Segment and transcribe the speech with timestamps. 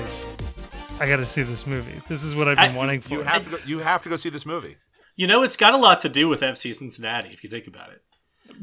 [0.00, 0.26] guys,
[0.98, 2.00] I got to see this movie.
[2.08, 3.14] This is what I've been I- wanting for.
[3.14, 4.76] You have to go, you have to go see this movie.
[5.16, 7.90] You know, it's got a lot to do with FC Cincinnati if you think about
[7.90, 8.02] it.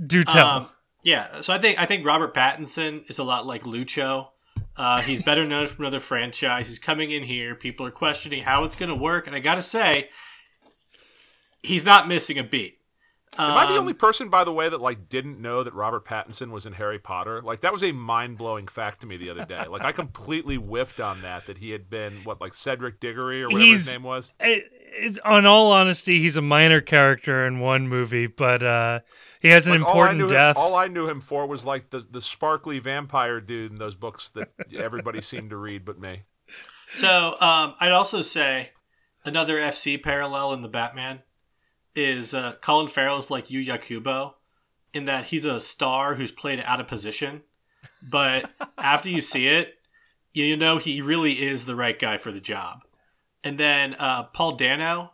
[0.07, 0.47] Do tell.
[0.47, 0.69] Um,
[1.03, 4.29] yeah, so I think I think Robert Pattinson is a lot like Lucho.
[4.75, 6.67] Uh, he's better known from another franchise.
[6.67, 7.55] He's coming in here.
[7.55, 10.09] People are questioning how it's going to work, and I got to say,
[11.63, 12.76] he's not missing a beat.
[13.39, 16.05] Am I the Um, only person, by the way, that like didn't know that Robert
[16.05, 17.41] Pattinson was in Harry Potter?
[17.41, 19.65] Like that was a mind blowing fact to me the other day.
[19.67, 23.47] Like I completely whiffed on that that he had been what like Cedric Diggory or
[23.47, 24.33] whatever He's- his name was.
[24.39, 24.63] It,
[24.99, 29.01] it, on all honesty, he's a minor character in one movie, but uh,
[29.39, 30.57] he has an Like, all I important him- death.
[30.57, 34.29] all I knew him for was like the the sparkly vampire dude in those books
[34.31, 36.23] that everybody seemed to read but me.
[36.93, 38.71] So um, I'd also say
[39.25, 41.21] another FC parallel in the Batman
[41.97, 44.35] is uh, Colin Farrell is like Yuya Kubo
[44.93, 47.41] in that he's a star who's played out of position,
[48.11, 49.73] but after you see it,
[50.33, 52.81] you know he really is the right guy for the job.
[53.43, 55.13] And then uh, Paul Dano,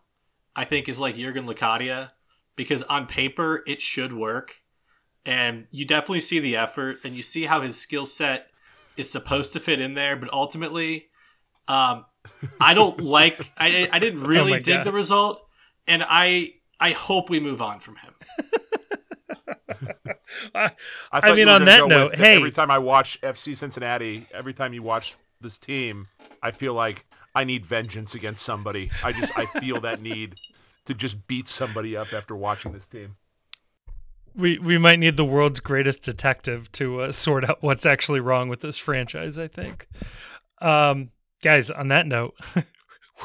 [0.55, 2.11] I think, is like Jurgen Locadia
[2.55, 4.61] because on paper it should work,
[5.25, 8.47] and you definitely see the effort and you see how his skill set
[8.97, 11.07] is supposed to fit in there, but ultimately
[11.67, 12.05] um,
[12.59, 13.39] I don't like.
[13.57, 14.85] I I didn't really my dig God.
[14.85, 15.47] the result,
[15.87, 16.53] and I
[16.83, 18.13] I hope we move on from him.
[20.53, 20.71] I,
[21.13, 24.53] I, I mean, on that note, with, hey- every time I watch FC Cincinnati, every
[24.53, 26.07] time you watch this team,
[26.41, 28.91] I feel like I need vengeance against somebody.
[29.01, 30.35] I just I feel that need
[30.85, 33.15] to just beat somebody up after watching this team.
[34.35, 38.49] we we might need the world's greatest detective to uh, sort out what's actually wrong
[38.49, 39.39] with this franchise.
[39.39, 39.87] I think.
[40.61, 42.35] Um, guys, on that note,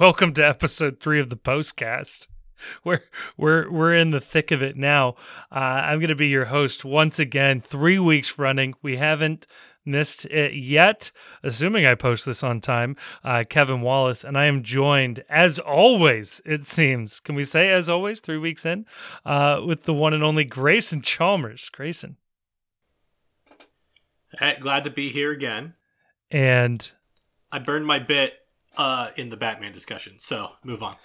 [0.01, 2.29] welcome to episode three of the postcast.
[2.85, 3.01] We're
[3.37, 5.15] we're we're in the thick of it now.
[5.51, 8.75] Uh, I'm going to be your host once again, three weeks running.
[8.83, 9.47] We haven't
[9.85, 11.11] missed it yet,
[11.43, 12.97] assuming I post this on time.
[13.25, 16.43] Uh, Kevin Wallace, and I am joined, as always.
[16.45, 17.21] It seems.
[17.21, 18.21] Can we say as always?
[18.21, 18.85] Three weeks in,
[19.25, 21.69] uh, with the one and only Grayson Chalmers.
[21.71, 22.17] Grayson,
[24.61, 25.75] Glad to be here again.
[26.31, 26.91] and
[27.51, 28.35] I burned my bit
[28.77, 30.97] uh, in the Batman discussion, so move on.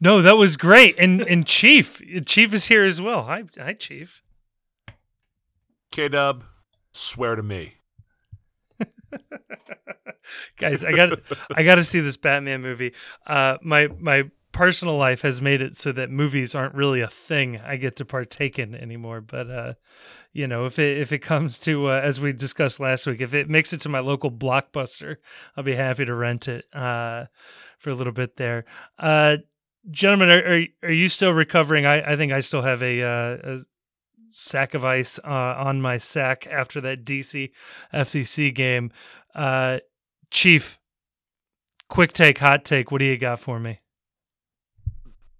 [0.00, 0.96] No, that was great.
[0.98, 3.24] And and Chief, Chief is here as well.
[3.24, 4.22] Hi, hi, Chief.
[5.90, 6.44] K Dub,
[6.92, 7.74] swear to me.
[10.58, 11.18] guys i got
[11.54, 12.92] i got to see this batman movie
[13.26, 17.58] uh my my personal life has made it so that movies aren't really a thing
[17.60, 19.74] i get to partake in anymore but uh
[20.32, 23.34] you know if it if it comes to uh, as we discussed last week if
[23.34, 25.16] it makes it to my local blockbuster
[25.56, 27.24] i'll be happy to rent it uh
[27.78, 28.64] for a little bit there
[28.98, 29.36] uh
[29.90, 33.54] gentlemen are are, are you still recovering i i think i still have a uh
[33.54, 33.58] a
[34.30, 37.50] sack of ice uh, on my sack after that dc
[37.94, 38.90] fcc game
[39.34, 39.78] uh
[40.30, 40.78] Chief,
[41.88, 42.90] quick take, hot take.
[42.90, 43.78] What do you got for me?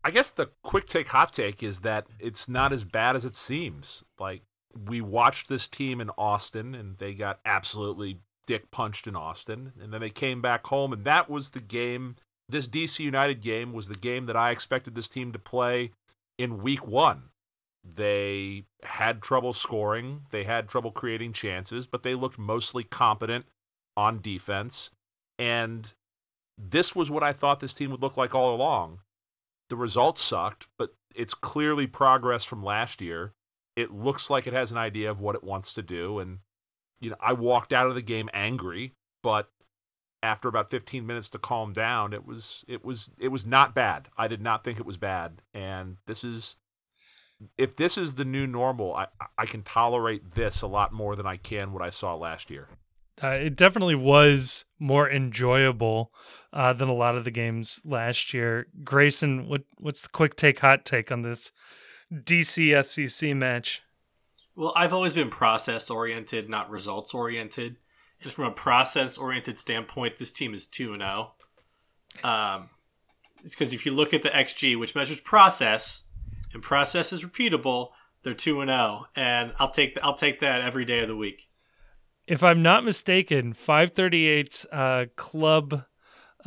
[0.02, 3.36] I guess the quick take hot take is that it's not as bad as it
[3.36, 4.04] seems.
[4.18, 4.42] Like
[4.86, 9.92] we watched this team in Austin and they got absolutely dick punched in Austin and
[9.92, 12.16] then they came back home and that was the game
[12.48, 15.92] this DC United game was the game that I expected this team to play
[16.38, 17.24] in week 1.
[17.84, 23.46] They had trouble scoring, they had trouble creating chances, but they looked mostly competent
[23.96, 24.90] on defense
[25.38, 25.92] and
[26.56, 29.00] this was what I thought this team would look like all along
[29.68, 33.32] the results sucked, but it's clearly progress from last year.
[33.76, 36.18] It looks like it has an idea of what it wants to do.
[36.18, 36.38] And,
[37.00, 38.92] you know, I walked out of the game angry,
[39.22, 39.48] but
[40.22, 44.08] after about 15 minutes to calm down, it was, it was, it was not bad.
[44.16, 45.42] I did not think it was bad.
[45.54, 46.56] And this is,
[47.56, 49.06] if this is the new normal, I,
[49.36, 52.68] I can tolerate this a lot more than I can what I saw last year.
[53.22, 56.12] Uh, it definitely was more enjoyable
[56.52, 58.66] uh, than a lot of the games last year.
[58.84, 61.50] Grayson, what what's the quick take, hot take on this
[62.12, 63.82] DC FCC match?
[64.54, 67.76] Well, I've always been process oriented, not results oriented.
[68.22, 71.32] And from a process oriented standpoint, this team is 2 and 0.
[72.24, 72.70] Um,
[73.44, 76.02] it's because if you look at the XG, which measures process,
[76.52, 77.90] and process is repeatable,
[78.22, 79.06] they're 2 and 0.
[79.14, 81.48] And I'll take, I'll take that every day of the week.
[82.26, 85.84] If I'm not mistaken, 538's uh, club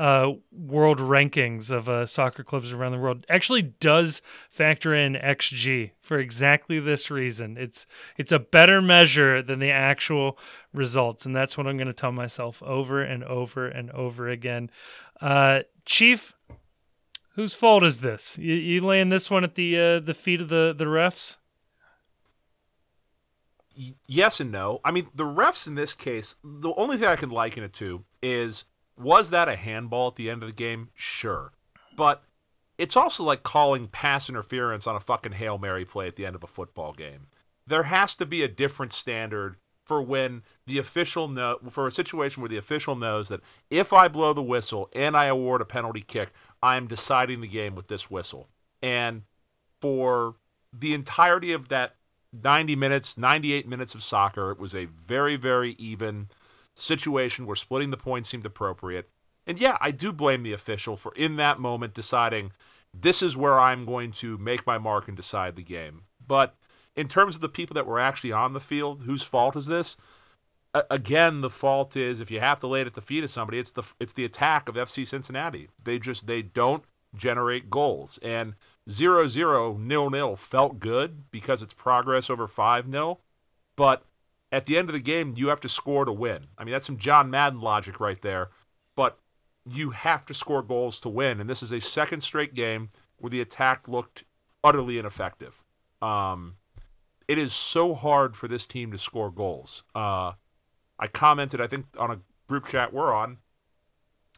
[0.01, 5.91] uh, world rankings of uh, soccer clubs around the world actually does factor in XG
[5.99, 7.55] for exactly this reason.
[7.55, 7.85] It's
[8.17, 10.39] it's a better measure than the actual
[10.73, 14.71] results, and that's what I'm going to tell myself over and over and over again.
[15.21, 16.33] Uh, Chief,
[17.35, 18.39] whose fault is this?
[18.39, 21.37] You, you laying this one at the uh, the feet of the the refs?
[24.07, 24.81] yes and no.
[24.83, 28.03] I mean, the refs in this case, the only thing I can liken it to
[28.21, 28.65] is
[28.97, 30.89] Was that a handball at the end of the game?
[30.93, 31.53] Sure.
[31.95, 32.23] But
[32.77, 36.35] it's also like calling pass interference on a fucking Hail Mary play at the end
[36.35, 37.27] of a football game.
[37.67, 42.41] There has to be a different standard for when the official know for a situation
[42.41, 46.01] where the official knows that if I blow the whistle and I award a penalty
[46.01, 46.31] kick,
[46.63, 48.47] I am deciding the game with this whistle.
[48.81, 49.23] And
[49.81, 50.35] for
[50.71, 51.95] the entirety of that
[52.33, 56.29] 90 minutes, 98 minutes of soccer, it was a very, very even
[56.81, 59.09] situation where splitting the points seemed appropriate.
[59.47, 62.51] And yeah, I do blame the official for in that moment deciding
[62.93, 66.03] this is where I'm going to make my mark and decide the game.
[66.25, 66.55] But
[66.95, 69.97] in terms of the people that were actually on the field, whose fault is this?
[70.73, 73.31] A- again, the fault is if you have to lay it at the feet of
[73.31, 75.69] somebody, it's the it's the attack of FC Cincinnati.
[75.81, 76.83] They just they don't
[77.15, 78.19] generate goals.
[78.21, 78.55] And
[78.89, 83.19] 0 0 nil nil felt good because it's progress over 5 0.
[83.75, 84.03] But
[84.51, 86.47] at the end of the game, you have to score to win.
[86.57, 88.49] I mean, that's some John Madden logic right there.
[88.95, 89.17] But
[89.65, 91.39] you have to score goals to win.
[91.39, 94.23] And this is a second straight game where the attack looked
[94.63, 95.63] utterly ineffective.
[96.01, 96.55] Um,
[97.27, 99.83] it is so hard for this team to score goals.
[99.95, 100.33] Uh,
[100.99, 103.37] I commented, I think, on a group chat we're on,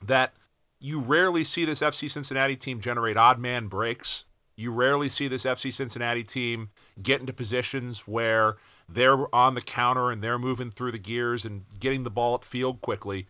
[0.06, 0.34] that
[0.80, 4.26] you rarely see this FC Cincinnati team generate odd man breaks.
[4.56, 6.70] You rarely see this FC Cincinnati team
[7.02, 8.58] get into positions where
[8.88, 12.44] they're on the counter and they're moving through the gears and getting the ball up
[12.44, 13.28] field quickly.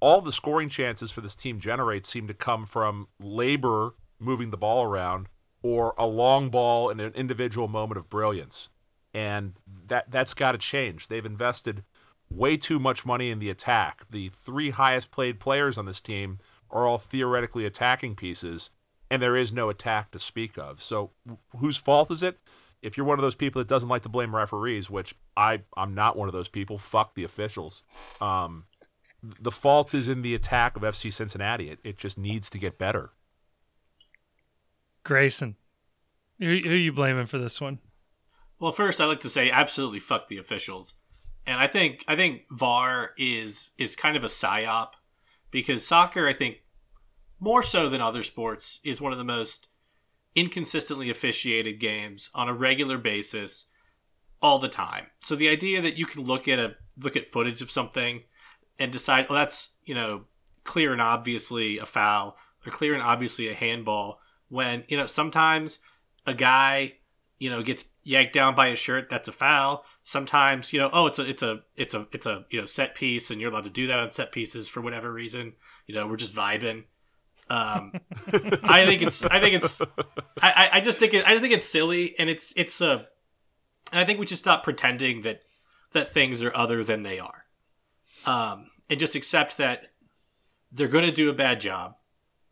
[0.00, 4.56] All the scoring chances for this team generates seem to come from labor moving the
[4.56, 5.28] ball around
[5.62, 8.68] or a long ball in an individual moment of brilliance.
[9.12, 9.54] And
[9.86, 11.08] that that's got to change.
[11.08, 11.84] They've invested
[12.30, 14.04] way too much money in the attack.
[14.10, 16.38] The three highest played players on this team
[16.70, 18.70] are all theoretically attacking pieces,
[19.10, 20.82] and there is no attack to speak of.
[20.82, 21.12] So,
[21.58, 22.38] whose fault is it?
[22.84, 25.94] If you're one of those people that doesn't like to blame referees, which I I'm
[25.94, 26.78] not one of those people.
[26.78, 27.82] Fuck the officials.
[28.20, 28.64] Um,
[29.40, 31.70] the fault is in the attack of FC Cincinnati.
[31.70, 33.12] It it just needs to get better.
[35.02, 35.56] Grayson,
[36.38, 37.78] who, who are you blaming for this one?
[38.58, 40.94] Well, first I like to say absolutely fuck the officials,
[41.46, 44.90] and I think I think VAR is is kind of a psyop
[45.50, 46.58] because soccer I think
[47.40, 49.68] more so than other sports is one of the most
[50.36, 53.66] inconsistently officiated games on a regular basis
[54.42, 55.06] all the time.
[55.20, 58.22] So the idea that you can look at a look at footage of something
[58.78, 60.24] and decide, oh, that's you know
[60.64, 62.36] clear and obviously a foul
[62.66, 65.78] or clear and obviously a handball, when you know sometimes
[66.26, 66.94] a guy
[67.38, 69.84] you know gets yanked down by his shirt, that's a foul.
[70.02, 72.94] Sometimes you know, oh, it's a it's a it's a it's a you know set
[72.94, 75.54] piece, and you're allowed to do that on set pieces for whatever reason.
[75.86, 76.84] You know, we're just vibing.
[77.50, 77.92] Um,
[78.62, 79.24] I think it's.
[79.24, 79.80] I think it's.
[80.42, 81.26] I, I just think it.
[81.26, 82.90] I just think it's silly, and it's it's a.
[82.90, 83.02] Uh,
[83.92, 85.42] and I think we should stop pretending that
[85.92, 87.44] that things are other than they are,
[88.26, 89.92] um, and just accept that
[90.72, 91.96] they're going to do a bad job,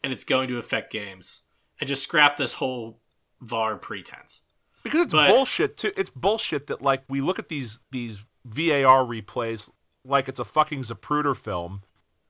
[0.05, 1.43] and it's going to affect games,
[1.81, 3.01] and just scrap this whole
[3.41, 4.43] VAR pretense.
[4.83, 5.93] Because it's but, bullshit too.
[5.97, 9.71] It's bullshit that like we look at these these VAR replays
[10.05, 11.83] like it's a fucking Zapruder film,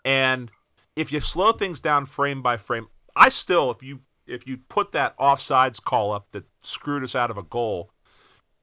[0.04, 0.50] and
[0.96, 4.92] if you slow things down frame by frame, I still if you if you put
[4.92, 7.90] that offsides call up that screwed us out of a goal,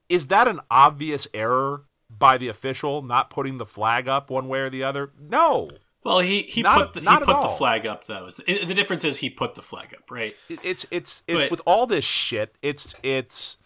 [0.08, 4.60] is that an obvious error by the official not putting the flag up one way
[4.60, 5.12] or the other?
[5.18, 5.70] No.
[6.02, 8.30] Well, he he not, put the, he put the flag up though.
[8.30, 10.34] The difference is he put the flag up, right?
[10.48, 12.56] It, it's it's it's but, with all this shit.
[12.62, 13.58] It's it's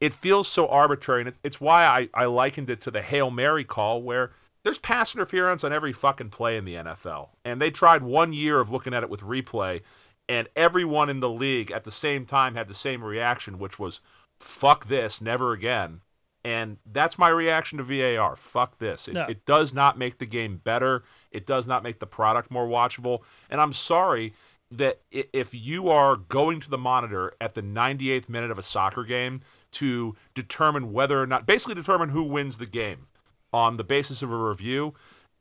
[0.00, 3.30] it feels so arbitrary, and it's, it's why I I likened it to the hail
[3.30, 4.32] mary call where
[4.68, 7.30] there's pass interference on every fucking play in the NFL.
[7.42, 9.80] And they tried one year of looking at it with replay,
[10.28, 14.00] and everyone in the league at the same time had the same reaction, which was,
[14.38, 16.02] fuck this, never again.
[16.44, 18.36] And that's my reaction to VAR.
[18.36, 19.08] Fuck this.
[19.08, 19.24] It, no.
[19.24, 21.02] it does not make the game better.
[21.30, 23.22] It does not make the product more watchable.
[23.48, 24.34] And I'm sorry
[24.70, 29.04] that if you are going to the monitor at the 98th minute of a soccer
[29.04, 29.40] game
[29.72, 33.06] to determine whether or not, basically determine who wins the game,
[33.52, 34.94] on the basis of a review,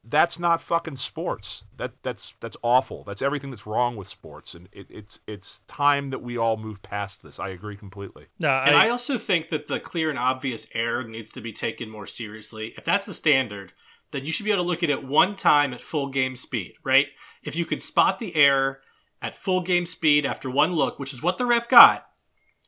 [0.09, 1.65] that's not fucking sports.
[1.75, 3.03] That that's that's awful.
[3.03, 6.81] That's everything that's wrong with sports, and it, it's it's time that we all move
[6.81, 7.39] past this.
[7.39, 8.27] I agree completely.
[8.41, 11.51] No, I, and I also think that the clear and obvious error needs to be
[11.51, 12.73] taken more seriously.
[12.77, 13.73] If that's the standard,
[14.11, 16.75] then you should be able to look at it one time at full game speed,
[16.83, 17.07] right?
[17.43, 18.79] If you can spot the error
[19.21, 22.07] at full game speed after one look, which is what the ref got,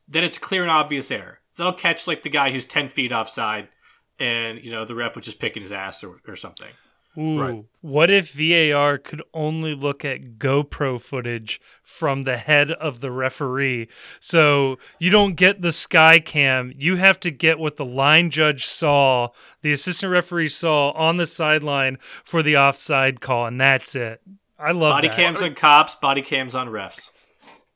[0.08, 1.40] then it's clear and obvious error.
[1.50, 3.70] So that'll catch like the guy who's ten feet offside
[4.20, 6.70] and you know the ref was just picking his ass or, or something.
[7.18, 7.66] Ooh, right.
[7.82, 13.90] what if VAR could only look at GoPro footage from the head of the referee?
[14.20, 16.72] So you don't get the sky cam.
[16.78, 19.30] You have to get what the line judge saw,
[19.64, 24.22] the assistant referee saw on the sideline for the offside call, and that's it.
[24.60, 25.16] I love Body that.
[25.18, 27.12] cams on cops, body cams on refs.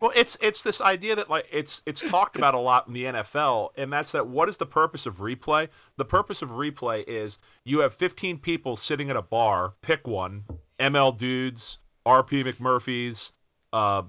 [0.03, 3.05] Well, it's it's this idea that like it's it's talked about a lot in the
[3.05, 4.27] NFL, and that's that.
[4.27, 5.69] What is the purpose of replay?
[5.95, 9.75] The purpose of replay is you have 15 people sitting at a bar.
[9.81, 10.43] Pick one:
[10.77, 13.31] ML dudes, RP McMurphys,
[13.71, 14.03] uh,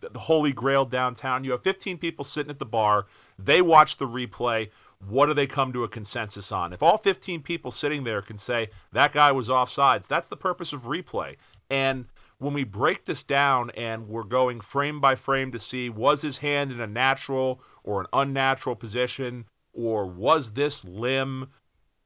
[0.00, 1.44] the Holy Grail downtown.
[1.44, 3.06] You have 15 people sitting at the bar.
[3.38, 4.70] They watch the replay.
[4.98, 6.72] What do they come to a consensus on?
[6.72, 10.72] If all 15 people sitting there can say that guy was offsides, that's the purpose
[10.72, 11.36] of replay.
[11.70, 12.06] And
[12.38, 16.38] when we break this down and we're going frame by frame to see was his
[16.38, 21.48] hand in a natural or an unnatural position, or was this limb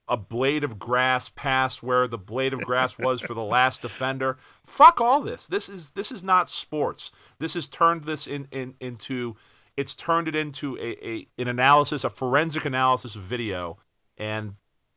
[0.07, 4.39] a blade of grass past where the blade of grass was for the last defender?
[4.65, 5.47] Fuck all this.
[5.47, 7.11] This is this is not sports.
[7.39, 9.37] This has turned this in, in into
[9.77, 13.79] it's turned it into a, a an analysis, a forensic analysis of video,
[14.17, 14.55] and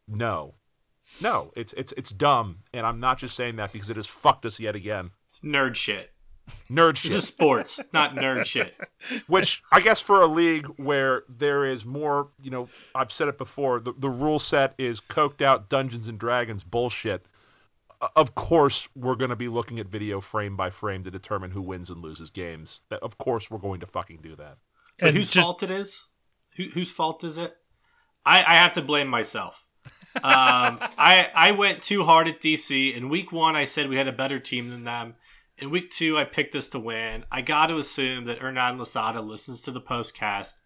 [0.07, 0.55] no.
[1.21, 4.45] No, it's it's it's dumb, and I'm not just saying that because it has fucked
[4.45, 5.11] us yet again.
[5.33, 6.11] It's nerd shit.
[6.69, 7.11] Nerd shit.
[7.11, 8.75] This is sports, not nerd shit.
[9.27, 13.39] Which I guess for a league where there is more, you know, I've said it
[13.39, 17.25] before, the, the rule set is coked out Dungeons and Dragons bullshit.
[18.15, 21.63] Of course, we're going to be looking at video frame by frame to determine who
[21.63, 22.81] wins and loses games.
[22.89, 24.57] That, of course, we're going to fucking do that.
[24.99, 26.09] But And whose just- fault it is?
[26.57, 27.55] Who, whose fault is it?
[28.23, 29.65] I, I have to blame myself.
[30.15, 32.95] Um, I I went too hard at DC.
[32.95, 35.15] In week one, I said we had a better team than them.
[35.57, 37.25] In week two, I picked this to win.
[37.31, 40.61] I got to assume that Hernan Losada listens to the postcast,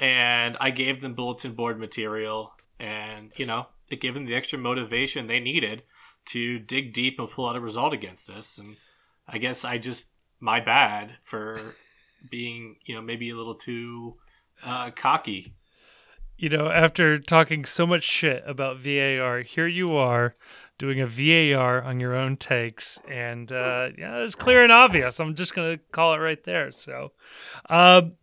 [0.00, 4.58] and I gave them bulletin board material, and you know it gave them the extra
[4.58, 5.82] motivation they needed
[6.26, 8.56] to dig deep and pull out a result against this.
[8.56, 8.76] And
[9.28, 10.08] I guess I just
[10.40, 11.74] my bad for
[12.30, 14.16] being you know maybe a little too
[14.64, 15.54] uh, cocky.
[16.38, 20.34] you know, after talking so much shit about VAR, here you are
[20.78, 25.20] doing a VAR on your own takes, and uh, yeah, it's clear and obvious.
[25.20, 26.70] I'm just gonna call it right there.
[26.70, 27.12] So,
[27.68, 28.14] um,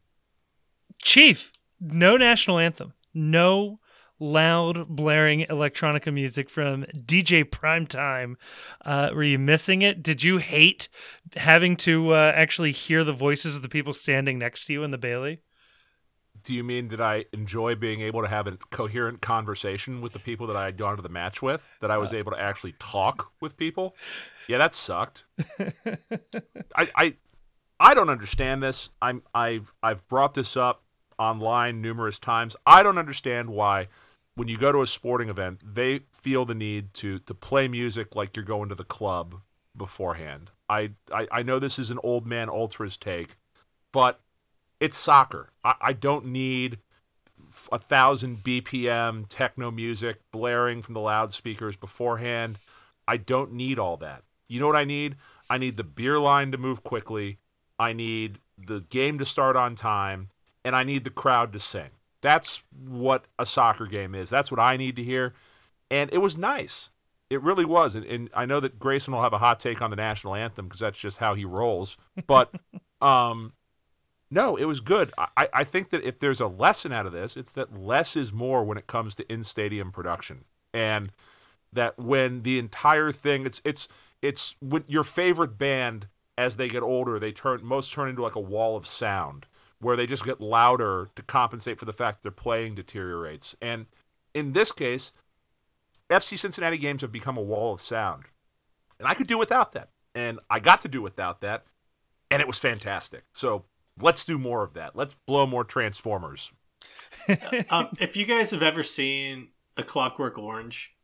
[1.01, 3.79] Chief, no national anthem, no
[4.19, 8.35] loud blaring electronica music from DJ Primetime.
[8.85, 10.03] Uh, were you missing it?
[10.03, 10.87] Did you hate
[11.35, 14.91] having to uh, actually hear the voices of the people standing next to you in
[14.91, 15.41] the Bailey?
[16.43, 20.19] Do you mean did I enjoy being able to have a coherent conversation with the
[20.19, 21.63] people that I had gone to the match with?
[21.81, 22.17] That I was uh.
[22.17, 23.95] able to actually talk with people?
[24.47, 25.25] Yeah, that sucked.
[26.75, 27.13] I, I
[27.79, 28.89] I don't understand this.
[29.01, 30.83] I'm I've I've brought this up
[31.17, 32.55] online numerous times.
[32.65, 33.87] I don't understand why
[34.35, 38.15] when you go to a sporting event, they feel the need to to play music
[38.15, 39.41] like you're going to the club
[39.75, 40.51] beforehand.
[40.69, 43.37] I I, I know this is an old man ultras take,
[43.91, 44.19] but
[44.81, 45.53] it's soccer.
[45.63, 46.79] I, I don't need
[47.71, 52.57] a thousand BPM techno music blaring from the loudspeakers beforehand.
[53.07, 54.23] I don't need all that.
[54.47, 55.15] You know what I need?
[55.49, 57.37] I need the beer line to move quickly.
[57.79, 60.29] I need the game to start on time,
[60.65, 61.89] and I need the crowd to sing.
[62.21, 64.29] That's what a soccer game is.
[64.29, 65.33] That's what I need to hear.
[65.89, 66.91] And it was nice.
[67.29, 67.95] It really was.
[67.95, 70.67] And, and I know that Grayson will have a hot take on the national anthem
[70.67, 71.97] because that's just how he rolls.
[72.27, 72.53] But
[73.01, 73.53] um,
[74.31, 75.11] no, it was good.
[75.17, 78.31] I, I think that if there's a lesson out of this, it's that less is
[78.31, 80.45] more when it comes to in stadium production.
[80.73, 81.11] And
[81.73, 83.87] that when the entire thing it's it's
[84.21, 86.07] it's when your favorite band
[86.37, 89.47] as they get older, they turn most turn into like a wall of sound
[89.79, 93.55] where they just get louder to compensate for the fact that their playing deteriorates.
[93.61, 93.87] And
[94.33, 95.11] in this case,
[96.09, 98.25] FC Cincinnati games have become a wall of sound.
[98.99, 99.89] And I could do without that.
[100.13, 101.65] And I got to do without that.
[102.29, 103.23] And it was fantastic.
[103.33, 103.65] So
[104.01, 104.95] let's do more of that.
[104.95, 106.51] Let's blow more Transformers.
[107.69, 110.95] um, if you guys have ever seen A Clockwork Orange,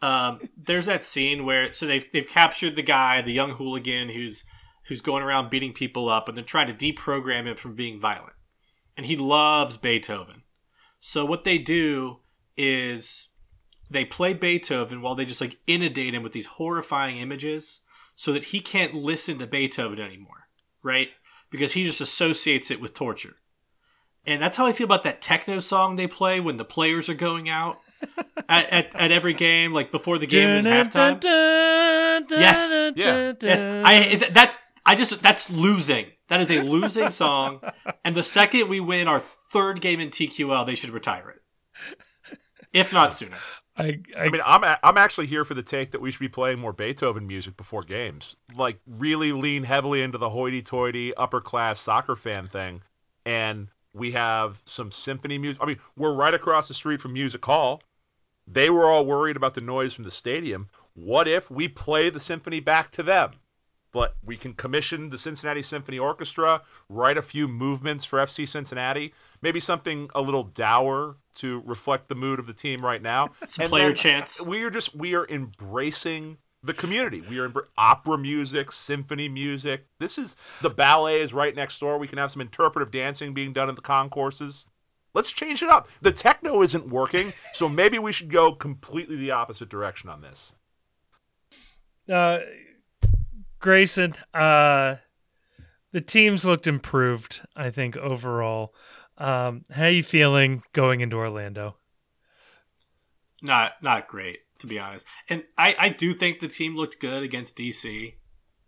[0.00, 4.44] um, there's that scene where so they've they've captured the guy, the young hooligan who's
[4.86, 8.34] who's going around beating people up, and they're trying to deprogram him from being violent.
[8.96, 10.42] And he loves Beethoven.
[10.98, 12.18] So what they do
[12.56, 13.28] is
[13.90, 17.80] they play Beethoven while they just like inundate him with these horrifying images
[18.14, 20.48] so that he can't listen to Beethoven anymore,
[20.82, 21.10] right?
[21.52, 23.36] Because he just associates it with torture.
[24.26, 27.14] And that's how I feel about that techno song they play when the players are
[27.14, 27.76] going out
[28.48, 31.20] at, at, at every game, like before the game and halftime.
[32.30, 32.92] Yes.
[32.96, 33.32] Yeah.
[33.40, 36.06] Yes, I that's I just that's losing.
[36.28, 37.60] That is a losing song.
[38.04, 41.98] And the second we win our third game in TQL, they should retire it,
[42.72, 43.36] if not sooner.
[43.76, 46.20] I, I, I mean, I'm a- I'm actually here for the take that we should
[46.20, 48.36] be playing more Beethoven music before games.
[48.54, 52.82] Like really lean heavily into the hoity-toity upper class soccer fan thing,
[53.24, 55.62] and we have some symphony music.
[55.62, 57.80] I mean, we're right across the street from Music Hall.
[58.46, 60.68] They were all worried about the noise from the stadium.
[60.94, 63.32] What if we play the symphony back to them?
[63.92, 69.12] But we can commission the Cincinnati Symphony Orchestra, write a few movements for FC Cincinnati,
[69.40, 73.30] maybe something a little dour to reflect the mood of the team right now.
[73.46, 74.40] Some player chants.
[74.40, 77.20] We are just we are embracing the community.
[77.20, 79.86] We are in opera music, symphony music.
[79.98, 81.98] This is the ballet is right next door.
[81.98, 84.66] We can have some interpretive dancing being done in the concourses.
[85.14, 85.88] Let's change it up.
[86.00, 90.54] The techno isn't working, so maybe we should go completely the opposite direction on this.
[92.08, 92.38] Uh,
[93.62, 94.96] Grayson, uh,
[95.92, 97.40] the teams looked improved.
[97.56, 98.74] I think overall.
[99.16, 101.76] Um, how you feeling going into Orlando?
[103.40, 105.06] Not not great to be honest.
[105.28, 108.14] And I I do think the team looked good against DC,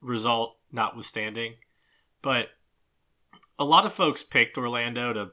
[0.00, 1.54] result notwithstanding,
[2.22, 2.48] but
[3.58, 5.30] a lot of folks picked Orlando to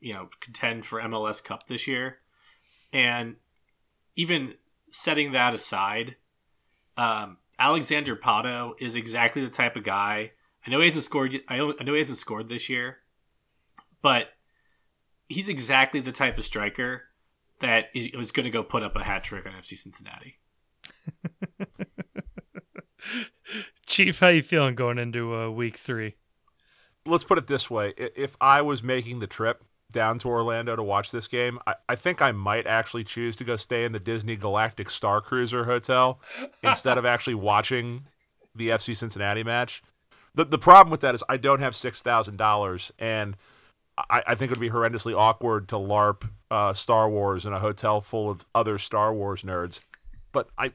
[0.00, 2.18] you know contend for MLS Cup this year,
[2.92, 3.36] and
[4.16, 4.54] even
[4.90, 6.16] setting that aside,
[6.96, 10.32] um, Alexander Pato is exactly the type of guy.
[10.66, 11.40] I know he hasn't scored.
[11.48, 12.98] I know he hasn't scored this year,
[14.02, 14.28] but
[15.28, 17.02] he's exactly the type of striker
[17.60, 20.38] that is, was going to go put up a hat trick on FC Cincinnati.
[23.86, 26.16] Chief, how you feeling going into uh, week three?
[27.06, 30.82] Let's put it this way: if I was making the trip down to Orlando to
[30.82, 34.00] watch this game, I, I think I might actually choose to go stay in the
[34.00, 36.20] Disney Galactic Star Cruiser Hotel
[36.62, 38.04] instead of actually watching
[38.54, 39.82] the FC Cincinnati match.
[40.34, 43.36] The the problem with that is I don't have six thousand dollars, and
[44.10, 47.58] I, I, think it would be horrendously awkward to LARP uh, Star Wars in a
[47.58, 49.80] hotel full of other Star Wars nerds.
[50.32, 50.72] But I,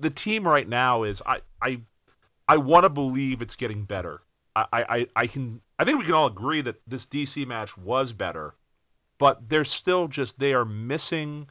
[0.00, 1.82] the team right now is I I
[2.48, 4.22] I want to believe it's getting better.
[4.56, 8.12] I, I I can I think we can all agree that this DC match was
[8.12, 8.54] better,
[9.18, 11.48] but they're still just they are missing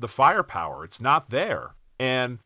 [0.00, 0.84] the firepower.
[0.84, 2.38] It's not there, and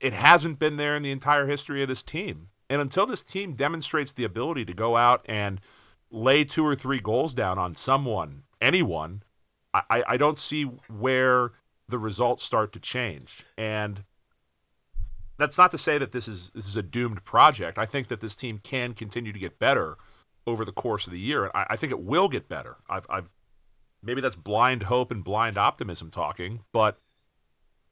[0.00, 2.48] it hasn't been there in the entire history of this team.
[2.68, 5.60] And until this team demonstrates the ability to go out and
[6.10, 9.22] lay two or three goals down on someone, anyone,
[9.72, 11.52] I, I don't see where
[11.88, 13.44] the results start to change.
[13.58, 14.04] And
[15.36, 17.78] that's not to say that this is this is a doomed project.
[17.78, 19.96] I think that this team can continue to get better
[20.46, 22.76] over the course of the year, and I, I think it will get better.
[22.88, 23.28] I've, I've
[24.02, 27.00] maybe that's blind hope and blind optimism talking, but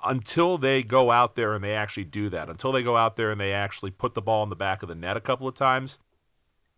[0.04, 3.30] until they go out there and they actually do that, until they go out there
[3.30, 5.54] and they actually put the ball in the back of the net a couple of
[5.54, 5.98] times,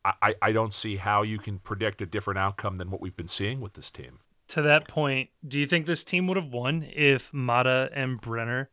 [0.04, 3.28] I, I don't see how you can predict a different outcome than what we've been
[3.28, 4.18] seeing with this team.
[4.48, 8.68] To that point, do you think this team would have won if Mata and Brenner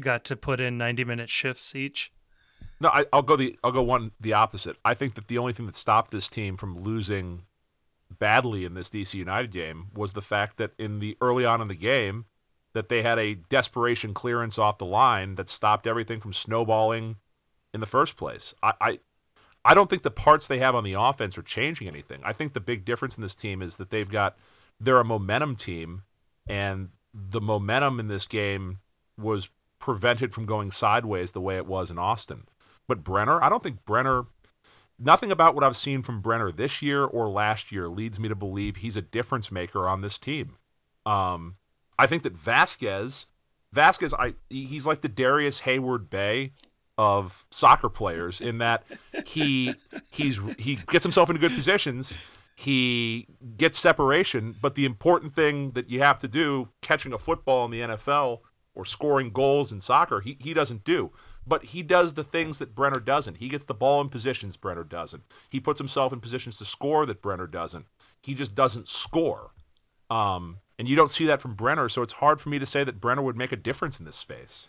[0.00, 2.12] got to put in 90 minute shifts each?
[2.80, 4.76] No, I, will go the I'll go one the opposite.
[4.84, 7.44] I think that the only thing that stopped this team from losing
[8.18, 11.68] badly in this DC United game was the fact that in the early on in
[11.68, 12.26] the game
[12.72, 17.16] that they had a desperation clearance off the line that stopped everything from snowballing
[17.72, 18.54] in the first place.
[18.62, 18.98] I, I
[19.64, 22.20] I don't think the parts they have on the offense are changing anything.
[22.22, 24.36] I think the big difference in this team is that they've got
[24.78, 26.02] they're a momentum team,
[26.46, 28.80] and the momentum in this game
[29.16, 29.48] was
[29.84, 32.44] prevented from going sideways the way it was in Austin.
[32.88, 34.24] But Brenner, I don't think Brenner.
[34.98, 38.34] Nothing about what I've seen from Brenner this year or last year leads me to
[38.34, 40.56] believe he's a difference maker on this team.
[41.04, 41.56] Um,
[41.98, 43.26] I think that Vazquez,
[43.74, 46.52] Vazquez, I he's like the Darrius Heyward-Bey
[46.96, 48.84] of soccer players in that
[49.26, 49.74] he
[50.10, 52.16] he's he gets himself into good positions
[52.54, 57.64] he gets separation but the important thing that you have to do catching a football
[57.64, 58.38] in the NFL
[58.74, 61.12] or scoring goals in soccer he, he doesn't do.
[61.46, 63.36] But he does the things that Brenner doesn't.
[63.36, 65.24] He gets the ball in positions Brenner doesn't.
[65.50, 67.86] He puts himself in positions to score that Brenner doesn't.
[68.22, 69.50] He just doesn't score.
[70.10, 72.82] Um, and you don't see that from Brenner so it's hard for me to say
[72.84, 74.68] that Brenner would make a difference in this space.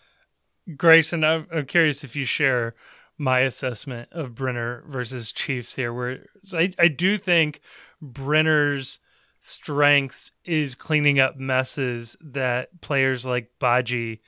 [0.76, 2.76] Grayson, I'm, I'm curious if you share
[3.18, 7.62] my assessment of Brenner versus Chiefs here, where I, I do think
[8.02, 9.00] Brenner's
[9.46, 14.20] strengths is cleaning up messes that players like Badji,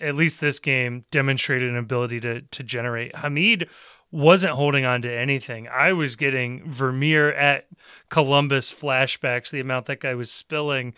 [0.00, 3.14] at least this game, demonstrated an ability to to generate.
[3.16, 3.68] Hamid
[4.10, 5.68] wasn't holding on to anything.
[5.68, 7.66] I was getting Vermeer at
[8.08, 10.94] Columbus flashbacks, the amount that guy was spilling.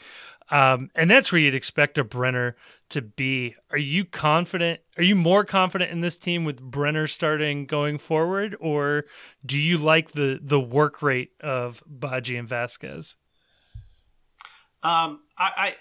[0.51, 2.55] Um, and that's where you'd expect a Brenner
[2.91, 3.55] to be.
[3.71, 4.81] Are you confident?
[4.99, 9.05] Are you more confident in this team with Brenner starting going forward, or
[9.45, 13.17] do you like the the work rate of Badji and Vazquez?
[14.85, 15.75] Um, I, I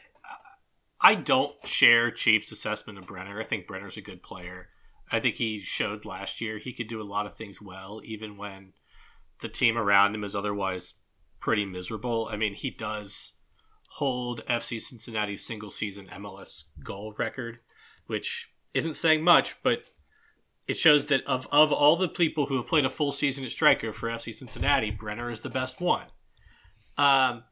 [1.03, 3.39] I don't share Chiefs' assessment of Brenner.
[3.39, 4.69] I think Brenner's a good player.
[5.11, 8.37] I think he showed last year he could do a lot of things well, even
[8.37, 8.71] when
[9.41, 10.93] the team around him is otherwise
[11.41, 12.29] pretty miserable.
[12.31, 13.33] I mean, he does
[13.89, 17.59] hold FC Cincinnati's single season MLS goal record,
[18.07, 19.89] which isn't saying much, but
[20.67, 23.51] it shows that of of all the people who have played a full season at
[23.51, 26.07] striker for FC Cincinnati, Brenner is the best one.
[26.97, 27.43] Um,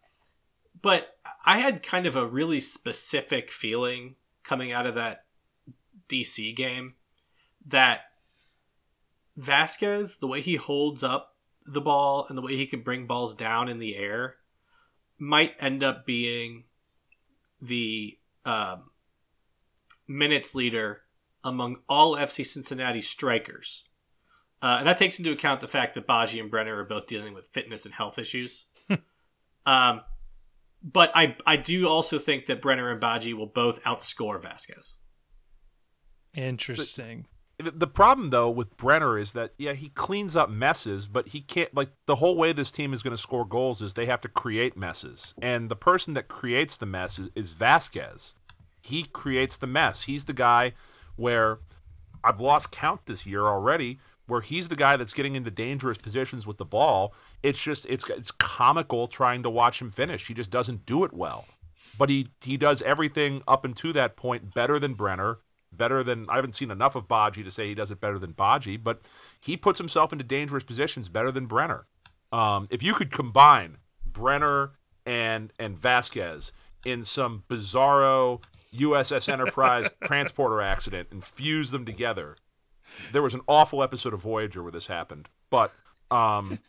[0.82, 5.26] but I had kind of a really specific feeling coming out of that
[6.10, 6.96] DC game
[7.65, 8.02] that
[9.39, 13.36] Vazquez, the way he holds up the ball and the way he can bring balls
[13.36, 14.36] down in the air,
[15.17, 16.65] might end up being
[17.62, 18.89] the um,
[20.08, 21.02] minutes leader
[21.44, 23.86] among all FC Cincinnati strikers.
[24.62, 27.34] Uh, and that takes into account the fact that Badji and Brenner are both dealing
[27.34, 28.65] with fitness and health issues.
[29.65, 30.02] um,
[30.84, 34.96] but I I do also think that Brenner and Badji will both outscore Vazquez.
[36.34, 37.28] Interesting.
[37.60, 41.74] The problem though with Brenner is that yeah he cleans up messes, but he can't
[41.76, 44.28] like the whole way this team is going to score goals is they have to
[44.28, 48.34] create messes, and the person that creates the mess is, is Vazquez.
[48.82, 50.04] He creates the mess.
[50.04, 50.74] He's the guy
[51.17, 51.60] where
[52.24, 54.00] I've lost count this year already
[54.32, 57.13] where he's the guy that's getting into dangerous positions with the ball.
[57.43, 60.27] It's just it's it's comical trying to watch him finish.
[60.27, 61.45] He just doesn't do it well.
[61.97, 65.39] But he he does everything up until that point better than Brenner,
[65.71, 68.34] better than I haven't seen enough of Badji to say he does it better than
[68.34, 69.01] Badji, but
[69.39, 71.86] he puts himself into dangerous positions better than Brenner.
[72.32, 74.71] Um, if you could combine Brenner
[75.06, 76.51] and and Vazquez
[76.86, 78.41] in some bizarro
[78.73, 82.38] USS Enterprise transporter accident and fuse them together,
[83.12, 85.27] there was an awful episode of Voyager where this happened.
[85.49, 85.71] But
[86.10, 86.60] um,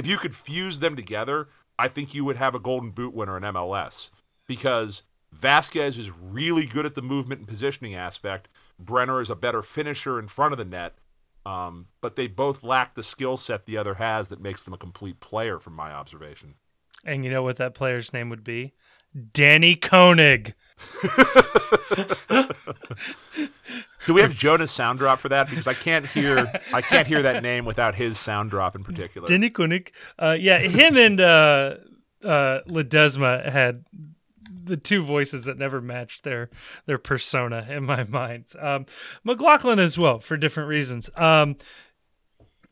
[0.00, 3.36] if you could fuse them together, I think you would have a Golden Boot winner
[3.36, 4.10] in MLS
[4.46, 5.02] because
[5.38, 8.48] Vazquez is really good at the movement and positioning aspect.
[8.78, 10.96] Brenner is a better finisher in front of the net.
[11.44, 14.78] Um, but they both lack the skill set the other has that makes them a
[14.78, 16.54] complete player, from my observation.
[17.04, 18.72] And you know what that player's name would be?
[19.14, 20.54] Danni König.
[24.06, 25.48] Do we have Jonas sound drop for that?
[25.48, 29.28] Because I can't hear I can't hear that name without his sound drop in particular.
[29.28, 29.90] Danni König.
[30.18, 31.74] Uh, yeah, him and uh,
[32.24, 33.84] uh, Ledesma had
[34.64, 36.50] the two voices that never matched their
[36.86, 38.46] their persona in my mind.
[38.58, 38.86] Um,
[39.24, 41.10] McLaughlin as well for different reasons.
[41.16, 41.56] Um,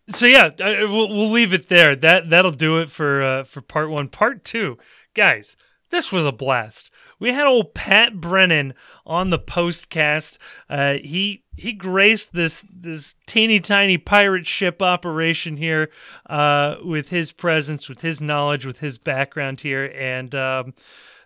[0.08, 1.94] so yeah, I, we'll, we'll leave it there.
[1.94, 4.08] That that'll do it for uh, for part one.
[4.08, 4.78] Part two,
[5.14, 5.56] guys.
[5.90, 6.90] This was a blast.
[7.18, 8.74] We had old Pat Brennan
[9.06, 10.38] on the postcast.
[10.68, 15.90] Uh, he he graced this this teeny tiny pirate ship operation here
[16.28, 20.74] uh, with his presence, with his knowledge, with his background here, and um,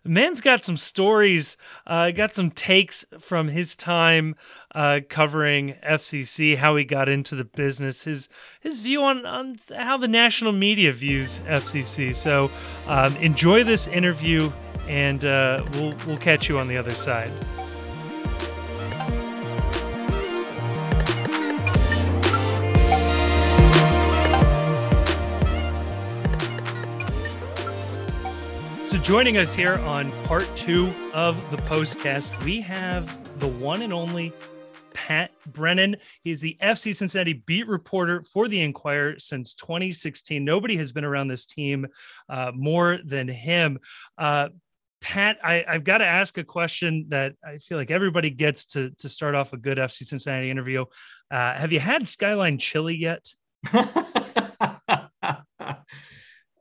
[0.05, 4.35] man's got some stories, uh, got some takes from his time
[4.75, 8.29] uh, covering FCC, how he got into the business, his
[8.61, 12.15] his view on, on how the national media views FCC.
[12.15, 12.51] So
[12.87, 14.51] um, enjoy this interview,
[14.89, 17.31] and uh, we'll we'll catch you on the other side.
[28.87, 33.93] So, joining us here on part two of the postcast, we have the one and
[33.93, 34.33] only
[34.93, 35.97] Pat Brennan.
[36.23, 40.45] He's the FC Cincinnati beat reporter for the Enquirer since 2016.
[40.45, 41.87] Nobody has been around this team
[42.29, 43.79] uh, more than him.
[44.17, 44.49] Uh,
[45.03, 48.91] Pat, I, have got to ask a question that I feel like everybody gets to
[48.99, 50.85] to start off a good FC Cincinnati interview.
[51.31, 53.29] Uh, have you had Skyline chili yet?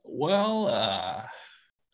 [0.04, 1.22] well, uh,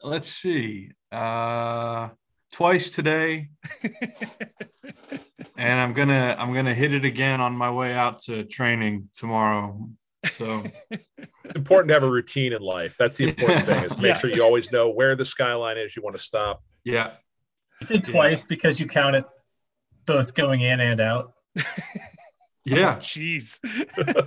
[0.03, 0.93] let's see.
[1.13, 2.09] Uh,
[2.53, 3.51] twice today,
[5.57, 9.91] and I'm gonna I'm gonna hit it again on my way out to training tomorrow.
[10.33, 12.97] So it's important to have a routine in life.
[12.99, 14.19] That's the important thing is to make yeah.
[14.19, 16.62] sure you always know where the skyline is you want to stop.
[16.85, 17.12] Yeah.
[17.87, 18.47] did twice yeah.
[18.49, 19.25] because you count it
[20.07, 21.33] both going in and out.
[22.64, 22.97] yeah.
[22.99, 23.59] Jeez.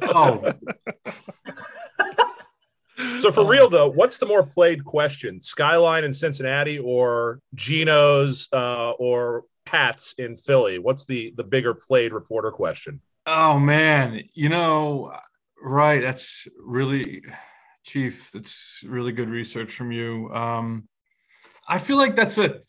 [0.04, 0.54] Oh.
[3.20, 5.42] So for real though, what's the more played question?
[5.42, 10.80] Skyline in Cincinnati or Geno's uh, or Pat's in Philly?
[10.80, 13.02] What's the the bigger played reporter question?
[13.26, 15.14] Oh man, you know,
[15.62, 16.02] right?
[16.02, 17.24] That's really,
[17.84, 18.32] Chief.
[18.32, 20.30] That's really good research from you.
[20.34, 20.88] Um,
[21.68, 22.60] I feel like that's a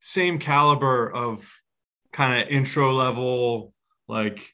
[0.00, 1.50] same caliber of
[2.12, 3.72] kind of intro level,
[4.08, 4.50] like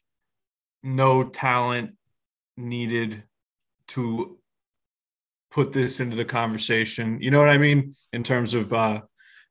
[0.82, 1.96] no talent
[2.56, 3.24] needed
[3.88, 4.38] to
[5.50, 7.18] put this into the conversation.
[7.20, 7.96] You know what I mean?
[8.12, 9.00] In terms of uh,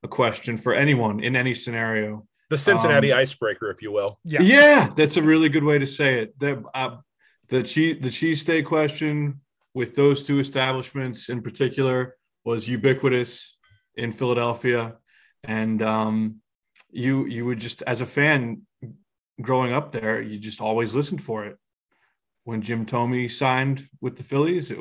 [0.04, 2.26] a question for anyone in any scenario.
[2.50, 4.20] The Cincinnati um, icebreaker, if you will.
[4.24, 6.40] Yeah, yeah, that's a really good way to say it.
[6.40, 6.98] The uh,
[7.50, 9.42] the cheese the cheesesteak question
[9.74, 13.58] with those two establishments in particular was ubiquitous
[13.96, 14.96] in Philadelphia,
[15.44, 16.42] and um,
[16.92, 18.62] you you would just as a fan
[19.42, 21.58] growing up there, you just always listened for it.
[22.44, 24.72] when Jim Thome signed with the Phillies.
[24.72, 24.80] It,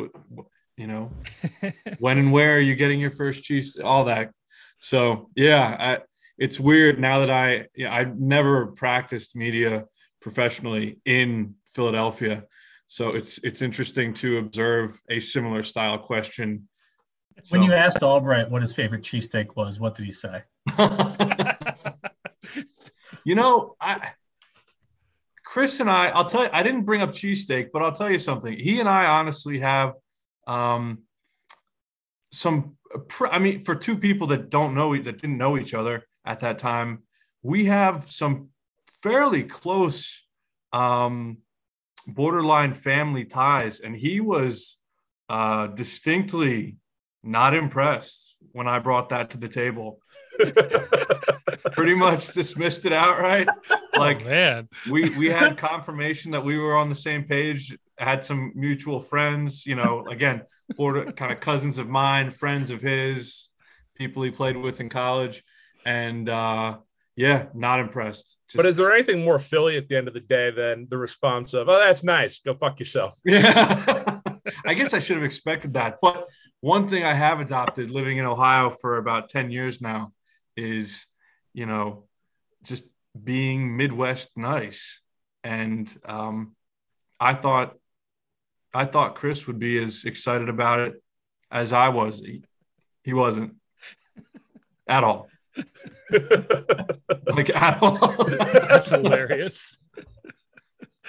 [0.77, 1.11] you know,
[1.99, 3.77] when and where are you getting your first cheese?
[3.77, 4.31] All that.
[4.79, 5.99] So yeah, I,
[6.39, 9.87] it's weird now that I you know, I've never practiced media
[10.21, 12.45] professionally in Philadelphia.
[12.89, 16.69] So it's it's interesting to observe a similar style question.
[17.51, 20.43] When So- you asked Albright what his favorite cheesesteak was, what did he say?
[23.25, 24.13] you know, I
[25.45, 28.19] Chris and I, I'll tell you, I didn't bring up cheesesteak, but I'll tell you
[28.19, 28.59] something.
[28.59, 29.95] He and I honestly have
[30.47, 31.03] um
[32.33, 32.77] some
[33.31, 36.59] I mean, for two people that don't know that didn't know each other at that
[36.59, 37.03] time,
[37.43, 38.49] we have some
[39.03, 40.27] fairly close
[40.73, 41.39] um
[42.09, 44.77] borderline family ties, and he was
[45.29, 46.77] uh distinctly
[47.23, 50.01] not impressed when I brought that to the table.
[51.73, 53.49] Pretty much dismissed it outright.
[53.97, 54.69] Like oh, man.
[54.91, 59.67] we we had confirmation that we were on the same page had some mutual friends
[59.67, 60.43] you know again
[60.77, 63.49] border kind of cousins of mine friends of his
[63.97, 65.43] people he played with in college
[65.85, 66.77] and uh
[67.19, 68.37] yeah not impressed.
[68.49, 70.97] Just- But is there anything more Philly at the end of the day than the
[70.97, 72.39] response of, "Oh, that's nice.
[72.39, 74.21] Go fuck yourself." yeah
[74.65, 75.97] i guess i should have expected that.
[76.01, 76.27] But
[76.61, 80.13] one thing i have adopted living in ohio for about 10 years now
[80.57, 81.05] is
[81.53, 82.07] you know
[82.63, 82.85] just
[83.33, 85.01] being midwest nice.
[85.45, 86.55] And um
[87.21, 87.75] i thought
[88.73, 91.03] i thought chris would be as excited about it
[91.51, 92.21] as i was.
[92.21, 92.45] He,
[93.03, 93.57] he wasn't
[94.87, 95.29] at all
[97.27, 99.79] like at all That's hilarious.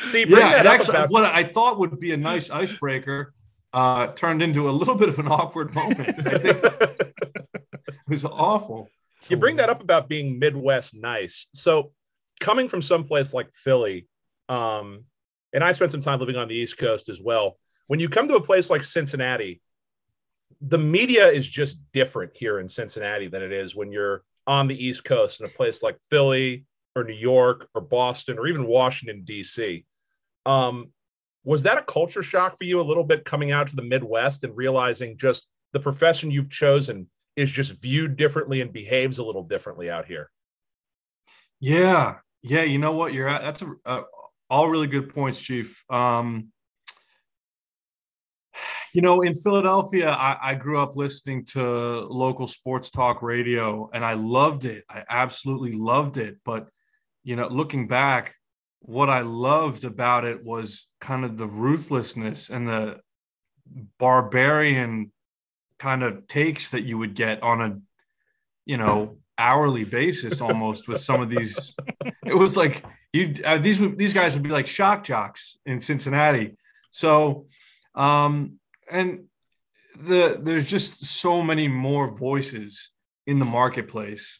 [0.07, 3.33] See, bring yeah, that up actually, about what I thought would be a nice icebreaker
[3.73, 5.99] uh, turned into a little bit of an awkward moment.
[5.99, 8.89] I think it was awful.
[9.29, 11.47] you bring that up about being Midwest nice.
[11.53, 11.91] So
[12.39, 14.07] coming from someplace like Philly,
[14.47, 15.03] um,
[15.53, 17.57] and I spent some time living on the East Coast as well.
[17.87, 19.61] When you come to a place like Cincinnati,
[20.61, 24.85] the media is just different here in Cincinnati than it is when you're on the
[24.85, 29.23] East Coast in a place like Philly or New York or Boston or even Washington,
[29.23, 29.85] D.C.
[30.45, 30.91] Um,
[31.43, 34.43] was that a culture shock for you a little bit coming out to the Midwest
[34.43, 39.43] and realizing just the profession you've chosen is just viewed differently and behaves a little
[39.43, 40.29] differently out here?
[41.59, 42.63] Yeah, yeah.
[42.63, 43.13] You know what?
[43.13, 43.41] You're at.
[43.41, 44.03] That's a,
[44.49, 45.83] all really good points, Chief.
[45.89, 46.51] Um,
[48.93, 54.03] you know, in Philadelphia, I, I grew up listening to local sports talk radio, and
[54.03, 54.83] I loved it.
[54.89, 56.37] I absolutely loved it.
[56.43, 56.67] But
[57.23, 58.35] you know, looking back,
[58.81, 62.99] what I loved about it was kind of the ruthlessness and the
[63.97, 65.11] barbarian
[65.77, 67.79] kind of takes that you would get on a,
[68.65, 71.73] you know, hourly basis almost with some of these.
[72.25, 76.57] It was like you uh, these these guys would be like shock jocks in Cincinnati.
[76.91, 77.47] So,
[77.95, 79.25] um, and
[79.99, 82.91] the there's just so many more voices
[83.27, 84.39] in the marketplace.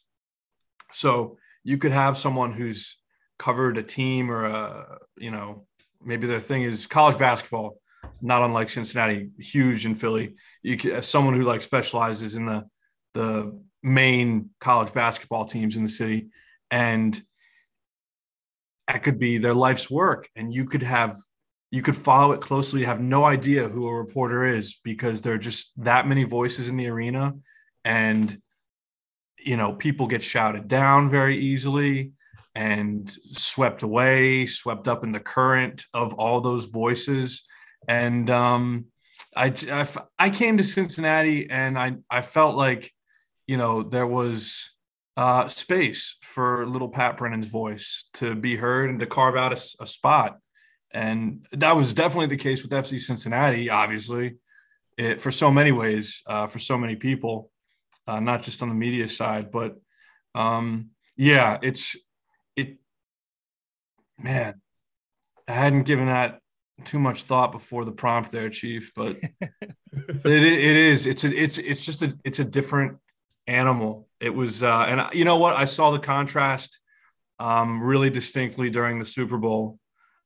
[0.91, 2.97] So you could have someone who's
[3.37, 5.65] covered a team or a you know
[6.01, 7.77] maybe their thing is college basketball
[8.21, 12.65] not unlike cincinnati huge in philly you could someone who like specializes in the
[13.13, 16.27] the main college basketball teams in the city
[16.69, 17.21] and
[18.87, 21.15] that could be their life's work and you could have
[21.71, 25.39] you could follow it closely have no idea who a reporter is because there are
[25.39, 27.33] just that many voices in the arena
[27.85, 28.41] and
[29.37, 32.11] you know people get shouted down very easily
[32.55, 37.43] and swept away, swept up in the current of all those voices.
[37.87, 38.85] And um,
[39.35, 42.91] I, I, I came to Cincinnati and I, I felt like,
[43.47, 44.71] you know, there was
[45.17, 49.83] uh, space for little Pat Brennan's voice to be heard and to carve out a,
[49.83, 50.37] a spot.
[50.91, 54.37] And that was definitely the case with FC Cincinnati, obviously,
[54.97, 57.51] it, for so many ways, uh, for so many people,
[58.07, 59.75] uh, not just on the media side, but
[60.35, 61.95] um, yeah, it's,
[62.55, 62.77] it
[64.21, 64.59] man
[65.47, 66.39] i hadn't given that
[66.83, 69.17] too much thought before the prompt there chief but
[69.93, 71.05] it, it is.
[71.05, 72.97] It's a, it's it's just a it's a different
[73.47, 74.07] animal.
[74.19, 75.55] It was uh and you know what?
[75.55, 76.79] I saw the contrast
[77.39, 79.79] um really distinctly during the super bowl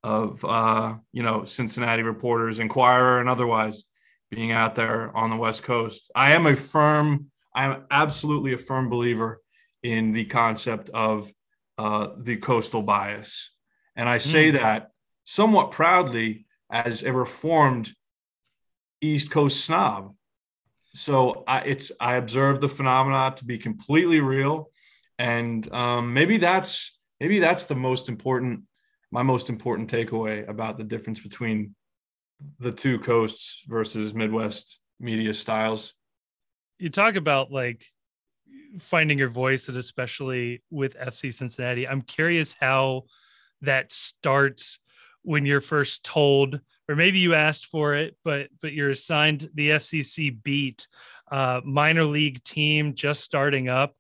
[0.04, 3.84] of uh you know cincinnati reporters enquirer and otherwise
[4.30, 8.58] being out there on the west coast i am a firm i am absolutely a
[8.58, 9.42] firm believer
[9.84, 11.32] in the concept of
[11.78, 13.52] uh, the coastal bias.
[13.96, 14.54] And I say Mm.
[14.54, 14.92] that
[15.24, 17.94] somewhat proudly as a reformed
[19.02, 20.16] East Coast snob.
[20.94, 24.70] So I, it's I observe the phenomena to be completely real,
[25.18, 28.62] and um, maybe that's maybe that's the most important
[29.14, 31.76] my most important takeaway about the difference between
[32.60, 35.94] the two coasts versus Midwest media styles.
[36.80, 37.86] You talk about like
[38.80, 41.88] finding your voice, and especially with FC Cincinnati.
[41.88, 43.04] I'm curious how
[43.62, 44.80] that starts
[45.22, 49.70] when you're first told, or maybe you asked for it, but but you're assigned the
[49.70, 50.88] FCC beat,
[51.32, 53.96] uh, minor league team just starting up.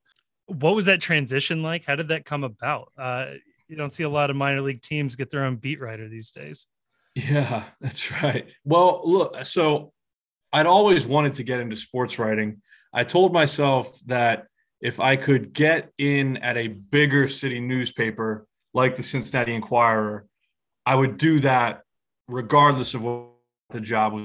[0.47, 1.85] What was that transition like?
[1.85, 2.91] How did that come about?
[2.97, 3.25] Uh,
[3.73, 6.29] you don't see a lot of minor league teams get their own beat writer these
[6.29, 6.67] days.
[7.15, 8.47] Yeah, that's right.
[8.63, 9.91] Well, look, so
[10.51, 12.61] I'd always wanted to get into sports writing.
[12.93, 14.45] I told myself that
[14.79, 20.27] if I could get in at a bigger city newspaper like the Cincinnati Enquirer,
[20.85, 21.81] I would do that
[22.27, 23.29] regardless of what
[23.71, 24.23] the job was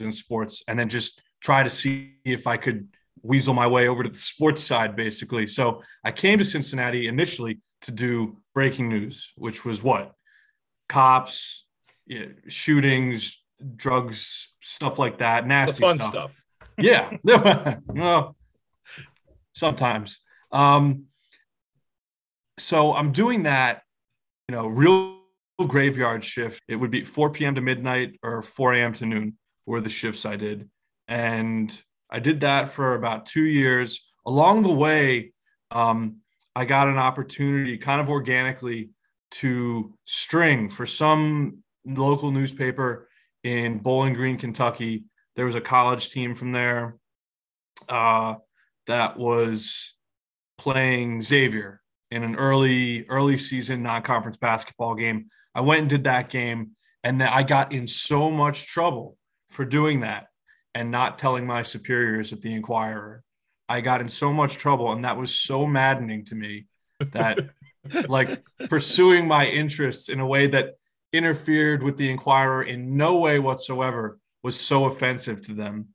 [0.00, 2.88] in sports and then just try to see if I could
[3.22, 5.46] weasel my way over to the sports side, basically.
[5.46, 10.14] So I came to Cincinnati initially to do breaking news, which was what?
[10.88, 11.66] Cops,
[12.06, 13.42] you know, shootings,
[13.76, 16.10] drugs, stuff like that, nasty The fun stuff.
[16.10, 16.44] stuff.
[16.80, 17.16] Yeah.
[17.88, 18.36] well,
[19.52, 20.18] sometimes.
[20.52, 21.06] Um,
[22.56, 23.82] so I'm doing that,
[24.48, 25.18] you know, real
[25.66, 26.62] graveyard shift.
[26.68, 27.56] It would be 4 p.m.
[27.56, 28.92] to midnight or 4 a.m.
[28.94, 30.70] to noon were the shifts I did.
[31.08, 34.00] And I did that for about two years.
[34.24, 35.32] Along the way,
[35.72, 36.18] um,
[36.58, 38.90] I got an opportunity kind of organically
[39.30, 43.08] to string for some local newspaper
[43.44, 45.04] in Bowling Green, Kentucky.
[45.36, 46.96] There was a college team from there
[47.88, 48.34] uh,
[48.88, 49.94] that was
[50.58, 55.26] playing Xavier in an early early season non-conference basketball game.
[55.54, 56.72] I went and did that game,
[57.04, 59.16] and then I got in so much trouble
[59.48, 60.26] for doing that
[60.74, 63.22] and not telling my superiors at the Enquirer.
[63.68, 66.66] I got in so much trouble, and that was so maddening to me
[67.12, 67.50] that
[68.08, 70.74] like pursuing my interests in a way that
[71.12, 75.88] interfered with the Enquirer in no way whatsoever was so offensive to them.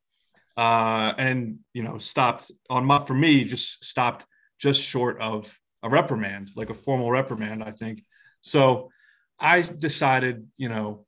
[0.56, 4.26] Uh, and you know, stopped on my for me, just stopped
[4.60, 8.04] just short of a reprimand, like a formal reprimand, I think.
[8.42, 8.92] So
[9.40, 11.06] I decided, you know,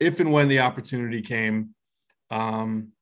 [0.00, 1.74] if and when the opportunity came,
[2.30, 2.92] um,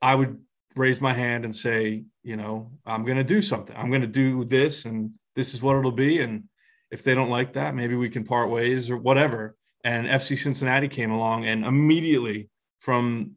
[0.00, 0.38] I would
[0.76, 3.74] raise my hand and say, you know, I'm going to do something.
[3.76, 6.20] I'm going to do this, and this is what it'll be.
[6.20, 6.44] And
[6.90, 9.56] if they don't like that, maybe we can part ways or whatever.
[9.82, 13.32] And FC Cincinnati came along, and immediately from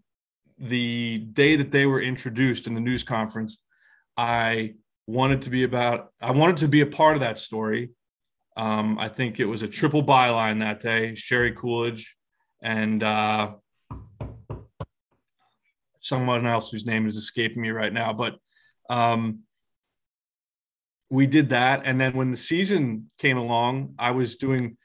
[0.57, 3.61] the day that they were introduced in the news conference,
[4.17, 4.73] I
[5.07, 7.91] wanted to be about, I wanted to be a part of that story.
[8.57, 12.17] Um, I think it was a triple byline that day Sherry Coolidge
[12.61, 13.51] and uh,
[15.99, 18.13] someone else whose name is escaping me right now.
[18.13, 18.37] But
[18.89, 19.39] um,
[21.09, 21.81] we did that.
[21.85, 24.77] And then when the season came along, I was doing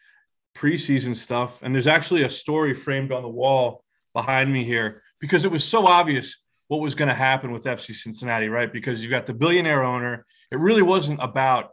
[0.55, 1.63] preseason stuff.
[1.63, 5.65] And there's actually a story framed on the wall behind me here because it was
[5.65, 8.73] so obvious what was going to happen with FC Cincinnati, right?
[8.73, 10.25] Because you've got the billionaire owner.
[10.51, 11.71] It really wasn't about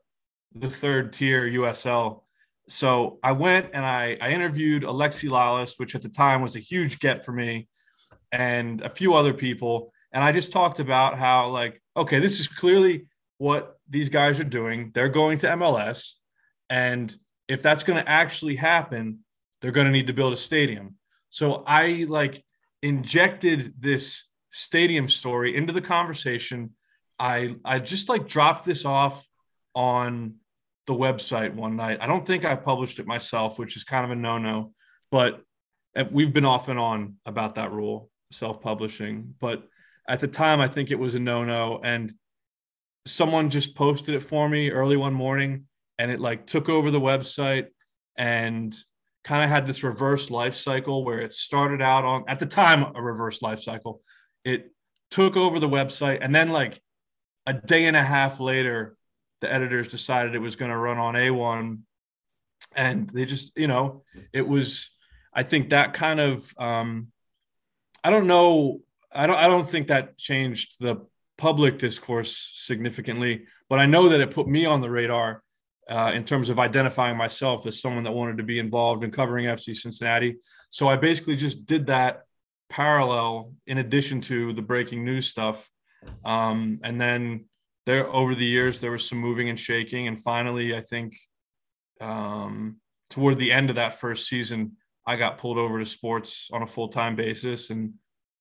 [0.54, 2.24] the third tier USL.
[2.68, 6.60] So I went and I, I interviewed Alexi Lalas, which at the time was a
[6.60, 7.68] huge get for me,
[8.32, 9.94] and a few other people.
[10.12, 14.46] And I just talked about how, like, okay, this is clearly what these guys are
[14.46, 14.92] doing.
[14.94, 16.14] They're going to MLS.
[16.70, 17.14] And
[17.48, 19.20] if that's going to actually happen,
[19.62, 20.96] they're going to need to build a stadium.
[21.30, 22.44] So I like
[22.82, 26.72] injected this stadium story into the conversation.
[27.18, 29.28] I I just like dropped this off
[29.74, 30.36] on
[30.88, 32.00] the website one night.
[32.02, 34.74] I don't think I published it myself, which is kind of a no-no,
[35.10, 35.42] but
[35.96, 39.36] eh, we've been off and on about that rule, self-publishing.
[39.40, 39.64] But
[40.08, 42.14] at the time, I think it was a no-no, and
[43.06, 45.66] someone just posted it for me early one morning,
[45.98, 47.68] and it like took over the website
[48.16, 48.76] and
[49.24, 52.92] kind of had this reverse life cycle where it started out on at the time
[52.96, 54.02] a reverse life cycle
[54.44, 54.72] it
[55.12, 56.82] took over the website and then like
[57.46, 58.96] a day and a half later
[59.42, 61.80] the editors decided it was going to run on a1
[62.76, 64.04] and they just you know
[64.34, 64.90] it was
[65.34, 67.08] i think that kind of um
[68.04, 68.80] i don't know.
[69.12, 71.06] I don't i don't think that changed the
[71.38, 75.44] public discourse significantly but i know that it put me on the radar
[75.90, 79.46] uh, in terms of identifying myself as someone that wanted to be involved in covering
[79.46, 80.38] fc cincinnati.
[80.70, 82.24] So i basically just did that
[82.72, 85.70] parallel in addition to the breaking news stuff.
[86.26, 87.46] Um, and then
[87.86, 91.18] there over the years there was some moving and shaking, and finally, I think
[92.00, 92.78] um,
[93.10, 96.68] toward the end of that first season, I got pulled over to sports on a
[96.68, 97.94] full time basis, and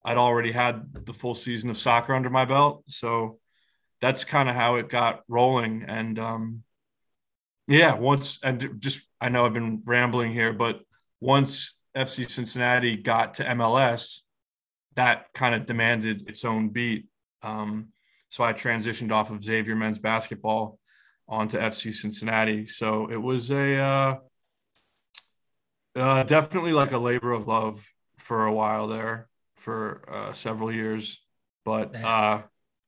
[0.05, 3.39] I'd already had the full season of soccer under my belt, so
[4.01, 5.85] that's kind of how it got rolling.
[5.87, 6.63] And um,
[7.67, 10.81] Yeah, once and just I know I've been rambling here, but
[11.21, 14.21] once FC Cincinnati got to MLS,
[14.97, 17.07] that kind of demanded its own beat.
[17.43, 17.89] Um,
[18.29, 20.79] so I transitioned off of Xavier men's basketball
[21.29, 22.67] onto FC Cincinnati.
[22.67, 24.17] So it was a uh,
[25.97, 27.85] uh, definitely like a labor of love
[28.17, 31.23] for a while there for uh, several years,
[31.65, 32.43] but uh,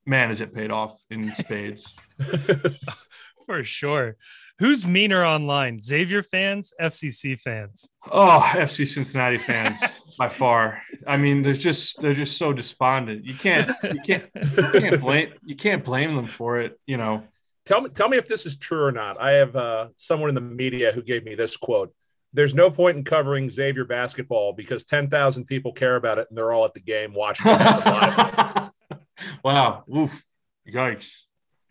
[0.07, 1.95] man, has it paid off in spades.
[3.47, 4.17] For sure.
[4.59, 5.83] Who's meaner online?
[5.83, 7.89] Xavier fans, FCC fans?
[8.11, 9.83] Oh, FC Cincinnati fans
[10.19, 10.83] by far.
[11.07, 13.25] I mean, they're just they're just so despondent.
[13.25, 16.79] You can't you can't you can't blame you can't blame them for it.
[16.87, 17.25] You know.
[17.65, 19.21] Tell me, tell me if this is true or not.
[19.21, 21.95] I have uh, someone in the media who gave me this quote.
[22.33, 26.53] There's no point in covering Xavier basketball because 10,000 people care about it and they're
[26.53, 27.47] all at the game watching
[29.45, 29.85] wow.
[29.95, 30.25] Oof.
[30.71, 31.23] Yikes.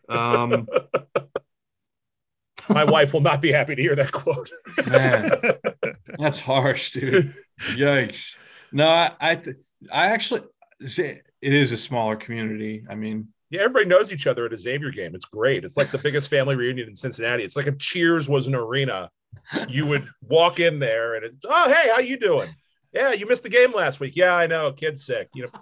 [0.09, 0.67] Um,
[2.69, 4.49] My wife will not be happy to hear that quote.
[4.87, 5.31] man,
[6.19, 7.33] that's harsh, dude.
[7.71, 8.35] Yikes.
[8.71, 9.57] No, I I, th-
[9.91, 10.41] I actually
[10.79, 12.85] it is a smaller community.
[12.89, 15.15] I mean, Yeah, everybody knows each other at a Xavier game.
[15.15, 15.63] It's great.
[15.63, 17.43] It's like the biggest family reunion in Cincinnati.
[17.43, 19.09] It's like if Cheers was an arena.
[19.67, 22.49] You would walk in there and it's, oh, hey, how you doing?
[22.93, 24.13] Yeah, you missed the game last week.
[24.15, 24.71] Yeah, I know.
[24.71, 25.29] Kid's sick.
[25.33, 25.59] You know,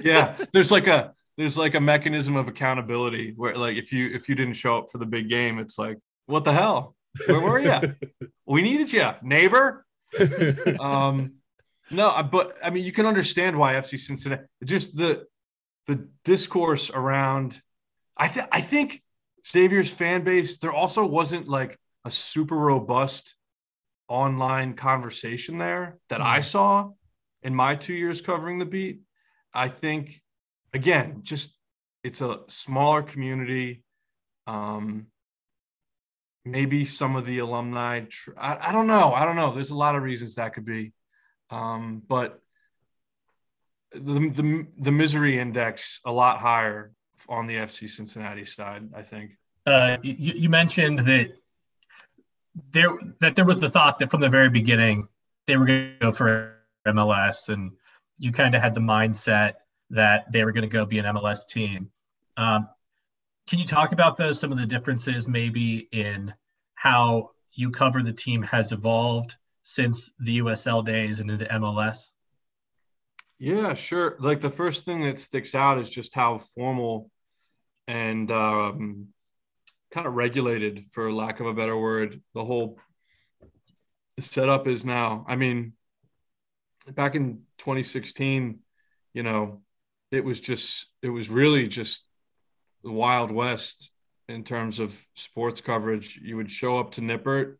[0.00, 4.28] yeah, there's like a there's like a mechanism of accountability where like if you if
[4.28, 6.94] you didn't show up for the big game, it's like what the hell?
[7.26, 7.94] Where were you?
[8.46, 9.84] we needed you, neighbor.
[10.78, 11.34] Um,
[11.90, 14.42] no, but I mean, you can understand why FC Cincinnati.
[14.64, 15.26] Just the
[15.86, 17.60] the discourse around.
[18.16, 19.02] I I think
[19.46, 20.58] Xavier's fan base.
[20.58, 23.34] There also wasn't like a super robust
[24.08, 26.90] online conversation there that I saw
[27.42, 29.00] in my two years covering the beat.
[29.52, 30.22] I think
[30.72, 31.56] again, just
[32.02, 33.82] it's a smaller community.
[34.46, 35.08] Um,
[36.44, 38.00] maybe some of the alumni.
[38.08, 39.12] Tr- I, I don't know.
[39.12, 39.52] I don't know.
[39.52, 40.92] There's a lot of reasons that could be,
[41.50, 42.40] um, but
[43.92, 46.92] the, the the misery index a lot higher
[47.28, 48.88] on the FC Cincinnati side.
[48.94, 49.32] I think.
[49.66, 51.32] Uh, you, you mentioned that
[52.70, 52.90] there
[53.20, 55.08] that there was the thought that from the very beginning
[55.46, 56.56] they were going to go for
[56.86, 57.72] MLS, and
[58.18, 59.54] you kind of had the mindset
[59.90, 61.90] that they were going to go be an MLS team.
[62.36, 62.68] Um,
[63.48, 66.34] can you talk about those some of the differences maybe in
[66.74, 71.98] how you cover the team has evolved since the USL days and into MLS?
[73.38, 74.16] Yeah, sure.
[74.18, 77.10] Like the first thing that sticks out is just how formal
[77.86, 79.08] and um,
[79.90, 82.78] kind of regulated, for lack of a better word, the whole
[84.18, 85.24] setup is now.
[85.28, 85.72] I mean,
[86.92, 88.60] back in 2016,
[89.14, 89.62] you know,
[90.10, 92.06] it was just, it was really just
[92.82, 93.90] the Wild West
[94.28, 96.18] in terms of sports coverage.
[96.22, 97.56] You would show up to Nippert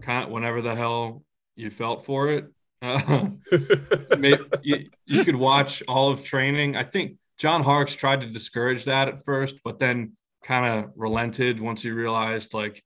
[0.00, 1.24] kind of whenever the hell
[1.56, 2.46] you felt for it.
[2.82, 3.28] Uh,
[4.18, 6.76] May- you, you could watch all of training.
[6.76, 10.12] I think John Harkes tried to discourage that at first, but then
[10.44, 12.84] kind of relented once he realized like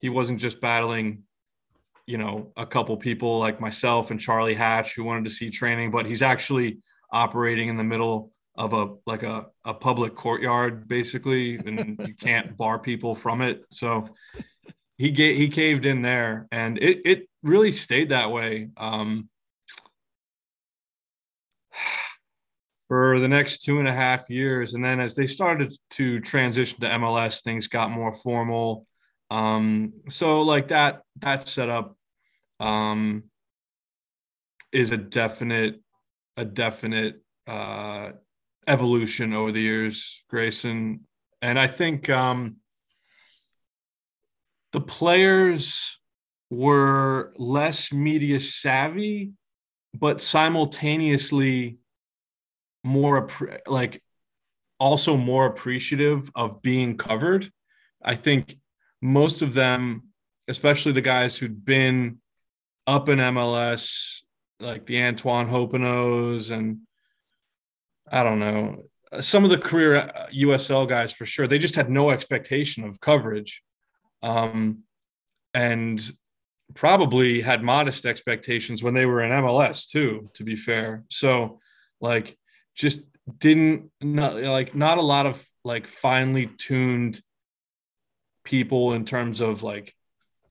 [0.00, 1.22] he wasn't just battling,
[2.06, 5.90] you know, a couple people like myself and Charlie Hatch who wanted to see training,
[5.90, 6.78] but he's actually
[7.12, 12.56] operating in the middle of a like a, a public courtyard basically, and you can't
[12.56, 13.64] bar people from it.
[13.70, 14.08] So
[14.96, 18.70] he ga- he caved in there, and it it really stayed that way.
[18.76, 19.28] Um,
[22.88, 24.74] for the next two and a half years.
[24.74, 28.86] And then as they started to transition to MLS, things got more formal.
[29.30, 31.96] Um, so like that, that setup
[32.60, 33.24] um,
[34.72, 35.80] is a definite,
[36.36, 38.10] a definite uh,
[38.66, 41.00] evolution over the years, Grayson.
[41.40, 42.56] And I think um,
[44.72, 46.00] the players
[46.50, 49.32] were less media savvy,
[49.94, 51.78] but simultaneously
[52.84, 53.28] more
[53.66, 54.02] like
[54.78, 57.50] also more appreciative of being covered.
[58.02, 58.56] I think
[59.00, 60.08] most of them,
[60.46, 62.18] especially the guys who'd been
[62.86, 64.20] up in MLS,
[64.60, 66.80] like the Antoine Hoppenots and
[68.10, 68.84] I don't know,
[69.20, 73.62] some of the career USL guys for sure, they just had no expectation of coverage.
[74.22, 74.84] Um,
[75.54, 76.02] and
[76.74, 81.04] probably had modest expectations when they were in MLS too, to be fair.
[81.10, 81.60] So,
[82.00, 82.36] like,
[82.74, 83.00] just
[83.38, 87.20] didn't not like not a lot of like finely tuned
[88.44, 89.94] people in terms of like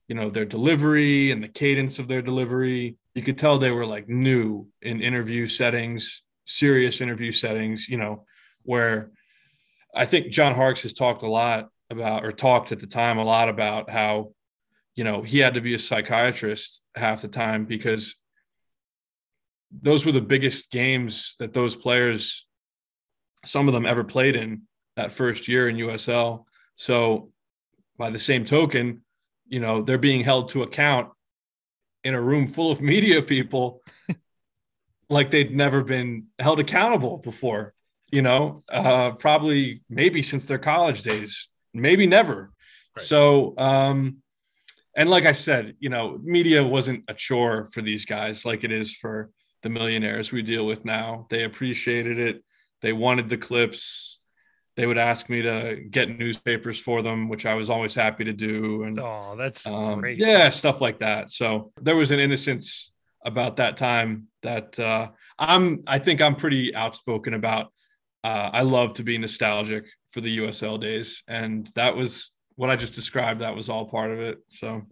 [0.08, 2.96] you know their delivery and the cadence of their delivery.
[3.14, 8.26] You could tell they were like new in interview settings serious interview settings you know
[8.64, 9.10] where
[9.96, 13.24] i think john harkes has talked a lot about or talked at the time a
[13.24, 14.34] lot about how
[14.94, 18.16] you know, he had to be a psychiatrist half the time because
[19.82, 22.46] those were the biggest games that those players,
[23.44, 24.62] some of them ever played in
[24.96, 26.44] that first year in USL.
[26.76, 27.30] So,
[27.96, 29.02] by the same token,
[29.46, 31.10] you know, they're being held to account
[32.02, 33.82] in a room full of media people
[35.08, 37.74] like they'd never been held accountable before,
[38.10, 42.52] you know, uh, probably maybe since their college days, maybe never.
[42.96, 43.06] Right.
[43.06, 44.18] So, um,
[44.96, 48.72] and like I said, you know, media wasn't a chore for these guys like it
[48.72, 49.30] is for
[49.64, 51.26] the millionaires we deal with now.
[51.30, 52.44] They appreciated it.
[52.82, 54.20] They wanted the clips.
[54.76, 58.32] They would ask me to get newspapers for them, which I was always happy to
[58.32, 58.84] do.
[58.84, 60.18] And oh, that's um, great.
[60.18, 61.30] Yeah, stuff like that.
[61.30, 62.92] So there was an innocence
[63.24, 65.08] about that time that uh,
[65.38, 65.82] I'm.
[65.86, 67.72] I think I'm pretty outspoken about.
[68.22, 72.76] Uh, I love to be nostalgic for the USL days, and that was what I
[72.76, 73.40] just described.
[73.40, 74.38] That was all part of it.
[74.48, 74.82] So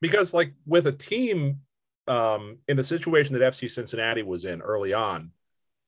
[0.00, 1.60] because like with a team
[2.08, 5.30] um, in the situation that FC Cincinnati was in early on,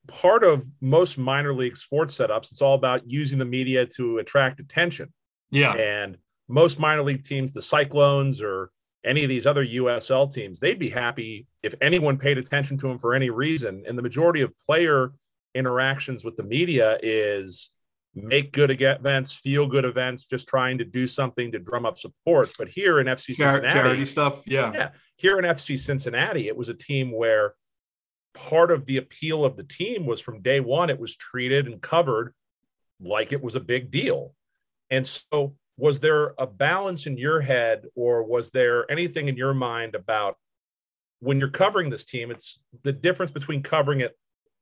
[0.07, 4.61] part of most minor league sports setups, it's all about using the media to attract
[4.61, 5.12] attention.
[5.51, 5.73] Yeah.
[5.75, 6.18] And
[6.49, 8.71] most minor league teams, the Cyclones or
[9.05, 12.99] any of these other USL teams, they'd be happy if anyone paid attention to them
[12.99, 13.85] for any reason.
[13.87, 15.12] And the majority of player
[15.55, 17.71] interactions with the media is
[18.14, 22.50] make good events, feel good events, just trying to do something to drum up support.
[22.58, 26.68] But here in FC Cincinnati, charity stuff, yeah, yeah, here in FC Cincinnati, it was
[26.68, 27.54] a team where
[28.34, 31.80] part of the appeal of the team was from day one, it was treated and
[31.80, 32.34] covered
[33.00, 34.34] like it was a big deal.
[34.90, 39.54] And so, was there a balance in your head, or was there anything in your
[39.54, 40.36] mind about
[41.20, 42.30] when you're covering this team?
[42.30, 44.16] It's the difference between covering it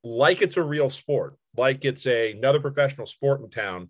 [0.04, 3.88] like it's a real sport, like it's a, another professional sport in town.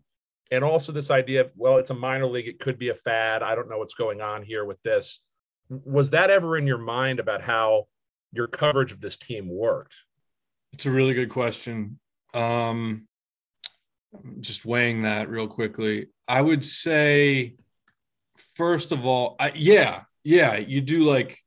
[0.50, 3.42] And also this idea of, well, it's a minor league, it could be a fad.
[3.42, 5.20] I don't know what's going on here with this.
[5.68, 7.88] Was that ever in your mind about how
[8.32, 9.94] your coverage of this team worked?
[10.72, 11.98] It's a really good question.
[12.32, 13.06] Um,
[14.40, 16.06] just weighing that real quickly.
[16.26, 17.56] I would say,
[18.54, 21.38] first of all, I, yeah, yeah, you do like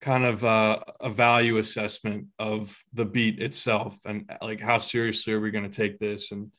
[0.00, 5.40] kind of uh, a value assessment of the beat itself and like how seriously are
[5.40, 6.50] we going to take this and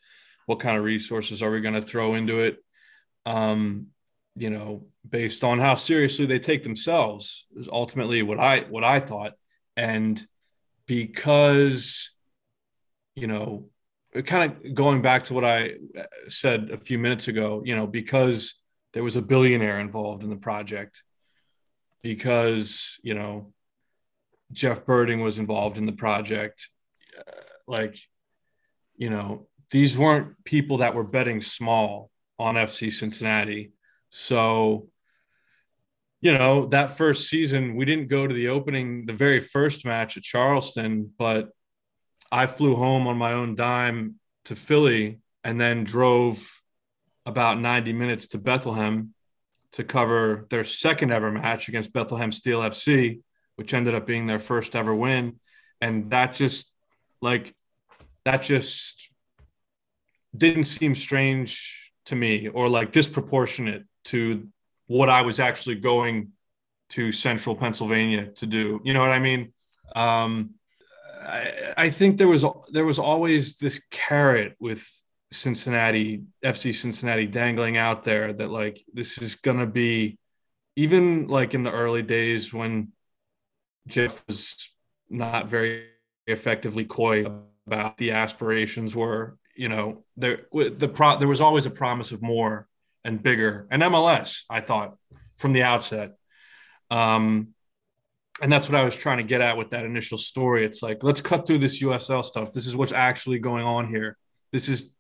[0.48, 2.58] what kind of resources are we going to throw into it?
[3.26, 3.88] Um,
[4.38, 9.00] you know based on how seriously they take themselves is ultimately what i what i
[9.00, 9.34] thought.
[9.76, 10.24] And
[10.86, 12.12] because
[13.16, 13.70] you know
[14.26, 15.74] kind of going back to what i
[16.28, 18.56] said a few minutes ago you know because
[18.94, 21.04] there was a billionaire involved in the project
[22.02, 23.54] because you know
[24.52, 26.70] Jeff Berding was involved in the project.
[27.18, 27.32] Uh,
[27.68, 28.00] like,
[28.96, 33.72] you know, these weren't people that were betting small on FC Cincinnati.
[34.10, 34.88] So,
[36.22, 40.18] you know, that first season, we didn't go to the opening, the very first match
[40.18, 41.50] at Charleston, but
[42.32, 46.62] I flew home on my own dime to Philly and then drove
[47.26, 49.14] about 90 minutes to Bethlehem
[49.78, 53.20] to cover their second ever match against Bethlehem Steel FC,
[53.58, 55.40] which ended up being their first ever win.
[55.80, 56.72] And that just
[57.22, 57.54] like
[58.26, 59.12] that just
[60.36, 64.48] didn't seem strange to me or like disproportionate to
[64.88, 66.32] what I was actually going
[66.90, 68.82] to central Pennsylvania to do.
[68.84, 69.54] You know what I mean?
[69.96, 70.56] Um,
[71.22, 74.84] I, I think there was there was always this carrot with
[75.32, 80.18] Cincinnati, FC Cincinnati dangling out there that like this is going to be
[80.76, 82.92] even like in the early days when
[83.88, 84.70] Jeff was
[85.10, 85.88] not very
[86.28, 87.26] effectively coy
[87.66, 92.22] about the aspirations were, you know, there the pro there was always a promise of
[92.22, 92.68] more
[93.04, 94.98] and bigger and MLS, I thought
[95.36, 96.16] from the outset.
[96.90, 97.50] Um,
[98.42, 100.64] and that's what I was trying to get at with that initial story.
[100.64, 102.52] It's like, let's cut through this USL stuff.
[102.52, 104.18] This is what's actually going on here.
[104.52, 104.92] This is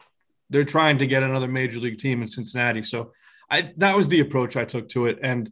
[0.49, 2.83] they're trying to get another major league team in Cincinnati.
[2.83, 3.11] So
[3.49, 5.49] I that was the approach I took to it, and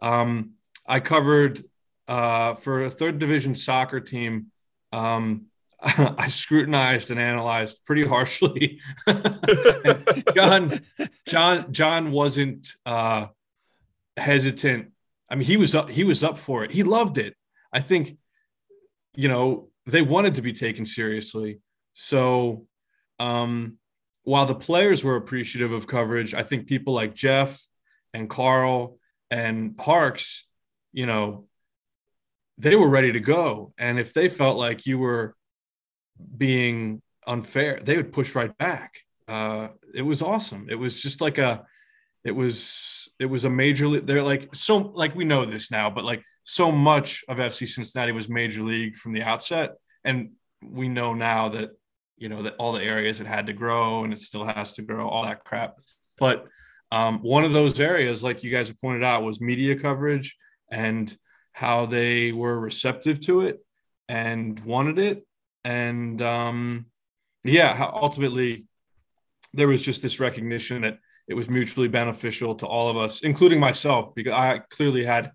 [0.00, 0.52] um,
[0.86, 1.62] I covered
[2.08, 4.46] uh, for a third division soccer team.
[4.92, 5.46] Um,
[5.82, 8.80] I scrutinized and analyzed pretty harshly.
[10.34, 10.80] John,
[11.26, 13.28] John, John wasn't uh,
[14.16, 14.92] hesitant.
[15.30, 15.88] I mean, he was up.
[15.88, 16.70] He was up for it.
[16.70, 17.34] He loved it.
[17.72, 18.18] I think,
[19.14, 21.60] you know, they wanted to be taken seriously.
[21.94, 22.66] So,
[23.18, 23.78] um,
[24.30, 27.66] while the players were appreciative of coverage, I think people like Jeff
[28.14, 28.96] and Carl
[29.28, 30.46] and Parks,
[30.92, 31.48] you know,
[32.56, 33.72] they were ready to go.
[33.76, 35.34] And if they felt like you were
[36.36, 39.00] being unfair, they would push right back.
[39.26, 40.68] Uh, it was awesome.
[40.70, 41.66] It was just like a,
[42.22, 44.06] it was it was a major league.
[44.06, 48.12] They're like so like we know this now, but like so much of FC Cincinnati
[48.12, 49.72] was major league from the outset,
[50.04, 50.30] and
[50.62, 51.70] we know now that
[52.20, 54.82] you know that all the areas it had to grow and it still has to
[54.82, 55.78] grow, all that crap.
[56.18, 56.46] But
[56.92, 60.36] um, one of those areas, like you guys have pointed out, was media coverage
[60.70, 61.14] and
[61.52, 63.64] how they were receptive to it
[64.08, 65.26] and wanted it,
[65.64, 66.86] and um,
[67.42, 68.66] yeah, how ultimately
[69.52, 73.60] there was just this recognition that it was mutually beneficial to all of us, including
[73.60, 75.32] myself, because I clearly had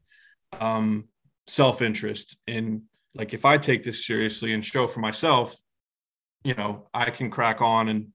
[0.60, 1.08] um,
[1.48, 2.84] self interest in
[3.16, 5.56] like if I take this seriously and show for myself,
[6.46, 8.08] you know, I can crack on and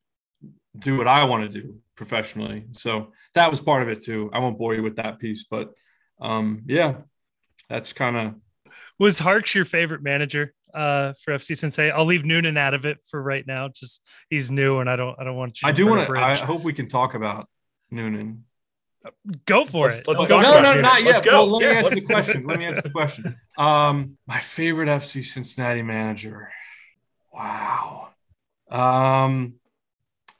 [0.78, 2.64] do what I want to do professionally.
[2.72, 4.30] So that was part of it too.
[4.32, 5.72] I won't bore you with that piece, but
[6.20, 6.94] um, yeah,
[7.68, 8.34] that's kind of.
[8.98, 11.90] Was Harkes your favorite manager uh, for FC Cincinnati?
[11.90, 13.68] I'll leave Noonan out of it for right now.
[13.68, 15.68] Just he's new, and I don't, I don't want you.
[15.68, 16.16] I do want to.
[16.18, 17.48] I hope we can talk about
[17.90, 18.44] Noonan.
[19.46, 20.06] Go for Let's- it.
[20.08, 20.40] let's Let's go.
[20.42, 20.82] no, no, Noonan.
[20.82, 21.24] not Let's yet.
[21.24, 21.46] go.
[21.46, 22.46] Well, let me Yeah, answer the question.
[22.46, 23.36] Let me answer the question.
[23.58, 26.52] Um, my favorite FC Cincinnati manager.
[27.32, 28.09] Wow.
[28.70, 29.54] Um,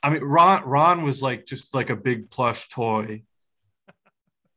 [0.03, 0.65] I mean, Ron.
[0.65, 3.23] Ron was like just like a big plush toy,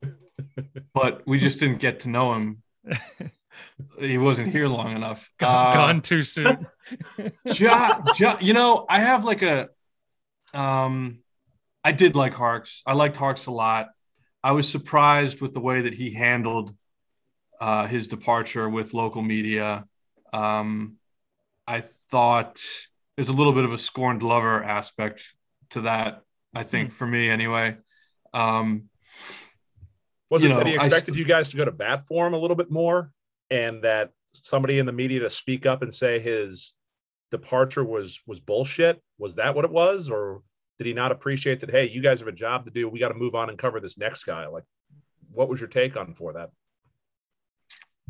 [0.93, 2.63] but we just didn't get to know him.
[3.99, 5.29] He wasn't here long enough.
[5.39, 6.67] Gone, Uh, gone too soon.
[7.45, 9.69] ja, ja, you know, I have like a,
[10.53, 11.19] um,
[11.83, 12.81] I did like Harkes.
[12.85, 13.89] I liked Harkes a lot.
[14.43, 16.75] I was surprised with the way that he handled
[17.61, 19.85] uh, his departure with local media.
[20.33, 20.97] Um,
[21.67, 22.59] I thought
[23.15, 25.33] there's a little bit of a scorned lover aspect
[25.71, 26.21] to that.
[26.53, 27.77] I think for me anyway.
[28.33, 28.89] Um,
[30.29, 32.37] Was it that he expected st- you guys to go to bat for him a
[32.37, 33.11] little bit more,
[33.49, 36.75] and that somebody in the media to speak up and say his
[37.31, 39.01] departure was was bullshit?
[39.17, 40.41] Was that what it was, or
[40.77, 41.71] did he not appreciate that?
[41.71, 42.89] Hey, you guys have a job to do.
[42.89, 44.47] We got to move on and cover this next guy.
[44.47, 44.63] Like,
[45.31, 46.49] what was your take on for that?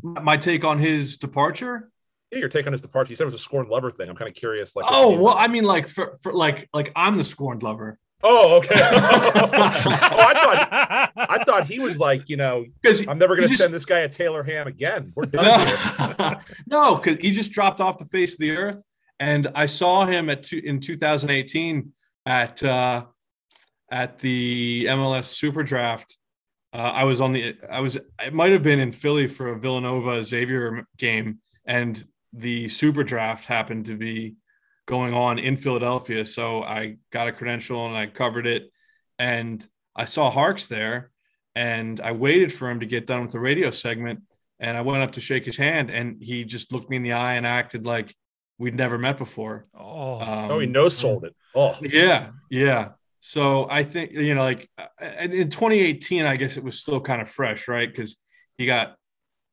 [0.04, 1.90] my take on his departure.
[2.34, 3.10] Yeah, your take on his departure.
[3.10, 4.08] You said it was a scorned lover thing.
[4.08, 4.74] I'm kind of curious.
[4.76, 7.98] Like, Oh well, I mean, like for, for like like I'm the scorned lover.
[8.22, 8.74] oh, okay.
[8.80, 13.56] oh, I thought I thought he was like, you know, because I'm never going to
[13.56, 15.12] send this guy a Taylor ham again.
[15.14, 16.16] We're done.
[16.18, 16.34] no,
[16.66, 18.82] no, because he just dropped off the face of the earth.
[19.20, 21.92] And I saw him at two, in 2018
[22.26, 23.04] at uh,
[23.90, 26.18] at the MLS Super Draft.
[26.72, 29.58] Uh, I was on the I was it might have been in Philly for a
[29.58, 32.02] Villanova Xavier game, and
[32.34, 34.34] the Super Draft happened to be
[34.86, 36.26] going on in Philadelphia.
[36.26, 38.70] So I got a credential and I covered it,
[39.18, 39.66] and
[39.96, 41.10] I saw Harkes there,
[41.54, 44.20] and I waited for him to get done with the radio segment
[44.60, 47.12] and I went up to shake his hand, and he just looked me in the
[47.12, 48.14] eye and acted like
[48.58, 49.64] we'd never met before.
[49.78, 51.34] oh, Um, oh, he no sold it.
[51.54, 52.90] Oh, yeah, yeah.
[53.20, 54.86] So I think you know, like uh,
[55.20, 57.88] in 2018, I guess it was still kind of fresh, right?
[57.88, 58.16] Because
[58.58, 58.96] he got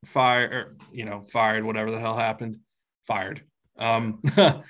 [0.04, 2.58] fired, or, you know, fired, whatever the hell happened,
[3.06, 3.42] fired.
[3.78, 4.22] Um,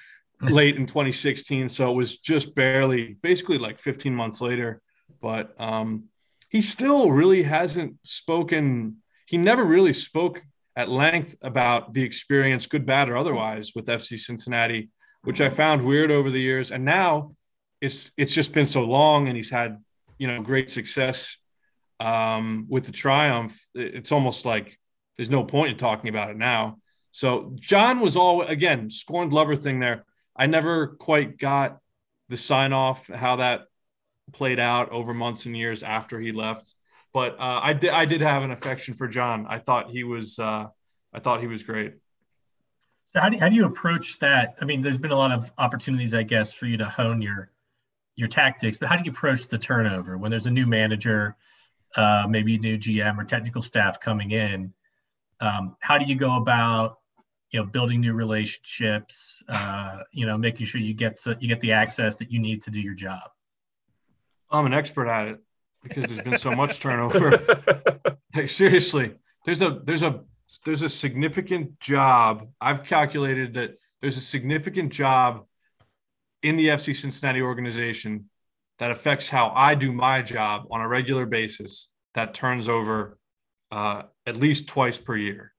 [0.43, 4.83] late in 2016, so it was just barely, basically like 15 months later.
[5.21, 6.05] But um,
[6.49, 8.97] he still really hasn't spoken.
[9.27, 10.43] He never really spoke
[10.75, 14.91] at length about the experience, good, bad, or otherwise, with FC Cincinnati,
[15.23, 16.73] which I found weird over the years.
[16.73, 17.35] And now
[17.81, 19.79] it's it's just been so long, and he's had
[20.19, 21.37] you know great success
[22.01, 23.59] um, with the triumph.
[23.75, 24.79] It's almost like
[25.17, 26.79] there's no point in talking about it now.
[27.13, 30.05] So John was all again scorned lover thing there.
[30.35, 31.79] I never quite got
[32.29, 33.67] the sign off how that
[34.33, 36.75] played out over months and years after he left.
[37.13, 39.47] But uh, I did I did have an affection for John.
[39.49, 40.67] I thought he was uh,
[41.13, 41.95] I thought he was great.
[43.11, 44.55] So how do, how do you approach that?
[44.63, 47.51] I mean, there's been a lot of opportunities, I guess, for you to hone your
[48.17, 51.37] your tactics, but how do you approach the turnover when there's a new manager,
[51.97, 54.73] uh, maybe new GM or technical staff coming in?
[55.41, 56.99] Um, how do you go about,
[57.53, 59.43] you know, building new relationships?
[59.49, 62.63] Uh, you know, making sure you get to, you get the access that you need
[62.63, 63.31] to do your job.
[64.51, 65.39] I'm an expert at it
[65.83, 67.39] because there's been so much turnover.
[68.35, 69.13] Hey, seriously,
[69.45, 70.21] there's a there's a
[70.65, 72.49] there's a significant job.
[72.63, 75.45] I've calculated that there's a significant job
[76.43, 78.31] in the FC Cincinnati organization
[78.79, 81.89] that affects how I do my job on a regular basis.
[82.15, 83.19] That turns over
[83.71, 85.52] uh, at least twice per year,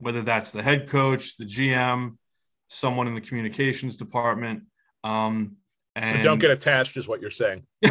[0.00, 2.16] whether that's the head coach, the GM,
[2.68, 4.64] someone in the communications department.
[5.04, 5.56] Um,
[5.98, 7.66] so don't get attached, is what you're saying.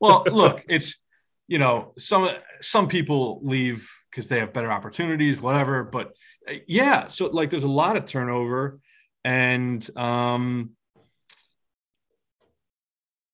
[0.00, 1.02] well, look, it's
[1.48, 5.84] you know some some people leave because they have better opportunities, whatever.
[5.84, 6.12] But
[6.48, 8.80] uh, yeah, so like there's a lot of turnover,
[9.24, 10.76] and um,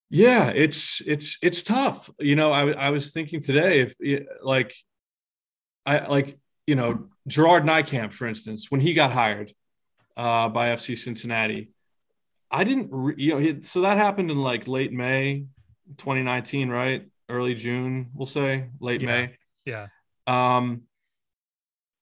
[0.09, 2.09] Yeah, it's it's it's tough.
[2.19, 3.95] You know, I I was thinking today if
[4.41, 4.73] like
[5.85, 9.51] I like you know Gerard Nijkamp, for instance, when he got hired
[10.15, 11.71] uh, by FC Cincinnati,
[12.51, 15.45] I didn't re- you know he, so that happened in like late May,
[15.97, 17.07] 2019, right?
[17.29, 19.07] Early June, we'll say late Yeah.
[19.07, 19.37] May.
[19.65, 19.87] Yeah.
[20.27, 20.83] Um,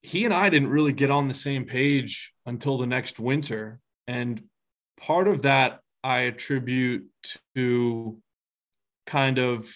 [0.02, 4.42] he and I didn't really get on the same page until the next winter, and
[4.98, 7.08] part of that I attribute
[7.56, 8.18] to
[9.08, 9.74] kind of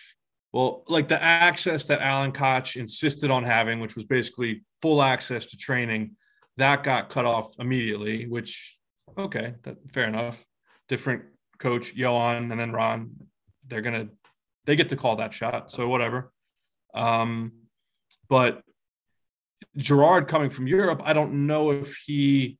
[0.51, 5.47] well, like the access that Alan Koch insisted on having, which was basically full access
[5.47, 6.15] to training,
[6.57, 8.27] that got cut off immediately.
[8.27, 8.77] Which,
[9.17, 10.43] okay, that, fair enough.
[10.87, 11.23] Different
[11.59, 13.11] coach, Yoann, and then Ron.
[13.67, 14.07] They're gonna,
[14.65, 16.31] they get to call that shot, so whatever.
[16.93, 17.53] Um,
[18.27, 18.63] but
[19.77, 22.57] Gerard coming from Europe, I don't know if he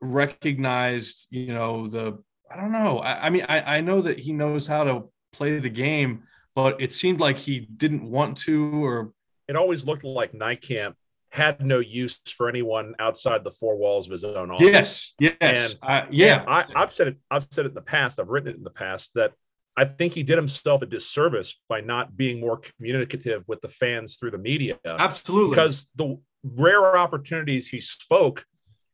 [0.00, 2.98] recognized, you know, the I don't know.
[2.98, 6.24] I, I mean, I, I know that he knows how to play the game,
[6.62, 9.12] but it seemed like he didn't want to, or
[9.48, 10.94] It always looked like Nijkamp
[11.30, 14.66] had no use for anyone outside the four walls of his own office.
[14.68, 17.16] yes, yes, And- I, yeah, I, I've said it.
[17.30, 18.18] I've said it in the past.
[18.18, 19.32] I've written it in the past that
[19.76, 24.16] I think he did himself a disservice by not being more communicative with the fans
[24.16, 24.78] through the media.
[24.84, 25.50] absolutely.
[25.50, 28.44] Because the rare opportunities he spoke,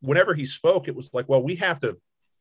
[0.00, 1.96] whenever he spoke, it was like, well, we have to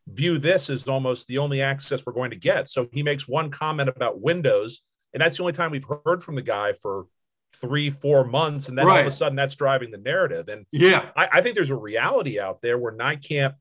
[0.08, 2.68] view this as almost the only access we're going to get.
[2.68, 4.82] So he makes one comment about Windows,
[5.16, 7.08] and that's the only time we've heard from the guy for
[7.54, 10.50] three, four months, and then all of a sudden that's driving the narrative.
[10.50, 13.54] And yeah, I, I think there's a reality out there where Nijkamp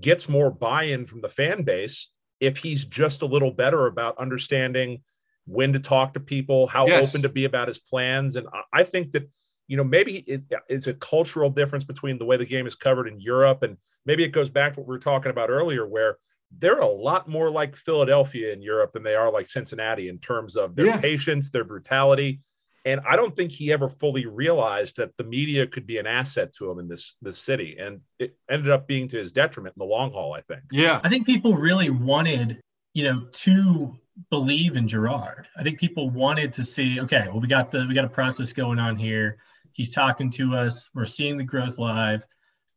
[0.00, 5.02] gets more buy-in from the fan base if he's just a little better about understanding
[5.44, 7.08] when to talk to people, how Yes.
[7.08, 8.36] open to be about his plans.
[8.36, 9.28] And I, I think that
[9.66, 13.08] you know maybe it, it's a cultural difference between the way the game is covered
[13.08, 13.76] in Europe and
[14.06, 16.18] maybe it goes back to what we were talking about earlier, where
[16.58, 20.56] they're a lot more like Philadelphia in Europe than they are like Cincinnati in terms
[20.56, 21.00] of their Yeah.
[21.00, 22.40] patience, their brutality.
[22.84, 26.52] And I don't think he ever fully realized that the media could be an asset
[26.54, 29.80] to him in this this city, and it ended up being to his detriment in
[29.80, 30.34] the long haul.
[30.34, 30.62] I think.
[30.72, 32.60] yeah, I think people really wanted,
[32.92, 33.96] you know, to
[34.30, 35.46] believe in Gerard.
[35.56, 38.52] I think people wanted to see, okay, well, we got the we got a process
[38.52, 39.38] going on here.
[39.72, 40.90] He's talking to us.
[40.92, 42.26] We're seeing the growth live.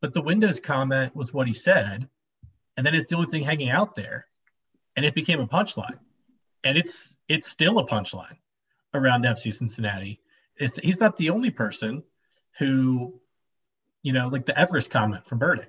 [0.01, 2.07] But the Windows comment was what he said,
[2.77, 4.27] and then it's the only thing hanging out there,
[4.95, 5.99] and it became a punchline,
[6.63, 8.37] and it's it's still a punchline
[8.93, 10.19] around FC Cincinnati.
[10.57, 12.03] It's, he's not the only person
[12.59, 13.19] who,
[14.03, 15.65] you know, like the Everest comment from Berding.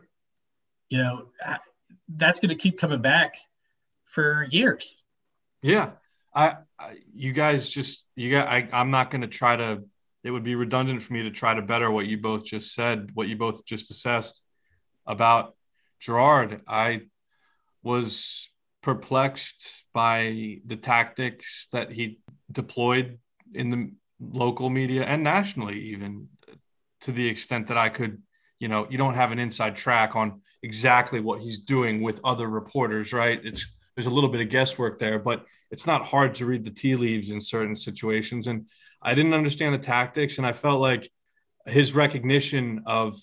[0.89, 1.27] You know,
[2.09, 3.35] that's going to keep coming back
[4.05, 4.95] for years.
[5.63, 5.91] yeah.
[6.35, 8.47] I, I, you guys just, you got.
[8.47, 9.83] I, I'm not going to try to.
[10.23, 13.13] It would be redundant for me to try to better what you both just said,
[13.15, 14.43] what you both just assessed
[15.07, 15.56] about
[16.01, 16.63] Gerard.
[16.67, 17.03] I
[17.83, 18.51] was
[18.83, 22.21] perplexed by the tactics that he
[22.51, 23.19] deployed
[23.55, 26.29] in the local media and nationally, even
[27.01, 28.23] to the extent that I could,
[28.59, 32.49] you know, you don't have an inside track on exactly what he's doing with other
[32.49, 33.41] reporters, right?
[33.45, 36.71] It's there's a little bit of guesswork there, but it's not hard to read the
[36.71, 38.47] tea leaves in certain situations.
[38.47, 38.67] And
[39.01, 41.11] I didn't understand the tactics, and I felt like
[41.67, 43.17] his recognition of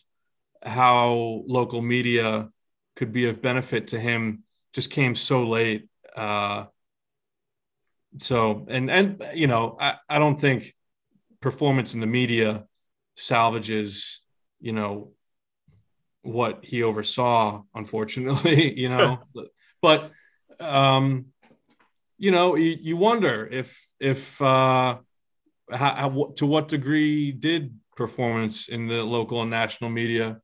[0.64, 2.50] how local media
[2.96, 5.88] could be of benefit to him just came so late.
[6.16, 6.66] Uh,
[8.18, 10.76] so and and you know I, I don't think
[11.42, 12.66] performance in the media
[13.16, 14.20] salvages
[14.60, 15.12] you know
[16.22, 19.20] what he oversaw unfortunately you know
[19.82, 20.12] but
[20.60, 21.28] um
[22.18, 24.98] you know you, you wonder if if uh
[25.72, 30.40] how, how, to what degree did performance in the local and national media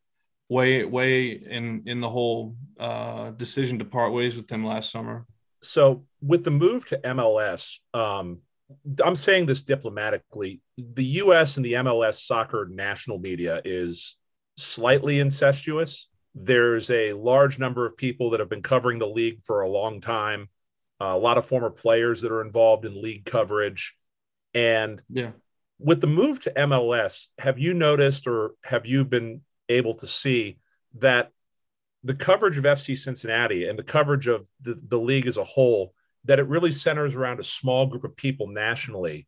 [0.50, 5.26] weigh weigh in in the whole uh decision to part ways with him last summer
[5.62, 8.39] So with the move to MLS, um,
[9.04, 10.62] I'm saying this diplomatically.
[10.78, 11.58] The U.S.
[11.58, 14.16] and the MLS soccer national media is
[14.56, 16.08] slightly incestuous.
[16.36, 20.00] There's a large number of people that have been covering the league for a long
[20.00, 20.47] time.
[21.02, 23.95] Uh, a lot of former players that are involved in league coverage,
[24.54, 25.32] and yeah
[25.80, 30.57] with the move to MLS, have you noticed or have you been able to see
[30.95, 31.32] that
[32.03, 35.93] the coverage of FC Cincinnati and the coverage of the, the league as a whole,
[36.26, 39.28] that it really centers around a small group of people nationally,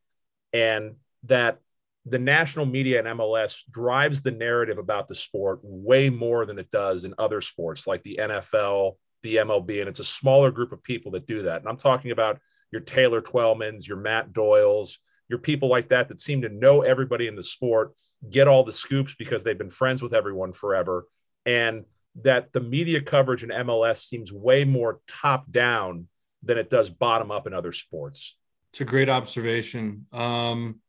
[0.54, 1.60] and that
[2.06, 6.72] the national media and MLS drives the narrative about the sport way more than it
[6.72, 10.82] does in other sports like the NFL, the MLB, and it's a smaller group of
[10.82, 11.62] people that do that.
[11.62, 12.40] And I'm talking about
[12.72, 14.98] your Taylor Twellmans, your Matt Doyles,
[15.30, 17.94] your people like that that seem to know everybody in the sport,
[18.30, 21.08] get all the scoops because they've been friends with everyone forever,
[21.46, 21.86] and
[22.24, 26.08] that the media coverage in MLS seems way more top down
[26.44, 28.38] than it does bottom up in other sports.
[28.72, 30.06] It's a great observation.
[30.12, 30.82] Um,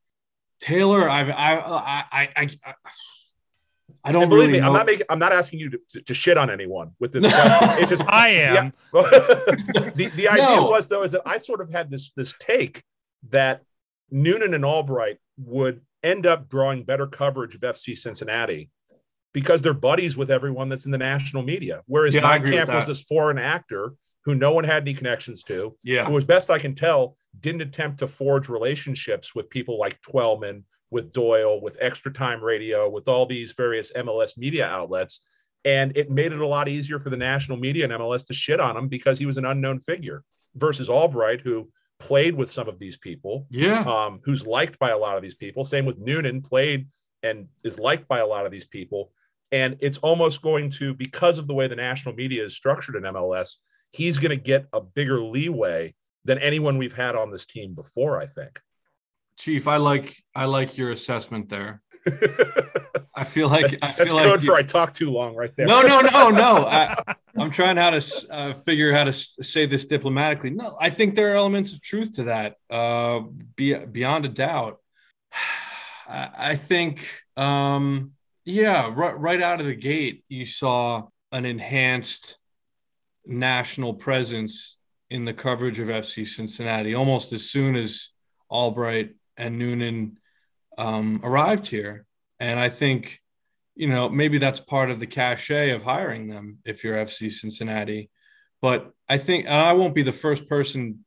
[0.60, 2.28] Taylor, I've, I, I, I,
[2.64, 2.74] I,
[4.04, 4.66] I don't And believe really me, know.
[4.68, 7.22] I'm not making, I'm not asking you to, to, to shit on anyone with this
[7.24, 7.68] question.
[7.82, 8.72] It's just I am.
[8.94, 9.02] Yeah.
[9.94, 10.66] the the idea No.
[10.68, 12.82] was though is that I sort of had this this take
[13.30, 13.62] that
[14.10, 18.70] Noonan and Albright would end up drawing better coverage of FC Cincinnati
[19.32, 21.82] because they're buddies with everyone that's in the national media.
[21.86, 23.94] Whereas Yeah, I agree with Camp was this foreign actor
[24.24, 27.62] who no one had any connections to, yeah, who, as best I can tell, didn't
[27.62, 33.08] attempt to forge relationships with people like Twellman, with Doyle, with Extra Time Radio, with
[33.08, 35.20] all these various MLS media outlets.
[35.64, 38.60] And it made it a lot easier for the national media and MLS to shit
[38.60, 40.22] on him because he was an unknown figure
[40.54, 41.70] versus Albright, who
[42.02, 45.36] played with some of these people, yeah, um, who's liked by a lot of these
[45.36, 45.64] people.
[45.64, 46.88] Same with Noonan, played
[47.22, 49.12] and is liked by a lot of these people.
[49.52, 53.02] And it's almost going to, because of the way the national media is structured in
[53.04, 53.58] MLS,
[53.90, 55.94] he's going to get a bigger leeway
[56.24, 58.58] than anyone we've had on this team before, I think.
[59.38, 59.68] Chief.
[59.68, 61.82] I like, I like your assessment there.
[63.14, 64.46] I feel like, I That's feel code like.
[64.46, 65.66] for I talk too long right there.
[65.66, 66.66] no, no, no, no.
[66.66, 66.96] I,
[67.36, 70.50] I'm trying how to uh, figure how to say this diplomatically.
[70.50, 73.20] No, I think there are elements of truth to that, uh,
[73.56, 74.78] be, beyond a doubt.
[76.08, 78.12] I, I think, um,
[78.44, 82.38] yeah, right, right out of the gate, you saw an enhanced
[83.24, 84.76] national presence
[85.10, 88.08] in the coverage of FC Cincinnati almost as soon as
[88.50, 90.18] Albright and Noonan
[90.78, 92.06] um, arrived here.
[92.40, 93.20] And I think,
[93.74, 98.10] you know, maybe that's part of the cachet of hiring them if you're FC Cincinnati.
[98.60, 101.04] But I think, and I won't be the first person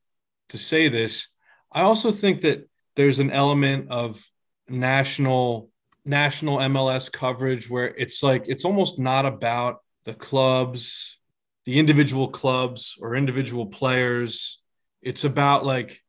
[0.50, 1.28] to say this,
[1.72, 4.26] I also think that there's an element of
[4.68, 5.70] national
[6.04, 11.18] national MLS coverage where it's like it's almost not about the clubs,
[11.64, 14.62] the individual clubs or individual players.
[15.02, 16.02] It's about like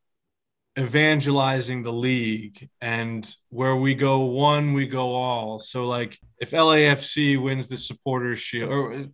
[0.78, 5.58] evangelizing the league and where we go one, we go all.
[5.58, 9.06] So like if LAFC wins the supporters shield or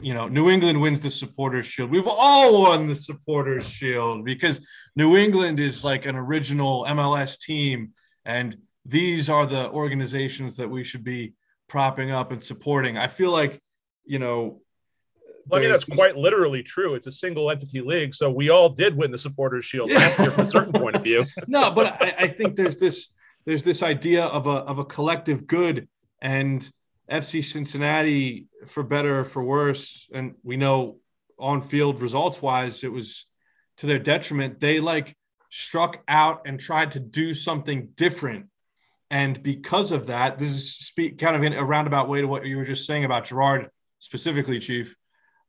[0.00, 1.90] you know, New England wins the supporters shield.
[1.90, 4.66] We've all won the supporters shield because
[4.96, 7.92] New England is like an original MLS team
[8.24, 8.56] and
[8.86, 11.34] these are the organizations that we should be
[11.68, 12.96] propping up and supporting.
[12.96, 13.60] I feel like,
[14.04, 14.62] you know,
[15.52, 16.94] I mean, that's quite literally true.
[16.94, 18.14] It's a single entity league.
[18.14, 19.98] So we all did win the supporters shield Yeah.
[19.98, 21.24] last year from a certain point of view.
[21.46, 23.12] no, but I, I think there's this
[23.46, 25.88] there's this idea of a of a collective good
[26.20, 26.68] and
[27.10, 30.98] FC Cincinnati, for better or for worse, and we know
[31.38, 33.26] on field results wise, it was
[33.78, 34.60] to their detriment.
[34.60, 35.16] They like
[35.48, 38.46] struck out and tried to do something different.
[39.10, 42.46] And because of that, this is speak kind of in a roundabout way to what
[42.46, 44.94] you were just saying about Gerard specifically, Chief.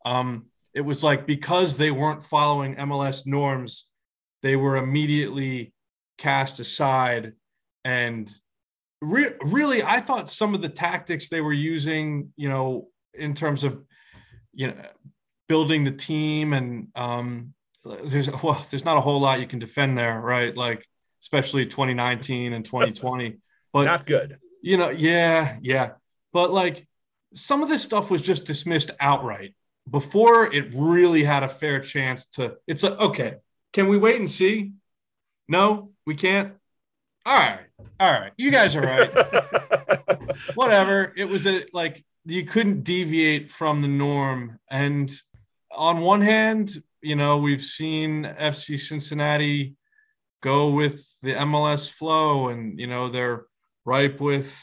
[0.06, 3.86] Um, it was like because they weren't following MLS norms,
[4.42, 5.74] they were immediately
[6.18, 7.34] cast aside
[7.84, 8.32] and
[9.02, 13.64] re- really i thought some of the tactics they were using you know in terms
[13.64, 13.84] of
[14.54, 14.76] you know
[15.48, 17.56] building the team and um
[18.06, 20.86] there's well there's not a whole lot you can defend there right like
[21.22, 23.38] especially 2019 and 2020
[23.74, 24.38] but Not good.
[24.62, 25.92] you know, yeah, yeah.
[26.34, 26.88] But like
[27.36, 29.56] some of this stuff was just dismissed outright
[29.92, 32.56] before it really had a fair chance to.
[32.66, 33.36] It's like, okay,
[33.74, 34.72] can we wait and see?
[35.48, 36.54] No, we can't.
[37.26, 37.68] All right,
[38.00, 38.32] all right.
[38.38, 39.12] You guys are right.
[40.56, 41.14] Whatever.
[41.16, 44.60] It was a like you couldn't deviate from the norm.
[44.70, 45.12] And
[45.76, 49.76] on one hand, you know, we've seen FC Cincinnati
[50.42, 53.46] go with the MLS flow, and you know they're
[53.86, 54.58] ripe with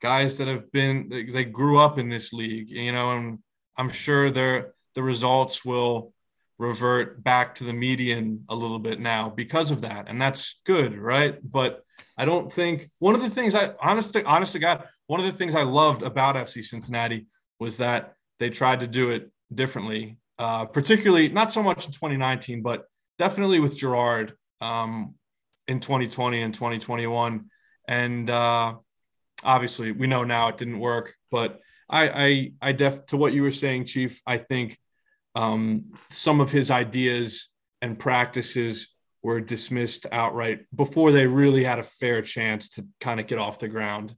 [0.00, 3.38] guys that have been they, they grew up in this league, you know, and
[3.76, 6.12] I'm sure their the results will
[6.58, 10.96] revert back to the median a little bit now because of that, and that's good,
[10.96, 11.38] right?
[11.42, 11.84] But
[12.16, 15.26] I don't think one of the things I honest to, honest to God, one of
[15.26, 17.26] the things I loved about FC Cincinnati
[17.58, 22.62] was that they tried to do it differently, uh, particularly not so much in 2019,
[22.62, 22.86] but
[23.18, 25.14] definitely with Gerard um,
[25.68, 27.48] in 2020 and 2021
[27.88, 28.74] and uh,
[29.44, 31.60] obviously we know now it didn't work but
[31.92, 34.78] i i i def to what you were saying chief i think
[35.34, 37.48] um, some of his ideas
[37.80, 38.90] and practices
[39.22, 43.58] were dismissed outright before they really had a fair chance to kind of get off
[43.58, 44.14] the ground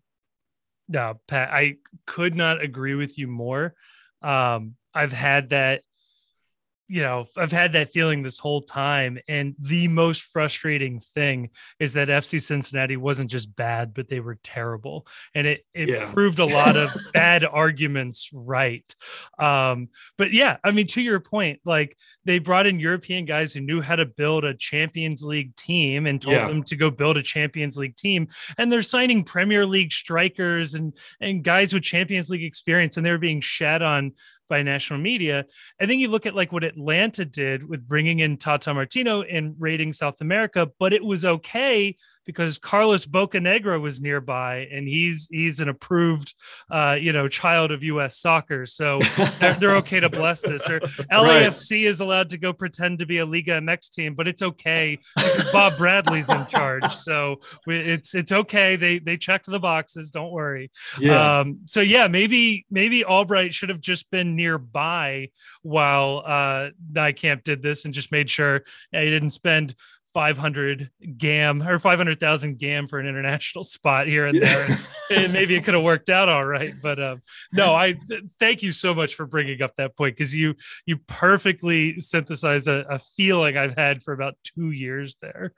[0.88, 3.74] No, Pat, I could not agree with you more.
[4.22, 5.82] Um, I've had that
[6.86, 9.18] you know, I've had that feeling this whole time.
[9.26, 14.38] And the most frustrating thing is that FC Cincinnati wasn't just bad, but they were
[14.42, 15.06] terrible.
[15.34, 16.12] And it, it yeah.
[16.12, 18.84] proved a lot of bad arguments right.
[19.38, 23.60] Um, but yeah, I mean, to your point, like they brought in European guys who
[23.60, 26.48] knew how to build a Champions League team and told yeah.
[26.48, 28.28] them to go build a Champions League team.
[28.58, 33.18] And they're signing Premier League strikers and, and guys with Champions League experience, and they're
[33.18, 34.12] being shat on
[34.48, 35.44] by national media.
[35.80, 39.54] I think you look at like what Atlanta did with bringing in Tata Martino and
[39.58, 45.60] raiding South America, but it was okay because Carlos Bocanegra was nearby and he's he's
[45.60, 46.34] an approved
[46.70, 48.66] uh, you know child of US soccer.
[48.66, 49.00] So
[49.38, 50.68] they're, they're okay to bless this.
[50.68, 51.82] Or LAFC right.
[51.82, 55.52] is allowed to go pretend to be a Liga MX team but it's okay because
[55.52, 56.84] Bob Bradley's in charge.
[57.04, 58.76] So it's it's okay.
[58.76, 60.10] They they checked the boxes.
[60.10, 60.70] Don't worry.
[60.98, 61.40] Yeah.
[61.40, 65.28] Um, so yeah maybe maybe Albright should have just been nearby
[65.62, 68.62] while uh Nijkamp did this and just made sure
[68.92, 69.74] he didn't spend
[70.14, 74.64] 500 gam or 500,000 gam for an international spot here and there.
[74.64, 76.74] and, and maybe it could have worked out all right.
[76.80, 80.34] But um, no, I th- thank you so much for bringing up that point because
[80.34, 80.54] you
[80.86, 85.52] you perfectly synthesize a, a, feeling I've had for about two years there.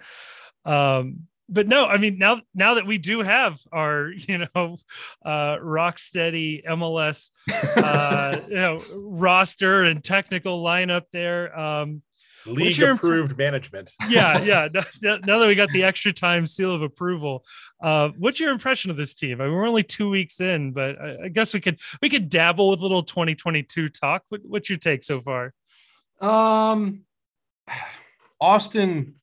[0.64, 4.78] Um, but no, I mean now now that we do have our you know
[5.24, 7.30] uh, rock steady MLS
[7.76, 11.56] uh, you know roster and technical lineup there.
[11.58, 12.02] Um,
[12.46, 13.92] league approved imp- management.
[14.08, 14.68] yeah, yeah.
[15.02, 17.44] Now, now, that we got the extra time seal of approval,
[17.80, 19.40] uh, what's your impression of this team?
[19.40, 22.28] I mean, we're only two weeks in, but I, I guess we could we could
[22.28, 24.22] dabble with a little 2022 talk.
[24.28, 25.52] What, what's your take so far?
[26.20, 27.02] Um,
[28.40, 29.16] Austin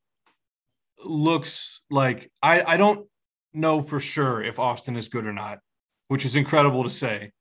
[1.05, 3.07] looks like I I don't
[3.53, 5.59] know for sure if Austin is good or not,
[6.07, 7.31] which is incredible to say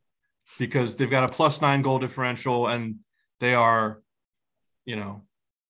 [0.59, 2.97] because they've got a plus nine goal differential and
[3.41, 4.03] they are,
[4.85, 5.23] you know,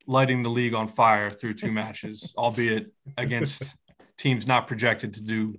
[0.07, 3.75] lighting the league on fire through two matches, albeit against
[4.19, 5.55] teams not projected to do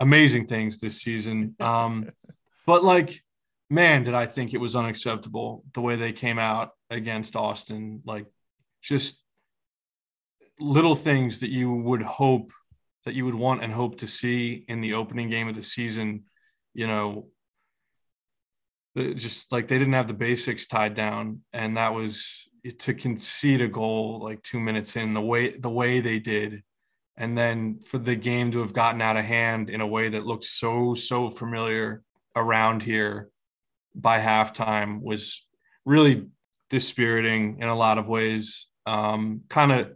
[0.00, 1.56] amazing things this season.
[1.60, 2.10] Um,
[2.66, 3.22] but like,
[3.70, 8.02] man, did I think it was unacceptable the way they came out against Austin.
[8.04, 8.26] Like,
[8.82, 9.22] just
[10.60, 12.52] little things that you would hope
[13.04, 16.24] that you would want and hope to see in the opening game of the season.
[16.74, 17.28] You know,
[18.96, 23.68] just like they didn't have the basics tied down, and that was to concede a
[23.68, 26.62] goal like two minutes in the way the way they did.
[27.16, 30.26] And then for the game to have gotten out of hand in a way that
[30.26, 32.02] looked so so familiar
[32.36, 33.30] around here
[33.94, 35.44] by halftime was
[35.84, 36.26] really
[36.70, 38.66] dispiriting in a lot of ways.
[38.86, 39.92] Um, kind of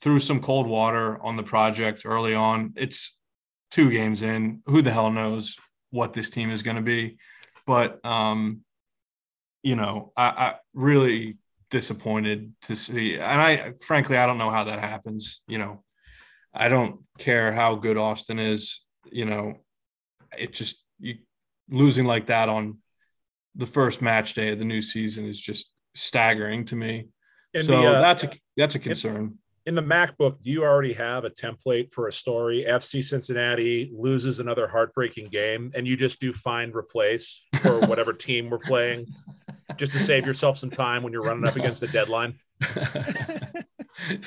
[0.00, 2.72] threw some cold water on the project early on.
[2.76, 3.16] It's
[3.70, 4.62] two games in.
[4.66, 5.56] Who the hell knows
[5.90, 7.18] what this team is going to be?
[7.66, 8.62] But um,
[9.62, 11.36] you know I, I really
[11.70, 13.14] disappointed to see.
[13.14, 15.42] And I, frankly, I don't know how that happens.
[15.46, 15.84] You know,
[16.54, 18.84] I don't care how good Austin is.
[19.10, 19.54] You know,
[20.36, 21.16] it just you
[21.70, 22.78] losing like that on
[23.54, 27.08] the first match day of the new season is just staggering to me.
[27.54, 29.16] In so the, uh, that's a that's a concern.
[29.16, 32.64] In, in the MacBook, do you already have a template for a story?
[32.68, 38.48] FC Cincinnati loses another heartbreaking game, and you just do find replace for whatever team
[38.50, 39.06] we're playing
[39.76, 42.38] just to save yourself some time when you're running up against the deadline?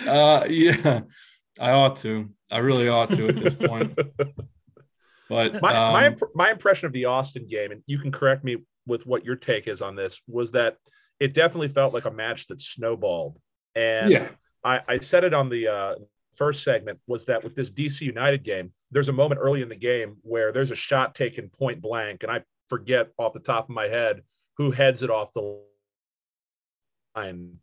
[0.07, 1.01] uh, yeah,
[1.59, 2.29] I ought to.
[2.51, 3.97] I really ought to at this point.
[5.29, 8.57] But my, um, my my impression of the Austin game, and you can correct me
[8.85, 10.75] with what your take is on this, was that
[11.21, 13.39] it definitely felt like a match that snowballed.
[13.73, 14.29] And yeah.
[14.63, 15.95] I, I said it on the uh,
[16.33, 19.75] first segment was that with this DC United game, there's a moment early in the
[19.75, 23.75] game where there's a shot taken point blank, and I forget off the top of
[23.75, 24.21] my head
[24.57, 25.59] who heads it off the
[27.15, 27.57] line.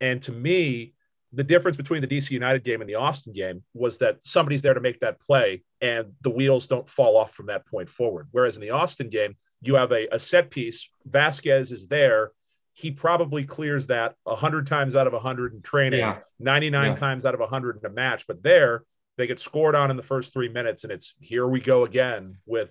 [0.00, 0.94] And to me,
[1.32, 4.74] the difference between the DC United game and the Austin game was that somebody's there
[4.74, 8.28] to make that play and the wheels don't fall off from that point forward.
[8.30, 10.88] Whereas in the Austin game, you have a, a set piece.
[11.08, 12.32] Vazquez is there.
[12.72, 16.18] He probably clears that 100 times out of 100 in training, yeah.
[16.38, 16.94] 99 yeah.
[16.94, 18.26] times out of 100 in a match.
[18.26, 18.84] But there,
[19.16, 22.38] they get scored on in the first three minutes, and it's here we go again
[22.46, 22.70] with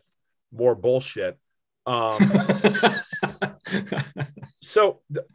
[0.54, 1.38] more bullshit.
[1.88, 2.20] Um,
[4.62, 5.26] so, th-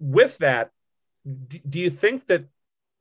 [0.00, 0.70] with that,
[1.48, 2.46] d- do you think that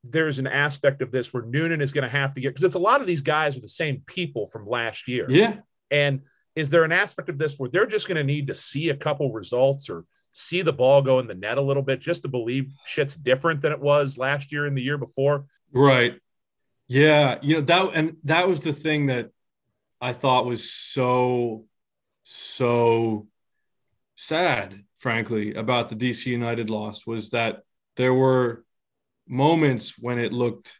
[0.10, 2.76] there's an aspect of this where Noonan is going to have to get because it's
[2.76, 5.26] a lot of these guys are the same people from last year.
[5.30, 5.58] Yeah.
[5.89, 6.22] And
[6.56, 8.95] is there an aspect of this where they're just going to need to see a
[8.95, 12.28] couple results or see the ball go in the net a little bit just to
[12.28, 15.45] believe shit's different than it was last year and the year before?
[15.72, 16.20] Right.
[16.88, 17.39] Yeah.
[17.41, 19.32] You know, that and that was the thing that
[19.99, 21.66] I thought was so
[22.26, 23.28] so
[24.15, 27.61] sad, frankly, about the DC United loss was that
[27.95, 28.65] there were
[29.28, 30.80] moments when it looked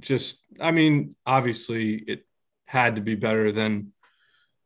[0.00, 2.26] just, I mean, obviously it
[2.66, 3.92] had to be better than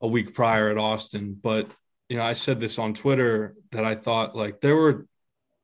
[0.00, 1.70] a week prior at Austin, but
[2.08, 5.06] you know, I said this on Twitter that I thought like there were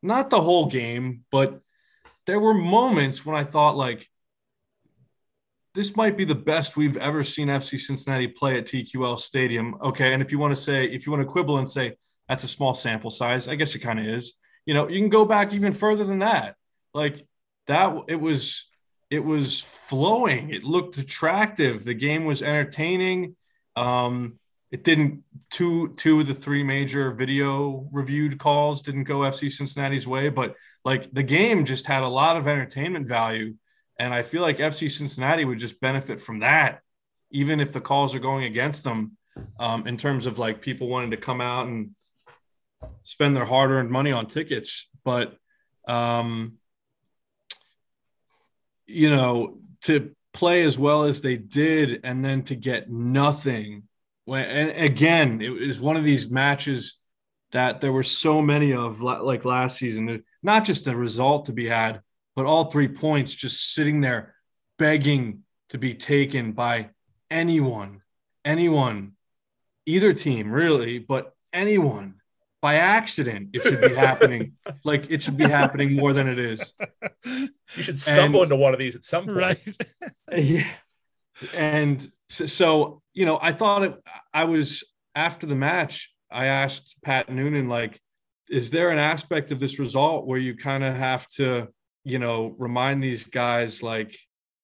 [0.03, 1.61] not the whole game, but
[2.27, 4.11] there were moments when I thought like
[5.75, 9.77] this might be the best we've ever seen FC Cincinnati play at TQL Stadium.
[9.83, 11.97] Okay, and if you want to say if you want to quibble and say
[12.29, 14.35] that's a small sample size, I guess it kind of is.
[14.67, 16.57] You know, you can go back even further than that.
[16.95, 17.27] Like
[17.67, 18.67] that it was
[19.11, 20.51] it was flowing.
[20.51, 21.85] It looked attractive.
[21.85, 23.37] The game was entertaining.
[23.77, 24.39] Um,
[24.71, 30.07] it didn't two two of the three major video reviewed calls didn't go FC Cincinnati's
[30.07, 30.55] way, but
[30.85, 33.55] like the game just had a lot of entertainment value,
[33.99, 36.81] and I feel like FC Cincinnati would just benefit from that,
[37.31, 39.17] even if the calls are going against them,
[39.59, 41.91] um, in terms of like people wanting to come out and
[43.03, 45.37] spend their hard earned money on tickets, but
[45.87, 46.55] um,
[48.87, 53.85] you know to play as well as they did and then to get nothing
[54.25, 56.97] when and again it was one of these matches
[57.55, 60.25] that there were so many of like last season.
[60.43, 62.03] Not just a result to be had
[62.37, 64.35] but all three points just sitting there
[64.79, 66.91] begging to be taken by
[67.31, 68.03] anyone
[68.45, 69.13] anyone
[69.87, 72.15] either team really but anyone
[72.61, 74.53] by accident it should be happening.
[74.85, 76.73] Like it should be happening more than it is.
[77.25, 77.49] You
[77.83, 79.37] should stumble and, into one of these at some point.
[79.37, 79.77] Right.
[80.37, 80.67] Yeah.
[81.55, 83.95] And so you know, I thought it,
[84.33, 86.13] I was after the match.
[86.31, 88.01] I asked Pat Noonan, like,
[88.51, 91.69] is there an aspect of this result where you kind of have to,
[92.05, 94.17] you know, remind these guys, like,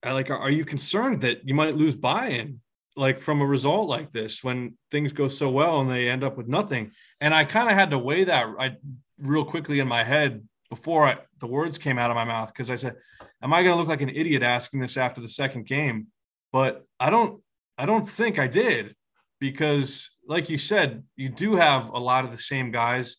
[0.04, 2.60] like, are you concerned that you might lose buy-in,
[2.96, 6.36] like, from a result like this when things go so well and they end up
[6.36, 6.92] with nothing?
[7.20, 8.76] And I kind of had to weigh that I
[9.18, 12.70] real quickly in my head before I, the words came out of my mouth because
[12.70, 12.94] I said,
[13.42, 16.06] "Am I going to look like an idiot asking this after the second game?"
[16.52, 17.42] But I don't
[17.76, 18.94] I don't think I did
[19.40, 23.16] because, like you said, you do have a lot of the same guys.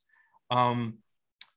[0.49, 0.99] Um,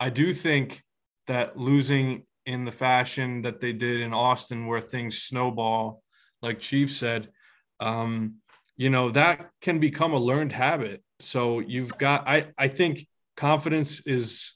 [0.00, 0.82] I do think
[1.26, 6.02] that losing in the fashion that they did in Austin, where things snowball,
[6.42, 7.30] like Chief said,
[7.80, 8.36] um,
[8.76, 11.02] you know, that can become a learned habit.
[11.20, 14.54] So you've got, I, I think confidence is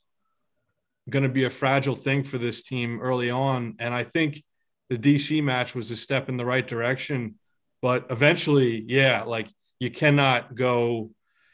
[1.09, 3.76] going to be a fragile thing for this team early on.
[3.78, 4.43] And I think
[4.91, 7.36] the DC match was a step in the right direction
[7.80, 11.11] but eventually, yeah, like you cannot go.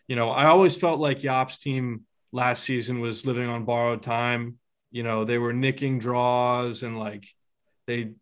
[0.08, 4.58] You know, I always felt like Jaap's team last season was living on borrowed time.
[4.94, 7.26] You know, they were nicking draws and like
[7.88, 8.12] they,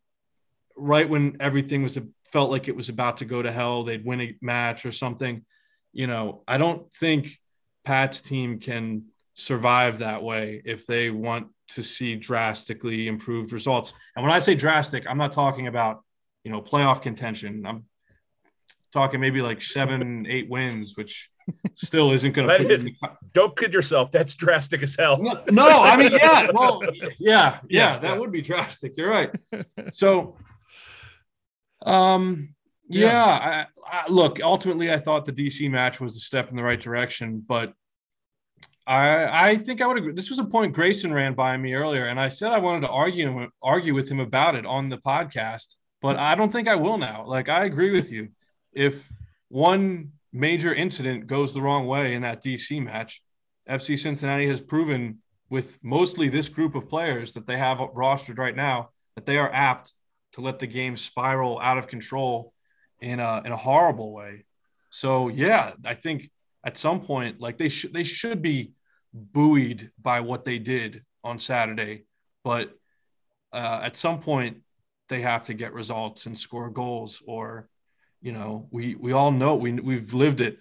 [0.74, 1.98] right when everything was
[2.32, 5.44] felt like it was about to go to hell, they'd win a match or something.
[5.92, 7.38] You know, I don't think
[7.84, 13.92] Pat's team can survive that way if they want to see drastically improved results.
[14.16, 16.02] And when I say drastic, I'm not talking about,
[16.42, 17.66] you know, playoff contention.
[17.66, 17.84] I'm
[18.94, 21.28] talking maybe like seven, eight wins, which
[21.74, 22.90] still isn't going to.
[23.32, 24.10] Don't kid yourself.
[24.10, 25.18] That's drastic as hell.
[25.20, 28.96] No, no, I mean, yeah, well, yeah, yeah, yeah that would be drastic.
[28.96, 29.30] You're right.
[29.90, 30.36] So,
[31.84, 32.54] um,
[32.88, 36.56] yeah, yeah I, I, look, ultimately, I thought the DC match was a step in
[36.56, 37.72] the right direction, but
[38.86, 40.12] I I think I would agree.
[40.12, 42.88] This was a point Grayson ran by me earlier, and I said I wanted to
[42.88, 46.98] argue argue with him about it on the podcast, but I don't think I will
[46.98, 47.24] now.
[47.26, 48.28] Like I agree with you
[48.72, 49.10] if
[49.48, 53.22] one major incident goes the wrong way in that DC match,
[53.68, 55.18] FC Cincinnati has proven
[55.50, 59.52] with mostly this group of players that they have rostered right now that they are
[59.52, 59.92] apt
[60.32, 62.52] to let the game spiral out of control
[63.00, 64.44] in a in a horrible way.
[64.90, 66.30] So yeah, I think
[66.64, 68.72] at some point like they should they should be
[69.12, 72.06] buoyed by what they did on Saturday,
[72.44, 72.72] but
[73.52, 74.62] uh, at some point
[75.08, 77.68] they have to get results and score goals or
[78.22, 80.58] you know, we we all know we we've lived it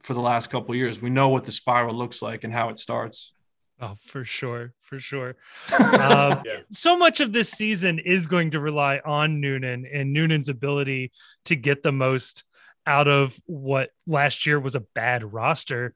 [0.00, 1.02] for the last couple years.
[1.02, 3.32] We know what the spiral looks like and how it starts.
[3.80, 5.36] Oh, for sure, for sure.
[5.78, 6.60] Um, yeah.
[6.70, 11.12] So much of this season is going to rely on Noonan and Noonan's ability
[11.46, 12.44] to get the most
[12.86, 15.94] out of what last year was a bad roster.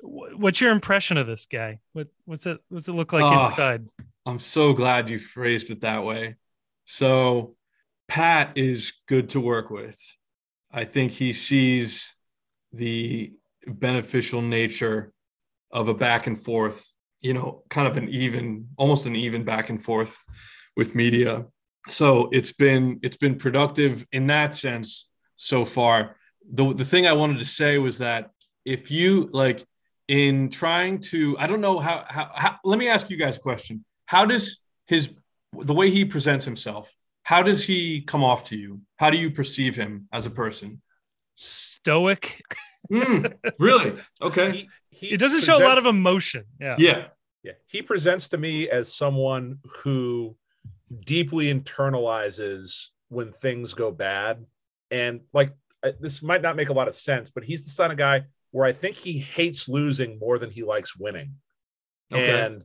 [0.00, 1.80] What's your impression of this guy?
[1.92, 3.86] What what's it what's it look like uh, inside?
[4.24, 6.36] I'm so glad you phrased it that way.
[6.84, 7.55] So
[8.08, 9.98] Pat is good to work with.
[10.70, 12.14] I think he sees
[12.72, 13.32] the
[13.66, 15.12] beneficial nature
[15.70, 19.70] of a back and forth, you know, kind of an even, almost an even back
[19.70, 20.18] and forth
[20.76, 21.46] with media.
[21.88, 26.16] So it's been it's been productive in that sense so far.
[26.48, 28.30] The the thing I wanted to say was that
[28.64, 29.64] if you like
[30.08, 33.40] in trying to I don't know how, how how let me ask you guys a
[33.40, 33.84] question.
[34.06, 35.14] How does his
[35.52, 36.92] the way he presents himself,
[37.26, 38.80] how does he come off to you?
[38.98, 40.80] How do you perceive him as a person?
[41.34, 42.40] Stoic.
[42.88, 44.00] Mm, really?
[44.22, 44.52] Okay.
[44.52, 46.44] He, he It doesn't show a lot of emotion.
[46.60, 46.76] Yeah.
[46.78, 47.06] Yeah.
[47.42, 50.36] Yeah, he presents to me as someone who
[51.04, 54.44] deeply internalizes when things go bad,
[54.90, 55.52] and like
[56.00, 58.66] this might not make a lot of sense, but he's the son of guy where
[58.66, 61.34] I think he hates losing more than he likes winning,
[62.12, 62.40] Okay.
[62.40, 62.62] and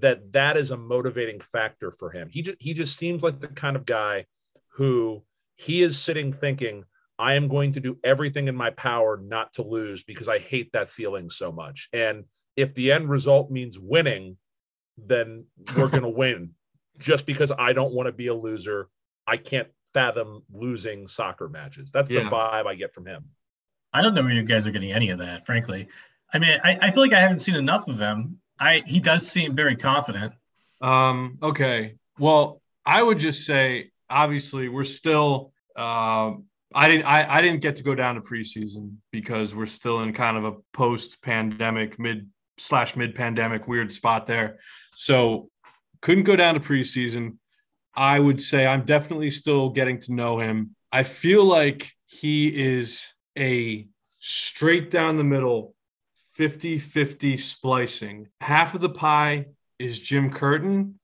[0.00, 2.28] that that is a motivating factor for him.
[2.30, 4.26] He just he just seems like the kind of guy
[4.74, 5.22] who
[5.56, 6.84] he is sitting thinking.
[7.18, 10.72] I am going to do everything in my power not to lose because I hate
[10.72, 11.88] that feeling so much.
[11.94, 12.24] And
[12.56, 14.36] if the end result means winning,
[14.98, 15.46] then
[15.76, 16.50] we're going to win.
[16.98, 18.88] Just because I don't want to be a loser,
[19.26, 21.90] I can't fathom losing soccer matches.
[21.90, 23.24] That's the vibe I get from him.
[23.94, 25.88] I don't know where you guys are getting any of that, frankly.
[26.32, 28.38] I mean, I, I feel like I haven't seen enough of him.
[28.58, 30.32] I he does seem very confident.
[30.80, 31.96] Um, okay.
[32.18, 35.52] Well, I would just say, obviously, we're still.
[35.76, 36.32] Uh,
[36.74, 37.04] I didn't.
[37.04, 40.44] I, I didn't get to go down to preseason because we're still in kind of
[40.44, 42.28] a post-pandemic, mid
[42.58, 44.58] slash mid-pandemic weird spot there.
[44.94, 45.50] So
[46.00, 47.36] couldn't go down to preseason.
[47.94, 50.74] I would say I'm definitely still getting to know him.
[50.92, 53.86] I feel like he is a
[54.18, 55.75] straight down the middle
[56.36, 58.28] 50 50 splicing.
[58.42, 59.46] Half of the pie
[59.78, 61.00] is Jim Curtin,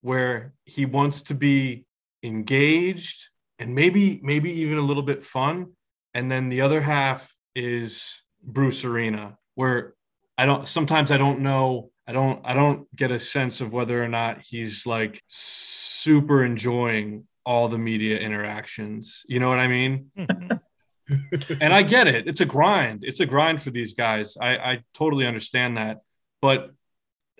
[0.00, 1.84] where he wants to be
[2.22, 3.28] engaged
[3.58, 5.72] and maybe maybe even a little bit fun.
[6.14, 9.92] And then the other half is Bruce Arena, where
[10.38, 14.02] I don't sometimes I don't know, I don't I don't get a sense of whether
[14.02, 19.24] or not he's like super enjoying all the media interactions.
[19.28, 20.10] You know what I mean?
[20.16, 20.56] Hmm.
[21.60, 22.28] And I get it.
[22.28, 23.04] It's a grind.
[23.04, 24.36] It's a grind for these guys.
[24.40, 26.00] I, I totally understand that.
[26.40, 26.70] But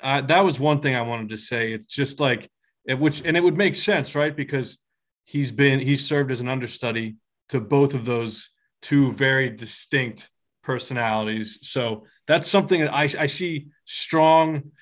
[0.02, 1.72] uh, that was one thing I wanted to say.
[1.72, 2.50] It's just like
[2.84, 4.34] it, which, and it would make sense, right?
[4.34, 4.78] Because
[5.24, 7.16] he's been he's served as an understudy
[7.50, 8.50] to both of those
[8.82, 10.30] two very distinct
[10.62, 11.58] personalities.
[11.62, 14.72] So that's something that I, I see strong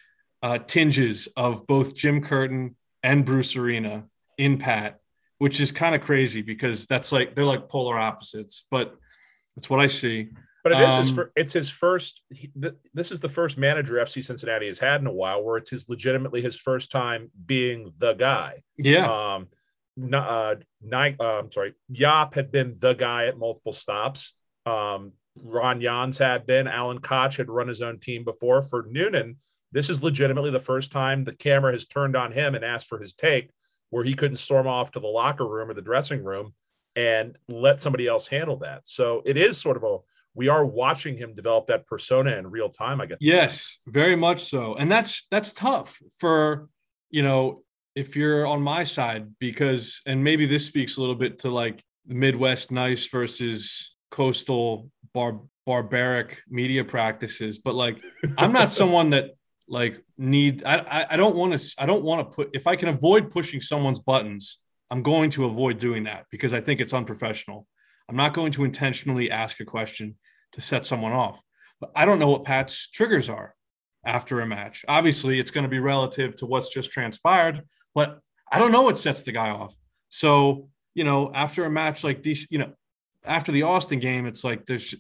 [0.43, 4.05] uh, tinges of both Jim Curtin and Bruce Arena
[4.37, 5.01] in Pat
[5.39, 8.95] which is kind of crazy because that's like they're like polar opposites, but
[9.57, 10.29] that's what I see.
[10.65, 12.23] But it is his Um, fir- it's his first.
[12.31, 15.57] He, th- this is the first manager FC Cincinnati has had in a while where
[15.57, 18.63] it's his legitimately his first time being the guy.
[18.77, 19.49] Yeah, Um,
[20.13, 24.35] uh, Ni- uh, I'm sorry, Jaap had been the guy at multiple stops.
[24.67, 26.67] Um, Ron Jans had been.
[26.67, 28.61] Alan Koch had run his own team before.
[28.63, 29.37] For Noonan,
[29.73, 32.99] this is legitimately the first time the camera has turned on him and asked for
[32.99, 33.51] his take,
[33.91, 36.53] where he couldn't storm off to the locker room or the dressing room
[36.97, 38.83] and let somebody else handle that.
[38.85, 39.99] So it is sort of a
[40.35, 43.01] we are watching him develop that persona in real time.
[43.01, 43.19] I guess.
[43.21, 46.69] yes, very much so, and that's that's tough for
[47.11, 47.63] you know
[47.97, 51.83] if you're on my side because and maybe this speaks a little bit to like
[52.07, 58.01] Midwest nice versus coastal bar barbaric media practices, but like
[58.39, 59.33] I'm not someone that
[59.69, 62.89] like need I I, don't want to I don't want to put if I can
[62.89, 67.67] avoid pushing someone's buttons, I'm going to avoid doing that because I think it's unprofessional.
[68.09, 70.17] I'm not going to intentionally ask a question
[70.53, 71.43] to set someone off.
[71.81, 73.55] But I don't know what Pat's triggers are
[74.05, 74.85] after a match.
[74.89, 77.63] Obviously, it's going to be relative to what's just transpired,
[77.95, 78.21] but
[78.51, 79.77] I don't know what sets the guy off.
[80.09, 82.73] So, you know, after a match like this, you know,
[83.25, 84.95] after the Austin game, it's like there's,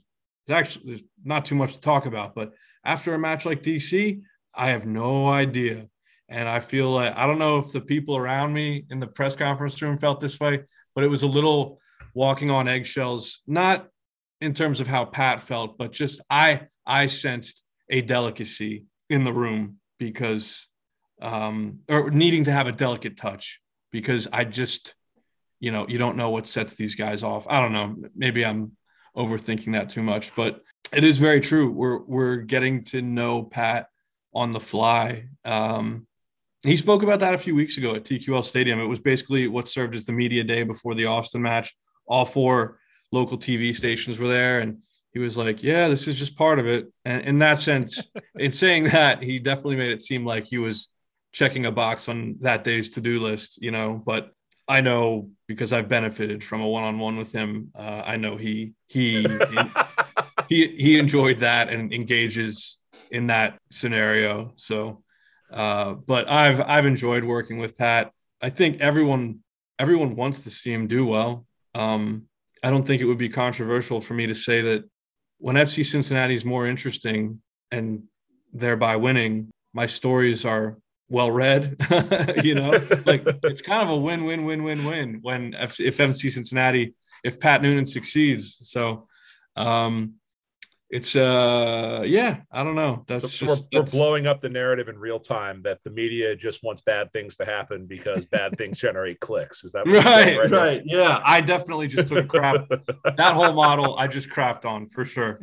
[0.46, 2.34] there's actually there's not too much to talk about.
[2.34, 2.52] But
[2.84, 4.20] after a match like DC,
[4.54, 5.88] I have no idea.
[6.28, 9.34] And I feel like I don't know if the people around me in the press
[9.34, 10.64] conference room felt this way,
[10.94, 11.80] but it was a little
[12.14, 13.88] walking on eggshells, not
[14.40, 19.32] in terms of how Pat felt, but just I I sensed a delicacy in the
[19.32, 20.68] room because
[21.22, 23.60] um or needing to have a delicate touch
[23.90, 24.94] because I just
[25.60, 27.46] you know, you don't know what sets these guys off.
[27.48, 27.96] I don't know.
[28.14, 28.76] Maybe I'm
[29.16, 30.62] overthinking that too much, but
[30.92, 31.70] it is very true.
[31.70, 33.88] We're we're getting to know Pat
[34.34, 35.28] on the fly.
[35.44, 36.06] Um,
[36.66, 38.80] he spoke about that a few weeks ago at TQL Stadium.
[38.80, 41.74] It was basically what served as the media day before the Austin match.
[42.06, 42.78] All four
[43.12, 44.78] local TV stations were there, and
[45.12, 48.02] he was like, "Yeah, this is just part of it." And in that sense,
[48.38, 50.88] in saying that, he definitely made it seem like he was
[51.32, 54.02] checking a box on that day's to-do list, you know.
[54.04, 54.32] But
[54.66, 57.70] I know because I've benefited from a one-on-one with him.
[57.74, 59.26] Uh, I know he he
[60.48, 62.77] he he enjoyed that and engages
[63.10, 64.52] in that scenario.
[64.56, 65.02] So,
[65.52, 68.12] uh, but I've I've enjoyed working with Pat.
[68.40, 69.40] I think everyone
[69.78, 71.46] everyone wants to see him do well.
[71.74, 72.28] Um,
[72.62, 74.84] I don't think it would be controversial for me to say that
[75.38, 77.40] when FC Cincinnati is more interesting
[77.70, 78.04] and
[78.52, 80.78] thereby winning, my stories are
[81.08, 81.76] well read.
[82.42, 82.70] you know,
[83.06, 86.94] like it's kind of a win win win win win when if, if MC Cincinnati
[87.24, 88.58] if Pat Noonan succeeds.
[88.70, 89.08] So
[89.56, 90.14] um
[90.90, 94.88] it's uh yeah i don't know that's So just we're, we're blowing up the narrative
[94.88, 98.78] in real time that the media just wants bad things to happen because bad things
[98.80, 99.64] generate clicks.
[99.64, 103.98] Is that what you're right right yeah i definitely just took crap that whole model
[103.98, 105.40] i just crapped on for sure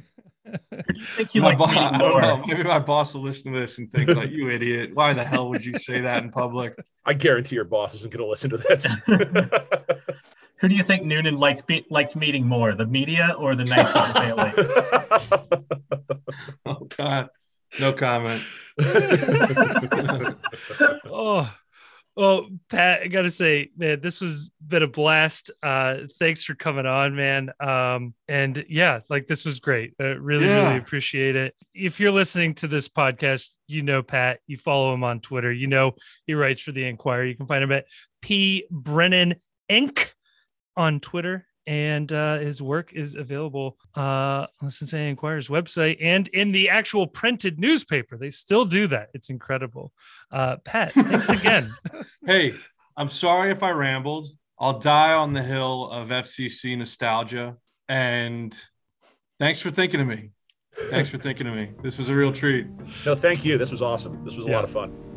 [0.48, 2.44] I you my like bo- I don't know.
[2.46, 4.92] Maybe my boss will listen to this and think like, "You idiot!
[4.94, 8.24] Why the hell would you say that in public?" I guarantee your boss isn't going
[8.24, 8.96] to listen to this.
[10.60, 13.96] Who do you think Noonan likes be- likes meeting more, the media or the Knights
[13.96, 14.52] of the family?
[16.66, 17.30] Oh God,
[17.80, 18.42] no comment.
[21.06, 21.54] oh,
[22.18, 25.52] oh, Pat, I gotta say, man, this was been a blast.
[25.62, 27.52] Uh, thanks for coming on, man.
[27.60, 29.94] Um, and yeah, like this was great.
[30.00, 30.66] Uh, really, Yeah.
[30.68, 31.56] really appreciate it.
[31.74, 34.40] If you're listening to this podcast, you know Pat.
[34.48, 35.52] You follow him on Twitter.
[35.52, 35.94] You know
[36.26, 37.26] he writes for the Enquirer.
[37.26, 37.86] You can find him at
[38.22, 39.36] P Brennan
[39.70, 40.12] Inc.
[40.78, 41.46] on Twitter.
[41.68, 46.70] And uh, his work is available uh, on the Cincinnati Enquirer's website and in the
[46.70, 48.18] actual printed newspaper.
[48.18, 49.10] They still do that.
[49.16, 49.92] It's incredible.
[50.32, 51.72] Uh, Pat, thanks again.
[52.26, 52.54] Hey,
[52.98, 54.28] I'm sorry if I rambled.
[54.60, 57.58] I'll die on the hill of FCC nostalgia.
[57.90, 58.56] And
[59.40, 60.30] thanks for thinking of me.
[60.92, 61.72] Thanks for thinking of me.
[61.84, 62.68] This was a real treat.
[63.06, 63.58] no, thank you.
[63.58, 64.24] This was awesome.
[64.26, 64.56] This was a Yeah.
[64.56, 65.15] lot of fun.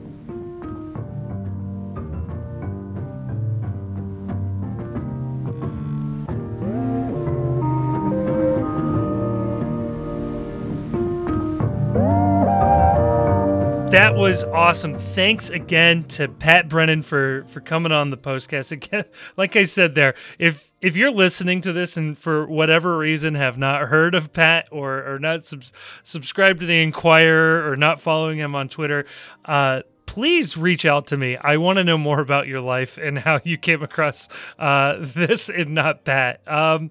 [13.90, 14.96] That was awesome.
[14.98, 18.70] Thanks again to Pat Brennan for for coming on the postcast.
[18.70, 19.04] Again,
[19.38, 23.56] like I said there, if if you're listening to this and for whatever reason have
[23.56, 25.72] not heard of Pat or or not subs-
[26.04, 29.06] subscribed to the Enquirer or not following him on Twitter,
[29.46, 31.38] uh, please reach out to me.
[31.38, 34.28] I want to know more about your life and how you came across
[34.58, 36.46] uh, this and not Pat.
[36.46, 36.90] Um,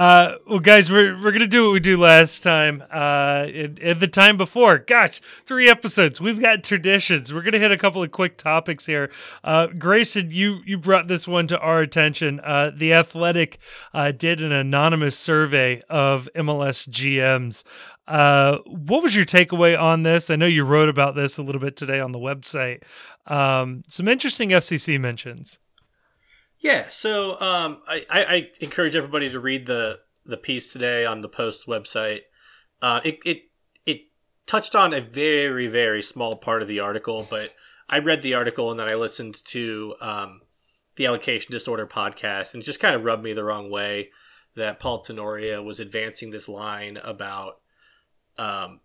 [0.00, 2.82] uh, well, guys, we're we're gonna do what we do last time.
[2.90, 6.22] Uh, in the time before, gosh, three episodes.
[6.22, 7.34] We've got traditions.
[7.34, 9.10] We're gonna hit a couple of quick topics here.
[9.44, 12.40] Uh, Grayson, you you brought this one to our attention.
[12.40, 13.58] Uh, the Athletic
[13.92, 17.62] uh, did an anonymous survey of MLS GMs.
[18.08, 20.30] Uh, what was your takeaway on this?
[20.30, 22.84] I know you wrote about this a little bit today on the website.
[23.26, 25.58] Um, some interesting FCC mentions.
[26.60, 31.28] Yeah, so um, I, I, encourage everybody to read the the piece today on the
[31.28, 32.20] Post website.
[32.82, 33.38] Uh, it it
[33.86, 34.00] it
[34.46, 37.54] touched on a very very small part of the article, but
[37.88, 40.42] I read the article and then I listened to um,
[40.96, 44.10] the Allocation Disorder podcast, and it just kind of rubbed me the wrong way
[44.54, 47.60] that Paul Tenorio was advancing this line about
[48.36, 48.80] um,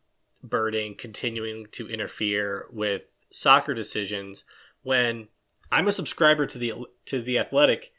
[0.47, 4.45] Berding continuing to interfere with soccer decisions
[4.81, 5.27] when
[5.71, 6.73] I'm a subscriber to the
[7.05, 7.91] to the Athletic,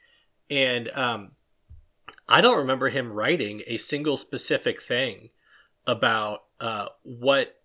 [0.51, 1.33] and um,
[2.29, 5.31] I don't remember him writing a single specific thing
[5.87, 7.61] about uh, what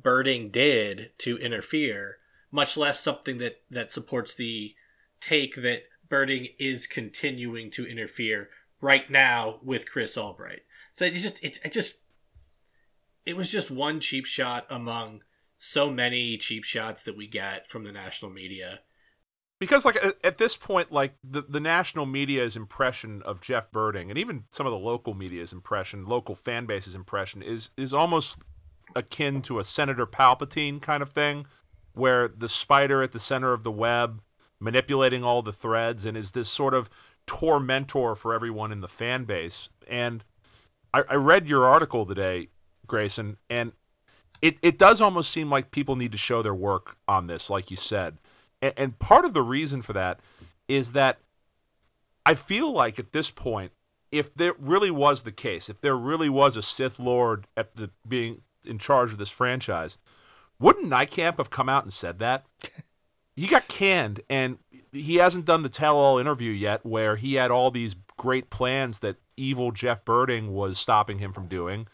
[0.00, 2.18] Berding did to interfere,
[2.50, 4.74] much less something that that supports the
[5.20, 8.50] take that Berding is continuing to interfere
[8.80, 10.62] right now with Chris Albright.
[10.92, 11.96] So it just it, it just
[13.24, 15.22] it was just one cheap shot among
[15.56, 18.80] so many cheap shots that we get from the national media.
[19.58, 24.18] Because like at, this point like the, the national media's impression of jeff Berding and
[24.18, 28.38] even some of the local media's impression local fan base's impression is is almost
[28.94, 31.46] akin to a senator palpatine kind of thing
[31.94, 34.20] where the spider at the center of the web
[34.60, 36.90] manipulating all the threads and is this sort of
[37.26, 39.68] tormentor for everyone in the fan base.
[39.88, 40.22] And
[40.92, 42.48] i, I read your article today
[42.86, 43.72] grayson and
[44.42, 47.70] it, it does almost seem like people need to show their work on this like
[47.70, 48.18] you said
[48.62, 50.20] and, and part of the reason for that
[50.68, 51.18] is that
[52.24, 53.72] I feel like at this point,
[54.10, 57.90] if there really was the case, if there really was a Sith Lord at the
[58.06, 59.98] being in charge of this franchise,
[60.58, 62.46] wouldn't Nijkamp have come out and said that?
[63.36, 64.58] he got canned, and
[64.92, 69.16] he hasn't done the tell-all interview yet, where he had all these great plans that
[69.36, 71.86] evil Jeff Berding was stopping him from doing.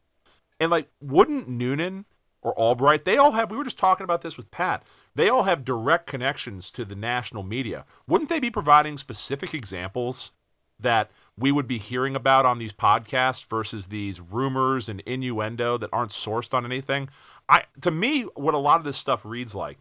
[0.61, 2.05] And like, wouldn't Noonan
[2.41, 3.05] or Albright?
[3.05, 3.51] They all have.
[3.51, 4.85] We were just talking about this with Pat.
[5.15, 7.85] They all have direct connections to the national media.
[8.07, 10.33] Wouldn't they be providing specific examples
[10.81, 15.91] that we would be hearing about on these podcasts versus these rumors and innuendo that
[15.93, 17.09] aren't sourced on anything?
[17.49, 19.79] I to me, what a lot of this stuff reads like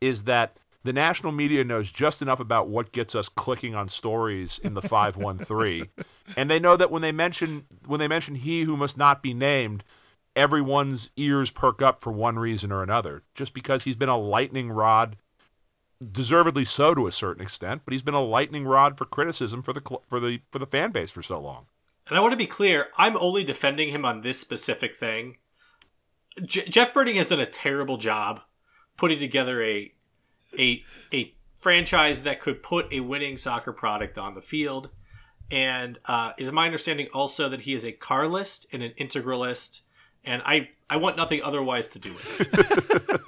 [0.00, 4.60] is that the national media knows just enough about what gets us clicking on stories
[4.62, 5.88] in the 513
[6.36, 9.32] and they know that when they mention when they mention he who must not be
[9.32, 9.82] named
[10.36, 14.70] everyone's ears perk up for one reason or another, just because he's been a lightning
[14.70, 15.16] rod,
[16.12, 19.72] deservedly so to a certain extent, but he's been a lightning rod for criticism for
[19.72, 21.66] the for the for the fan base for so long.
[22.08, 25.38] And I want to be clear, I'm only defending him on this specific thing.
[26.44, 28.40] J- Jeff Berding has done a terrible job
[28.96, 29.92] putting together a
[30.58, 34.90] a a franchise that could put a winning soccer product on the field.
[35.50, 39.82] And uh, it is my understanding also that he is a Carlist and an integralist,
[40.24, 43.20] and I I want nothing otherwise to do with it.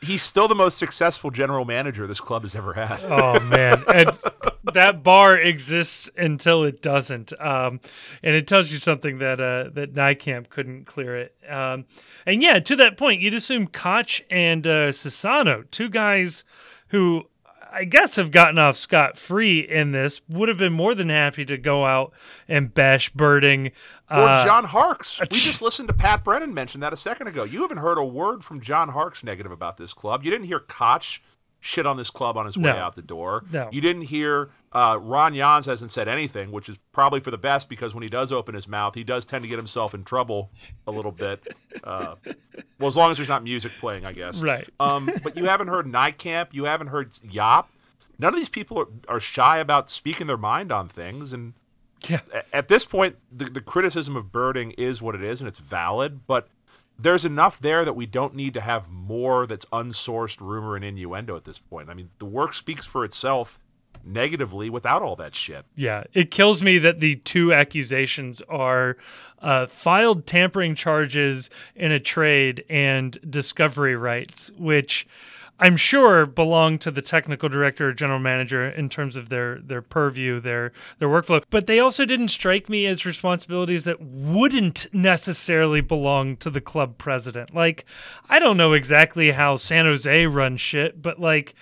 [0.02, 3.00] He's still the most successful general manager this club has ever had.
[3.04, 4.10] Oh man, and
[4.74, 7.80] that bar exists until it doesn't, um,
[8.22, 11.34] and it tells you something that uh, that Nijkamp couldn't clear it.
[11.48, 11.86] Um,
[12.26, 16.44] and yeah, to that point, you'd assume Koch and uh, Sassano, two guys
[16.88, 17.29] who
[17.72, 21.44] I guess have gotten off scot free in this, would have been more than happy
[21.44, 22.12] to go out
[22.48, 23.72] and bash Berding.
[24.10, 25.20] Or Uh, John Harkes.
[25.20, 27.44] We just listened to Pat Brennan mention that a second ago.
[27.44, 30.24] You haven't heard a word from John Harkes negative about this club.
[30.24, 31.20] You didn't hear Koch
[31.60, 32.76] shit on this club on his way No.
[32.76, 33.44] out the door.
[33.52, 33.68] No.
[33.70, 37.68] You didn't hear uh, Ron Jans hasn't said anything, which is probably for the best
[37.68, 40.50] because when he does open his mouth, he does tend to get himself in trouble
[40.86, 41.42] a little bit.
[41.84, 42.14] Uh,
[42.78, 44.40] well, as long as there's not music playing, I guess.
[44.40, 44.68] Right.
[44.80, 46.48] Um, but you haven't heard Nijkamp.
[46.52, 47.66] You haven't heard Jaap.
[48.18, 51.54] None of these people are, are shy about speaking their mind on things, and
[52.08, 52.20] Yeah.
[52.52, 56.26] at this point, the, the criticism of Berding is what it is, and it's valid.
[56.26, 56.48] But
[57.02, 61.36] there's enough there that we don't need to have more that's unsourced rumor and innuendo
[61.36, 61.88] at this point.
[61.88, 63.58] I mean, the work speaks for itself
[64.04, 65.64] negatively without all that shit.
[65.74, 68.96] Yeah, it kills me that the two accusations are
[69.40, 75.06] uh, filed tampering charges in a trade and discovery rights, which
[75.60, 79.82] I'm sure belong to the technical director or general manager in terms of their their
[79.82, 81.42] purview, their their workflow.
[81.50, 86.96] But they also didn't strike me as responsibilities that wouldn't necessarily belong to the club
[86.96, 87.54] president.
[87.54, 87.84] Like,
[88.28, 91.54] I don't know exactly how San Jose runs shit, but like.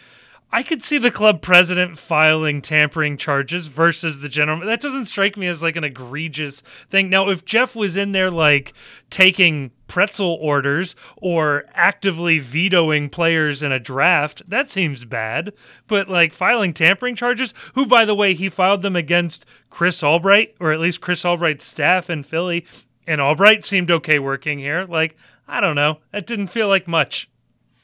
[0.50, 4.60] I could see the club president filing tampering charges versus the general.
[4.60, 7.10] That doesn't strike me as like an egregious thing.
[7.10, 8.72] Now, if Jeff was in there like
[9.10, 15.52] taking pretzel orders or actively vetoing players in a draft, that seems bad.
[15.86, 20.54] But like filing tampering charges, who, by the way, he filed them against Chris Albright,
[20.60, 22.64] or at least Chris Albright's staff in Philly,
[23.06, 24.84] and Albright seemed okay working here.
[24.84, 25.16] Like,
[25.48, 25.98] I don't know.
[26.12, 27.30] That didn't feel like much.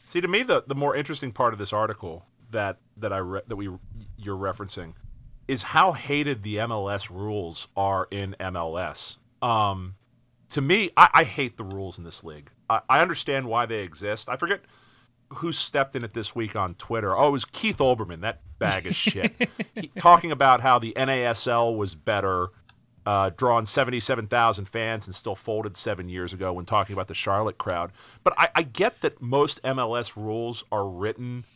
[0.04, 3.40] See, to me, the, the more interesting part of this article that that I re-
[3.48, 3.68] that we
[4.16, 4.94] you're referencing
[5.48, 9.18] is how hated the MLS rules are in MLS.
[9.42, 9.96] Um,
[10.54, 12.48] to me, I, I hate the rules in this league.
[12.70, 14.28] I, I understand why they exist.
[14.28, 14.60] I forget
[15.30, 17.16] who stepped in it this week on Twitter.
[17.16, 19.32] Oh, it was Keith Olbermann, that bag of shit,
[19.74, 22.50] he, talking about how the NASL was better,
[23.04, 27.58] uh, drawing 77,000 fans and still folded seven years ago when talking about the Charlotte
[27.58, 27.90] crowd.
[28.22, 31.46] But I, I get that most MLS rules are written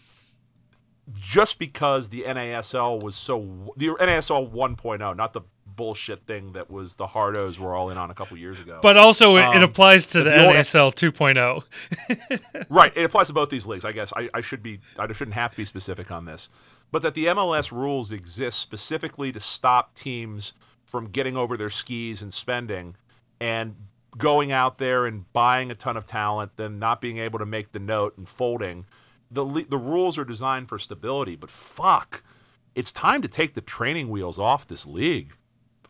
[1.14, 5.42] just because the NASL was so the NASL 1.0, not the
[5.78, 8.80] bullshit thing that was the hardos were all in on a couple years ago.
[8.82, 12.66] But also, it, it Um, applies to the the NASL 2.0.
[12.68, 13.84] right, it applies to both these leagues.
[13.86, 16.50] I guess I, I should be I shouldn't have to be specific on this,
[16.92, 20.52] but that the MLS rules exist specifically to stop teams
[20.84, 22.96] from getting over their skis and spending
[23.40, 23.76] and
[24.16, 27.72] going out there and buying a ton of talent, then not being able to make
[27.72, 28.84] the note and folding.
[29.30, 32.22] The the rules are designed for stability, but fuck,
[32.74, 35.34] it's time to take the training wheels off this league.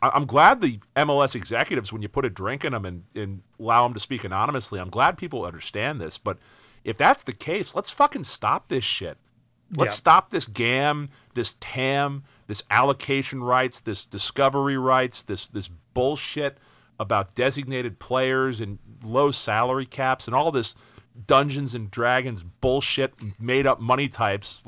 [0.03, 3.43] I- I'm glad the MLS executives, when you put a drink in them and, and
[3.59, 6.19] allow them to speak anonymously, I'm glad people understand this.
[6.19, 6.39] But
[6.85, 9.19] if that's the case, let's fucking stop this shit.
[9.77, 9.99] Let's Yeah.
[9.99, 16.57] stop this GAM, this TAM, this allocation rights, this discovery rights, this this bullshit
[16.99, 20.75] about designated players and low salary caps and all this
[21.27, 24.63] Dungeons and Dragons bullshit, made up money types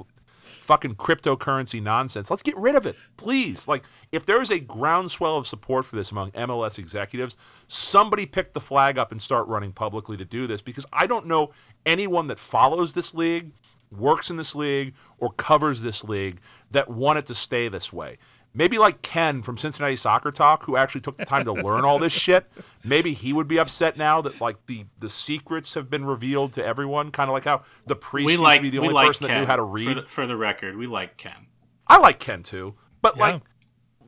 [0.70, 2.30] fucking cryptocurrency nonsense.
[2.30, 3.66] Let's get rid of it, please.
[3.66, 3.82] Like,
[4.12, 7.36] if there is a groundswell of support for this among MLS executives,
[7.66, 11.26] somebody pick the flag up and start running publicly to do this because I don't
[11.26, 11.50] know
[11.84, 13.50] anyone that follows this league,
[13.90, 16.38] works in this league, or covers this league
[16.70, 18.18] that want it to stay this way.
[18.52, 22.00] Maybe like Ken from Cincinnati Soccer Talk, who actually took the time to learn all
[22.00, 22.50] this shit.
[22.84, 26.64] Maybe he would be upset now that like the the secrets have been revealed to
[26.64, 27.12] everyone.
[27.12, 29.28] Kind of like how the priest we used like to be the only like person
[29.28, 29.36] Ken.
[29.36, 29.84] that knew how to read.
[29.88, 31.46] For the, for the record, we like Ken.
[31.86, 33.22] I like Ken too, but Yeah.
[33.22, 33.42] like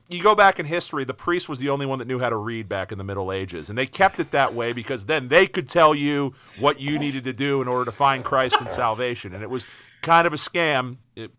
[0.08, 2.36] you go back in history, the priest was the only one that knew how to
[2.36, 5.46] read back in the Middle Ages, and they kept it that way because then they
[5.46, 9.32] could tell you what you needed to do in order to find Christ and salvation,
[9.34, 9.66] and it was
[10.02, 10.96] kind of a scam.
[11.16, 11.30] It,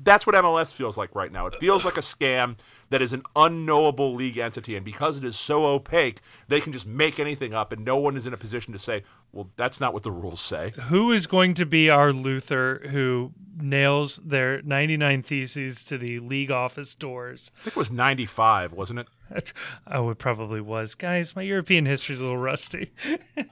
[0.00, 1.46] That's what MLS feels like right now.
[1.46, 2.56] It feels like a scam
[2.90, 6.86] that is an unknowable league entity, and because it is so opaque, they can just
[6.86, 9.02] make anything up, and no one is in a position to say,
[9.32, 13.32] "Well, that's not what the rules say." Who is going to be our Luther who
[13.60, 17.50] nails their 99 theses to the league office doors?
[17.60, 19.08] I think it was ninety-five, wasn't it?
[19.90, 20.94] Oh, it probably was.
[20.94, 22.92] Guys, my European history's a little rusty.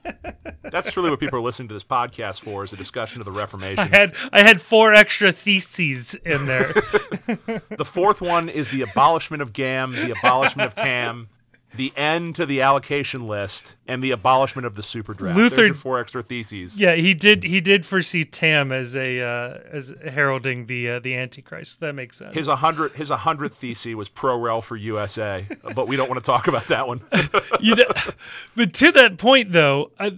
[0.62, 3.32] That's truly what people are listening to this podcast for: is a discussion of the
[3.32, 3.78] Reformation.
[3.78, 6.72] I had I had four extra theses in there.
[7.76, 11.28] The fourth one is the abolishment of GAM, the abolishment of TAM,
[11.76, 15.36] the end to the allocation list, and the abolishment of the super draft.
[15.36, 16.78] Luther- four extra theses.
[16.78, 21.14] yeah, he did he did foresee Tam as a uh, as heralding the uh, the
[21.14, 21.80] Antichrist.
[21.80, 22.34] That makes sense.
[22.34, 26.26] His 100 his 100th thesis was pro rel for USA, but we don't want to
[26.26, 27.00] talk about that one.
[27.60, 27.84] you know,
[28.54, 30.10] but to that point, though, uh,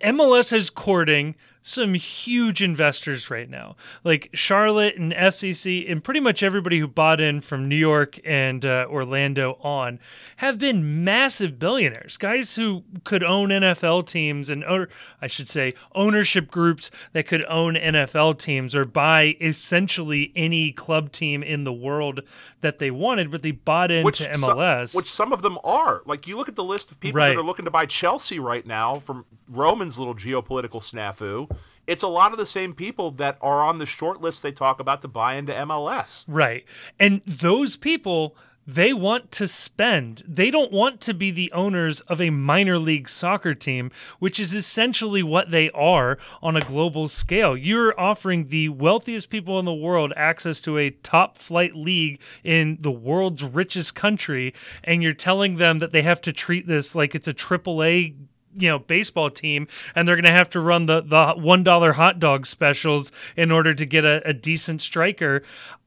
[0.00, 1.34] MLS is courting
[1.66, 3.74] some huge investors right now,
[4.04, 8.66] like Charlotte and FCC, and pretty much everybody who bought in from New York and
[8.66, 9.98] uh, Orlando on
[10.36, 14.90] have been massive billionaires, guys who could own NFL teams and, or
[15.22, 21.12] I should say, ownership groups that could own NFL teams or buy essentially any club
[21.12, 22.20] team in the world
[22.60, 24.94] that they wanted, but they bought into some- MLS.
[24.94, 26.02] which some of them are.
[26.04, 27.28] Like you look at the list of people Right.
[27.30, 31.53] that are looking to buy Chelsea right now from Roman's little geopolitical snafu.
[31.86, 34.80] It's a lot of the same people that are on the short list they talk
[34.80, 36.24] about to buy into MLS.
[36.26, 36.64] Right.
[36.98, 38.36] And those people,
[38.66, 40.22] they want to spend.
[40.26, 44.54] They don't want to be the owners of a minor league soccer team, which is
[44.54, 47.56] essentially what they are on a global scale.
[47.56, 52.78] You're offering the wealthiest people in the world access to a top flight league in
[52.80, 57.14] the world's richest country, and you're telling them that they have to treat this like
[57.14, 58.14] it's a triple A
[58.56, 61.92] you know baseball team and they're going to have to run the the one dollar
[61.92, 65.42] hot dog specials in order to get a, a decent striker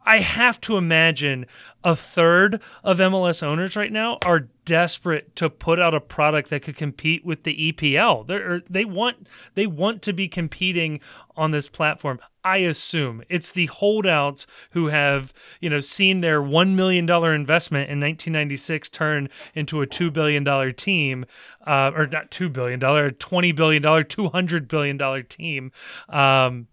[0.08, 1.46] i have to imagine
[1.84, 6.62] a third of mls owners right now are desperate to put out a product that
[6.62, 11.00] could compete with the epl They're, they want they want to be competing
[11.38, 12.20] on this platform.
[12.44, 18.00] I assume it's the holdouts who have you know seen their $1 million investment in
[18.00, 21.26] 1996 turn into a $2 billion team
[21.66, 25.72] uh, or not $2 billion $20 billion $200 billion team.
[26.10, 26.68] Um,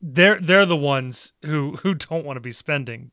[0.00, 3.10] they're they're the ones who who don't want to be spending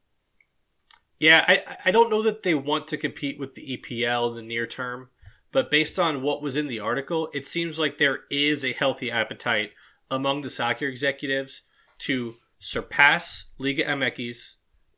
[1.20, 4.42] Yeah, I I don't know that they want to compete with the EPL in the
[4.42, 5.10] near term,
[5.52, 9.10] but based on what was in the article, it seems like there is a healthy
[9.10, 9.72] appetite
[10.10, 11.64] among the soccer executives
[12.00, 14.56] to surpass Liga MX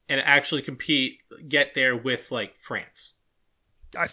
[0.08, 3.14] and actually compete, get there with like France.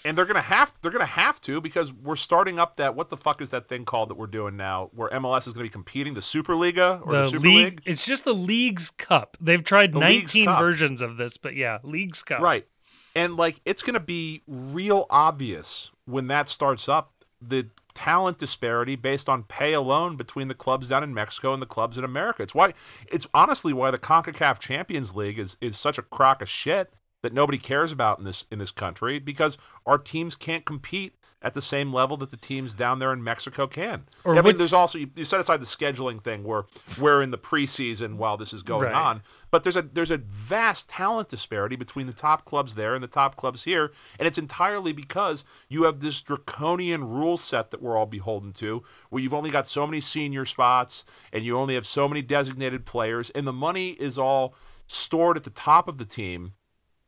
[0.05, 3.16] And they're gonna have they're gonna have to because we're starting up that what the
[3.16, 6.15] fuck is that thing called that we're doing now where MLS is gonna be competing
[6.15, 7.82] the Superliga or the, the Super league, League?
[7.85, 12.23] it's just the Leagues Cup they've tried The 19 versions of this but yeah Leagues
[12.23, 12.66] Cup Right.
[13.15, 18.94] And like it's going to be real obvious when that starts up the talent disparity
[18.94, 22.43] based on pay alone between the clubs down in Mexico and the clubs in America.
[22.43, 22.74] It's why
[23.11, 26.93] it's honestly why the CONCACAF Champions League is is such a crock of shit
[27.27, 31.55] that nobody cares about in this in this country because our teams can't compete at
[31.55, 34.05] the same level that the teams down there in Mexico can.
[34.24, 36.65] Or I mean, there's also you, you set aside the scheduling thing where
[37.01, 38.94] we're in the preseason while this is going Right.
[38.94, 43.03] on, but there's a there's a vast talent disparity between the top clubs there and
[43.03, 47.82] the top clubs here, and it's entirely because you have this draconian rule set that
[47.82, 51.74] we're all beholden to, where you've only got so many senior spots and you only
[51.74, 54.55] have so many designated players, and the money is all
[54.89, 56.53] stored at the top of the team,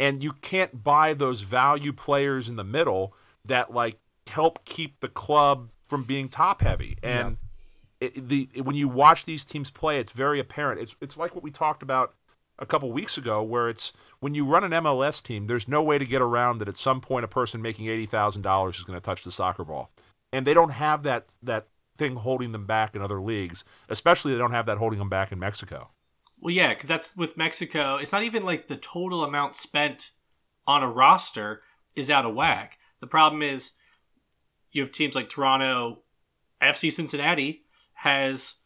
[0.00, 3.14] and you can't buy those value players in the middle
[3.44, 7.38] that like help keep the club from being top heavy and
[8.00, 10.80] it, the when you watch these teams play, it's very apparent.
[10.80, 12.14] It's it's like what we talked about
[12.58, 15.98] a couple weeks ago, where it's when you run an MLS team, there's no way
[15.98, 16.68] to get around that.
[16.68, 19.64] At some point, a person making eighty thousand dollars is going to touch the soccer
[19.64, 19.90] ball,
[20.32, 21.66] and they don't have that that
[21.96, 23.64] thing holding them back in other leagues.
[23.88, 25.90] Especially, they don't have that holding them back in Mexico.
[26.40, 27.96] Well, yeah, because that's with Mexico.
[27.96, 30.12] It's not even like the total amount spent
[30.66, 31.62] on a roster
[31.96, 32.78] is out of whack.
[33.00, 33.72] The problem is
[34.70, 36.00] you have teams like Toronto,
[36.60, 38.56] FC Cincinnati has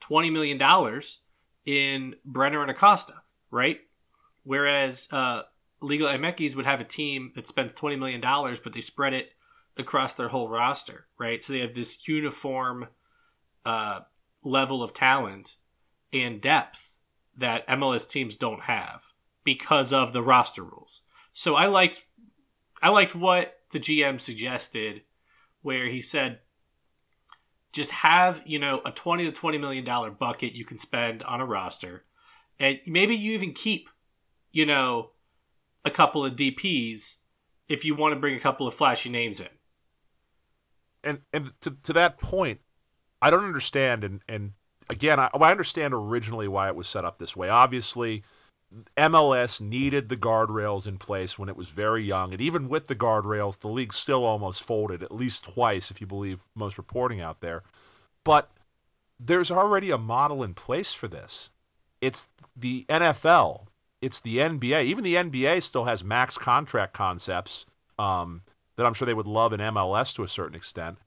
[0.00, 1.20] twenty million dollars
[1.66, 3.80] in Brenner and Acosta, right?
[4.44, 5.42] Whereas uh,
[5.80, 9.32] Liga MX would have a team that spends twenty million dollars, but they spread it
[9.76, 11.42] across their whole roster, right?
[11.42, 12.88] So they have this uniform
[13.64, 14.00] uh,
[14.42, 15.56] level of talent
[16.12, 16.91] and depth
[17.36, 19.12] that MLS teams don't have
[19.44, 21.02] because of the roster rules.
[21.32, 22.04] So I liked
[22.82, 25.02] I liked what the GM suggested
[25.62, 26.40] where he said
[27.72, 31.40] just have, you know, a 20 to 20 million dollar bucket you can spend on
[31.40, 32.04] a roster
[32.58, 33.88] and maybe you even keep,
[34.50, 35.10] you know,
[35.84, 37.16] a couple of DPs
[37.68, 39.48] if you want to bring a couple of flashy names in.
[41.04, 42.60] and and to to that point,
[43.20, 44.04] I don't understand.
[44.04, 44.52] And and
[44.92, 47.48] again, I, I understand originally why it was set up this way.
[47.48, 48.22] Obviously,
[48.96, 52.94] MLS needed the guardrails in place when it was very young, and even with the
[52.94, 57.40] guardrails, the league still almost folded at least twice, if you believe most reporting out
[57.40, 57.62] there.
[58.24, 58.50] But
[59.18, 61.50] there's already a model in place for this.
[62.00, 63.66] It's the NFL.
[64.00, 64.84] It's the NBA.
[64.84, 67.66] Even the NBA still has max contract concepts
[67.98, 68.42] um,
[68.76, 70.98] that I'm sure they would love in MLS to a certain extent.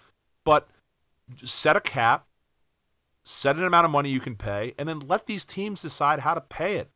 [0.45, 0.69] But
[1.43, 2.25] set a cap,
[3.25, 6.33] set an amount of money you can pay, and then let these teams decide how
[6.33, 6.91] to pay it.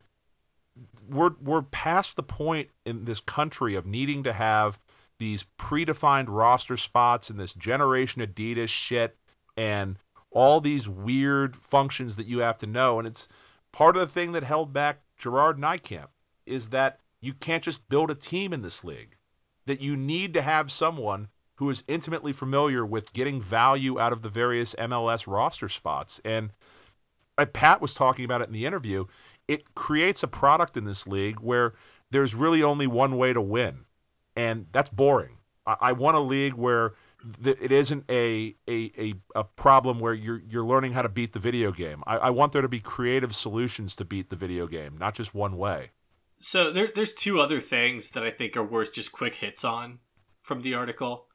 [1.06, 4.78] We're we're past the point in this country of needing to have
[5.18, 9.18] these predefined roster spots and this generation Adidas shit
[9.56, 9.98] and
[10.30, 12.98] all these weird functions that you have to know.
[12.98, 13.28] And it's
[13.72, 16.08] part of the thing that held back Gerard Nijkamp
[16.46, 19.16] is that you can't just build a team in this league.
[19.66, 21.28] That you need to have someone
[21.60, 26.18] who is intimately familiar with getting value out of the various MLS roster spots.
[26.24, 26.52] And
[27.52, 29.04] Pat was talking about it in the interview.
[29.46, 31.74] It creates a product in this league where
[32.10, 33.84] there's really only one way to win,
[34.34, 35.36] and that's boring.
[35.66, 36.94] I, I want a league where
[37.44, 41.38] it isn't a, a a a problem where you're you're learning how to beat the
[41.38, 42.02] video game.
[42.06, 45.34] I, I want there to be creative solutions to beat the video game, not just
[45.34, 45.90] one way.
[46.40, 49.98] So there, there's two other things that I think are worth just quick hits on
[50.42, 51.26] from the article.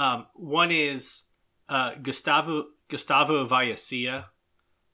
[0.00, 1.24] Um, one is
[1.68, 3.44] uh, Gustavo Gustavo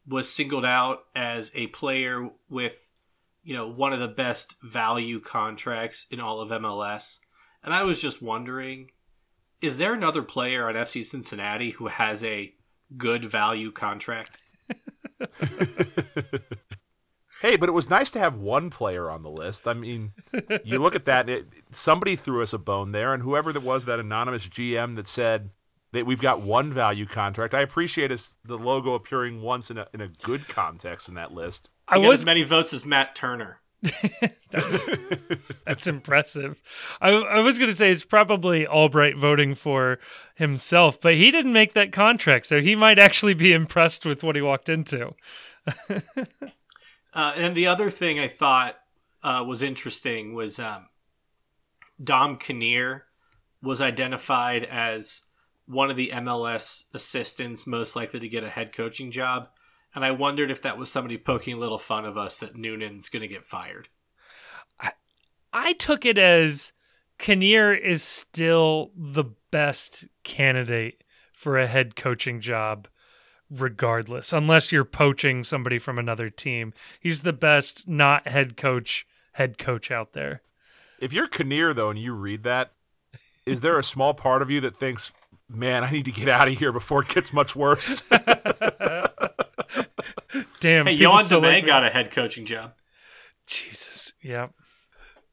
[0.04, 2.90] was singled out as a player with,
[3.44, 7.20] you know, one of the best value contracts in all of MLS,
[7.62, 8.90] and I was just wondering,
[9.60, 12.52] is there another player on FC Cincinnati who has a
[12.96, 14.36] good value contract?
[17.42, 19.68] Hey, but it was nice to have one player on the list.
[19.68, 20.12] I mean,
[20.64, 23.84] you look at that, it, somebody threw us a bone there, and whoever that was,
[23.84, 25.50] that anonymous GM that said
[25.92, 27.54] that we've got one value contract.
[27.54, 31.32] I appreciate us, the logo appearing once in a, in a good context in that
[31.32, 31.68] list.
[31.88, 33.60] I got was as many votes as Matt Turner.
[34.50, 34.88] that's
[35.66, 36.60] that's impressive.
[37.00, 39.98] I, I was going to say it's probably Albright voting for
[40.34, 44.36] himself, but he didn't make that contract, so he might actually be impressed with what
[44.36, 45.14] he walked into.
[47.16, 48.76] Uh, and the other thing I thought
[49.22, 50.88] uh, was interesting was um,
[52.02, 53.06] Dom Kinnear
[53.62, 55.22] was identified as
[55.64, 59.48] one of the MLS assistants most likely to get a head coaching job.
[59.94, 63.08] And I wondered if that was somebody poking a little fun of us that Noonan's
[63.08, 63.88] going to get fired.
[65.54, 66.74] I took it as
[67.16, 71.02] Kinnear is still the best candidate
[71.32, 72.88] for a head coaching job,
[73.50, 76.72] regardless, unless you're poaching somebody from another team.
[77.00, 80.42] He's the best not head coach head coach out there.
[80.98, 82.72] If you're Kinnear, though, and you read that,
[83.44, 85.12] is there a small part of you that thinks,
[85.48, 88.02] man, I need to get out of here before it gets much worse?
[90.60, 92.72] Damn, Hey, people Johan DeMay got a head coaching job.
[93.46, 94.48] Jesus, yeah.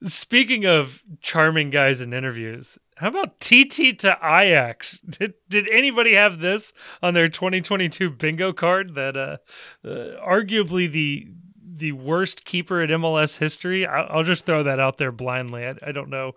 [0.03, 4.99] Speaking of charming guys in interviews, how about Titi to Ajax?
[4.99, 8.95] Did did anybody have this on their 2022 bingo card?
[8.95, 9.37] That uh,
[9.85, 11.27] uh arguably the
[11.75, 13.85] the worst keeper in MLS history.
[13.85, 15.65] I'll, I'll just throw that out there blindly.
[15.65, 16.33] I, I don't know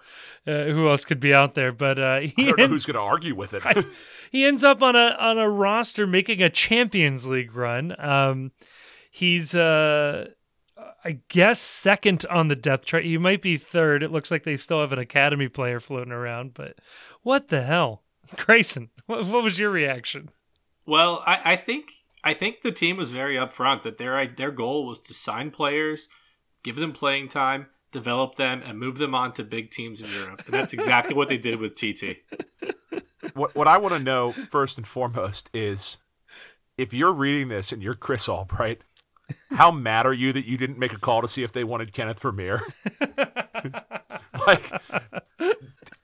[0.46, 2.86] uh, who else could be out there, but uh, I he don't know ends, who's
[2.86, 3.62] going to argue with it.
[4.30, 7.94] he ends up on a on a roster making a Champions League run.
[7.98, 8.52] Um,
[9.10, 10.30] he's uh,
[11.06, 13.04] I guess second on the depth chart.
[13.04, 14.02] You might be third.
[14.02, 16.80] It looks like they still have an academy player floating around, but
[17.22, 18.02] what the hell,
[18.36, 18.90] Grayson?
[19.06, 20.30] What, what was your reaction?
[20.84, 21.90] Well, I, I think
[22.24, 26.08] I think the team was very upfront that their their goal was to sign players,
[26.64, 30.42] give them playing time, develop them, and move them on to big teams in Europe.
[30.46, 32.24] And that's exactly what they did with Titi.
[33.34, 35.98] what what I want to know first and foremost is
[36.76, 38.82] if you're reading this and you're Chris Albright,
[39.50, 41.92] how mad are you that you didn't make a call to see if they wanted
[41.92, 42.62] Kenneth Vermeer?
[44.46, 44.72] like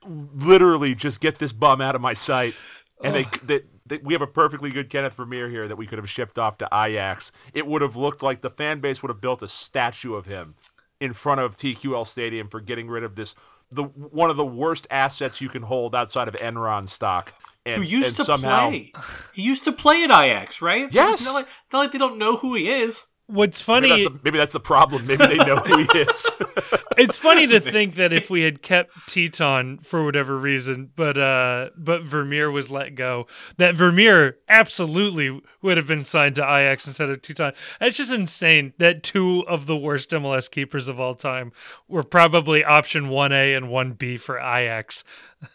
[0.05, 2.55] literally just get this bum out of my sight.
[3.03, 5.97] And they, they, they we have a perfectly good Kenneth Vermeer here that we could
[5.97, 7.31] have shipped off to Ajax.
[7.53, 10.55] It would have looked like the fan base would have built a statue of him
[10.99, 13.35] in front of TQL Stadium for getting rid of this
[13.71, 17.33] the one of the worst assets you can hold outside of Enron stock.
[17.65, 18.91] And, Who used and to somehow, play?
[19.33, 20.91] He used to play at Ajax, right?
[20.91, 21.25] So Yes.
[21.25, 23.05] Not like, not like they don't know who he is.
[23.27, 23.89] What's funny?
[23.89, 25.07] Maybe that's, the, maybe that's the problem.
[25.07, 26.31] Maybe they know who he is.
[26.97, 31.69] it's funny to think that if we had kept Tyton for whatever reason, but uh,
[31.77, 33.27] but Vermeer was let go,
[33.57, 37.55] that Vermeer absolutely would have been signed to Ajax instead of Tyton.
[37.79, 41.53] It's just insane that two of the worst MLS keepers of all time
[41.87, 45.05] were probably option one A and one B for Ajax.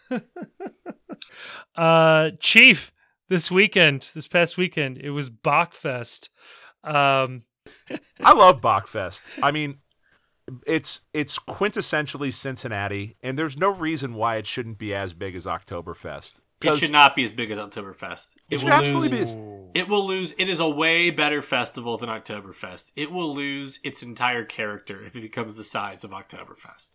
[1.75, 2.91] uh, Chief,
[3.27, 6.29] this weekend, this past weekend, it was Bockfest.
[6.83, 7.43] Um,
[8.19, 9.25] I love Bockfest.
[9.41, 9.77] I mean,
[10.65, 15.45] it's it's quintessentially Cincinnati, and there's no reason why it shouldn't be as big as
[15.45, 16.39] Oktoberfest.
[16.61, 18.35] It should not be as big as Oktoberfest.
[18.35, 19.35] It, It should will absolutely lose.
[19.35, 19.79] be.
[19.79, 20.33] It will lose.
[20.37, 22.91] It is a way better festival than Oktoberfest.
[22.97, 26.89] It will lose its entire character if it becomes the size of Oktoberfest.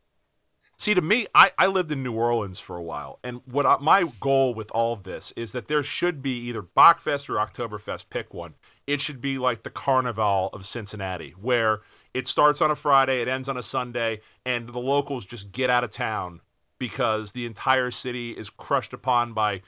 [0.76, 3.78] See, to me, I, I lived in New Orleans for a while, and what I,
[3.80, 8.10] my goal with all of this is that there should be either Bockfest or Oktoberfest.
[8.10, 8.54] Pick one.
[8.86, 11.80] It should be like the Carnival of Cincinnati, where
[12.12, 15.70] it starts on a Friday, it ends on a Sunday, and the locals just get
[15.70, 16.40] out of town
[16.78, 19.62] because the entire city is crushed upon by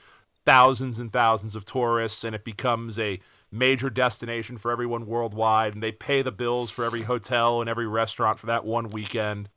[0.45, 3.19] thousands and thousands of tourists, and it becomes a
[3.51, 7.87] major destination for everyone worldwide, and they pay the bills for every hotel and every
[7.87, 9.49] restaurant for that one weekend.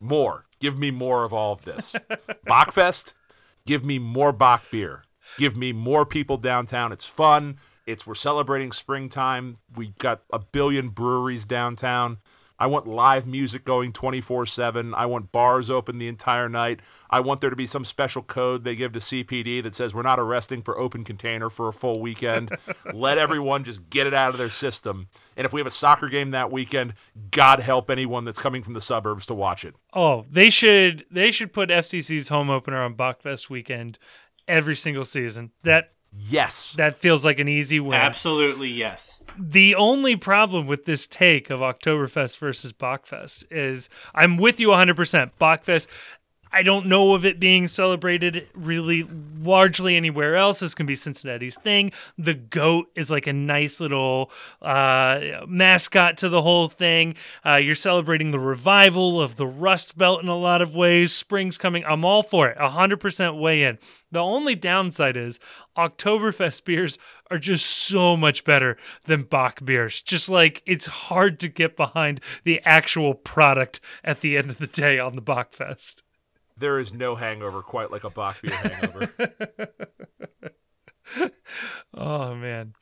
[0.00, 0.46] More.
[0.60, 1.94] Give me more of all of this.
[2.46, 3.12] Bockfest,
[3.66, 5.04] give me more Bock beer.
[5.38, 6.92] Give me more people downtown.
[6.92, 7.58] It's fun.
[7.86, 9.58] It's we're celebrating springtime.
[9.74, 12.18] We got a billion breweries downtown.
[12.60, 14.94] I want live music going 24/7.
[14.94, 16.80] I want bars open the entire night.
[17.08, 20.02] I want there to be some special code they give to CPD that says we're
[20.02, 22.54] not arresting for open container for a full weekend.
[22.92, 25.08] Let everyone just get it out of their system.
[25.38, 26.92] And if we have a soccer game that weekend,
[27.30, 29.74] God help anyone that's coming from the suburbs to watch it.
[29.94, 33.98] Oh, they should they should put FCC's home opener on Bockfest weekend
[34.46, 35.52] every single season.
[35.62, 36.74] That Yes.
[36.74, 37.94] that feels like an easy win.
[37.94, 39.20] Absolutely yes.
[39.38, 45.30] The only problem with this take of Oktoberfest versus Bockfest is I'm with you 100%.
[45.40, 45.86] Bockfest
[46.52, 49.06] I don't know of it being celebrated really
[49.40, 50.60] largely anywhere else.
[50.60, 51.92] This can be Cincinnati's thing.
[52.18, 57.14] The goat is like a nice little uh, mascot to the whole thing.
[57.44, 61.12] Uh, you're celebrating the revival of the Rust Belt in a lot of ways.
[61.12, 61.84] Spring's coming.
[61.86, 62.58] I'm all for it.
[62.58, 63.78] 100% way in.
[64.12, 65.38] The only downside is
[65.76, 66.98] Oktoberfest beers
[67.30, 70.02] are just so much better than Bock beers.
[70.02, 74.66] Just like it's hard to get behind the actual product at the end of the
[74.66, 76.02] day on the Bockfest.
[76.60, 79.10] There is no hangover quite like a Bock beer hangover.
[81.94, 82.74] oh man,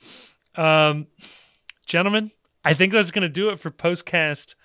[0.56, 1.06] um,
[1.86, 2.32] gentlemen,
[2.64, 4.56] I think that's gonna do it for Postcast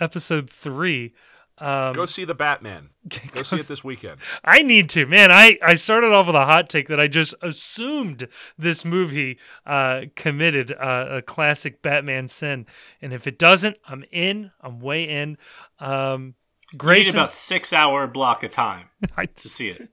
[0.00, 1.14] episode three.
[1.58, 2.90] Um, Go see the Batman.
[3.32, 4.20] Go see it this weekend.
[4.44, 5.30] I need to, man.
[5.30, 8.26] I, I started off with a hot take that I just assumed
[8.56, 12.66] this movie uh, committed uh, a classic Batman sin,
[13.00, 14.50] and if it doesn't, I'm in.
[14.60, 15.38] I'm way in.
[15.78, 16.34] Um,
[16.76, 18.86] Grayson, about six hour block of time
[19.16, 19.88] I, to see it.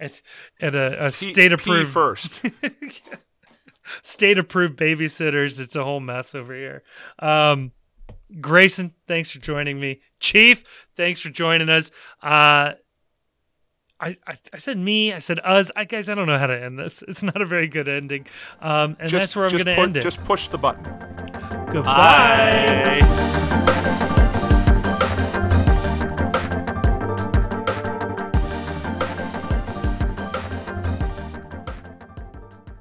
[0.00, 0.20] at,
[0.60, 2.32] at a, a P- state approved first.
[4.02, 5.60] state approved babysitters.
[5.60, 6.82] It's a whole mess over here.
[7.18, 7.72] Um,
[8.40, 10.00] Grayson, thanks for joining me.
[10.18, 11.90] Chief, thanks for joining us.
[12.22, 12.72] Uh,
[14.00, 15.70] I, I, I said me, I said us.
[15.76, 17.02] I guys, I don't know how to end this.
[17.06, 18.26] It's not a very good ending.
[18.60, 20.02] Um, and Just- that's where I'm going to end it.
[20.02, 20.82] Just push the button.
[21.66, 22.98] Goodbye.
[23.00, 23.48] Bye.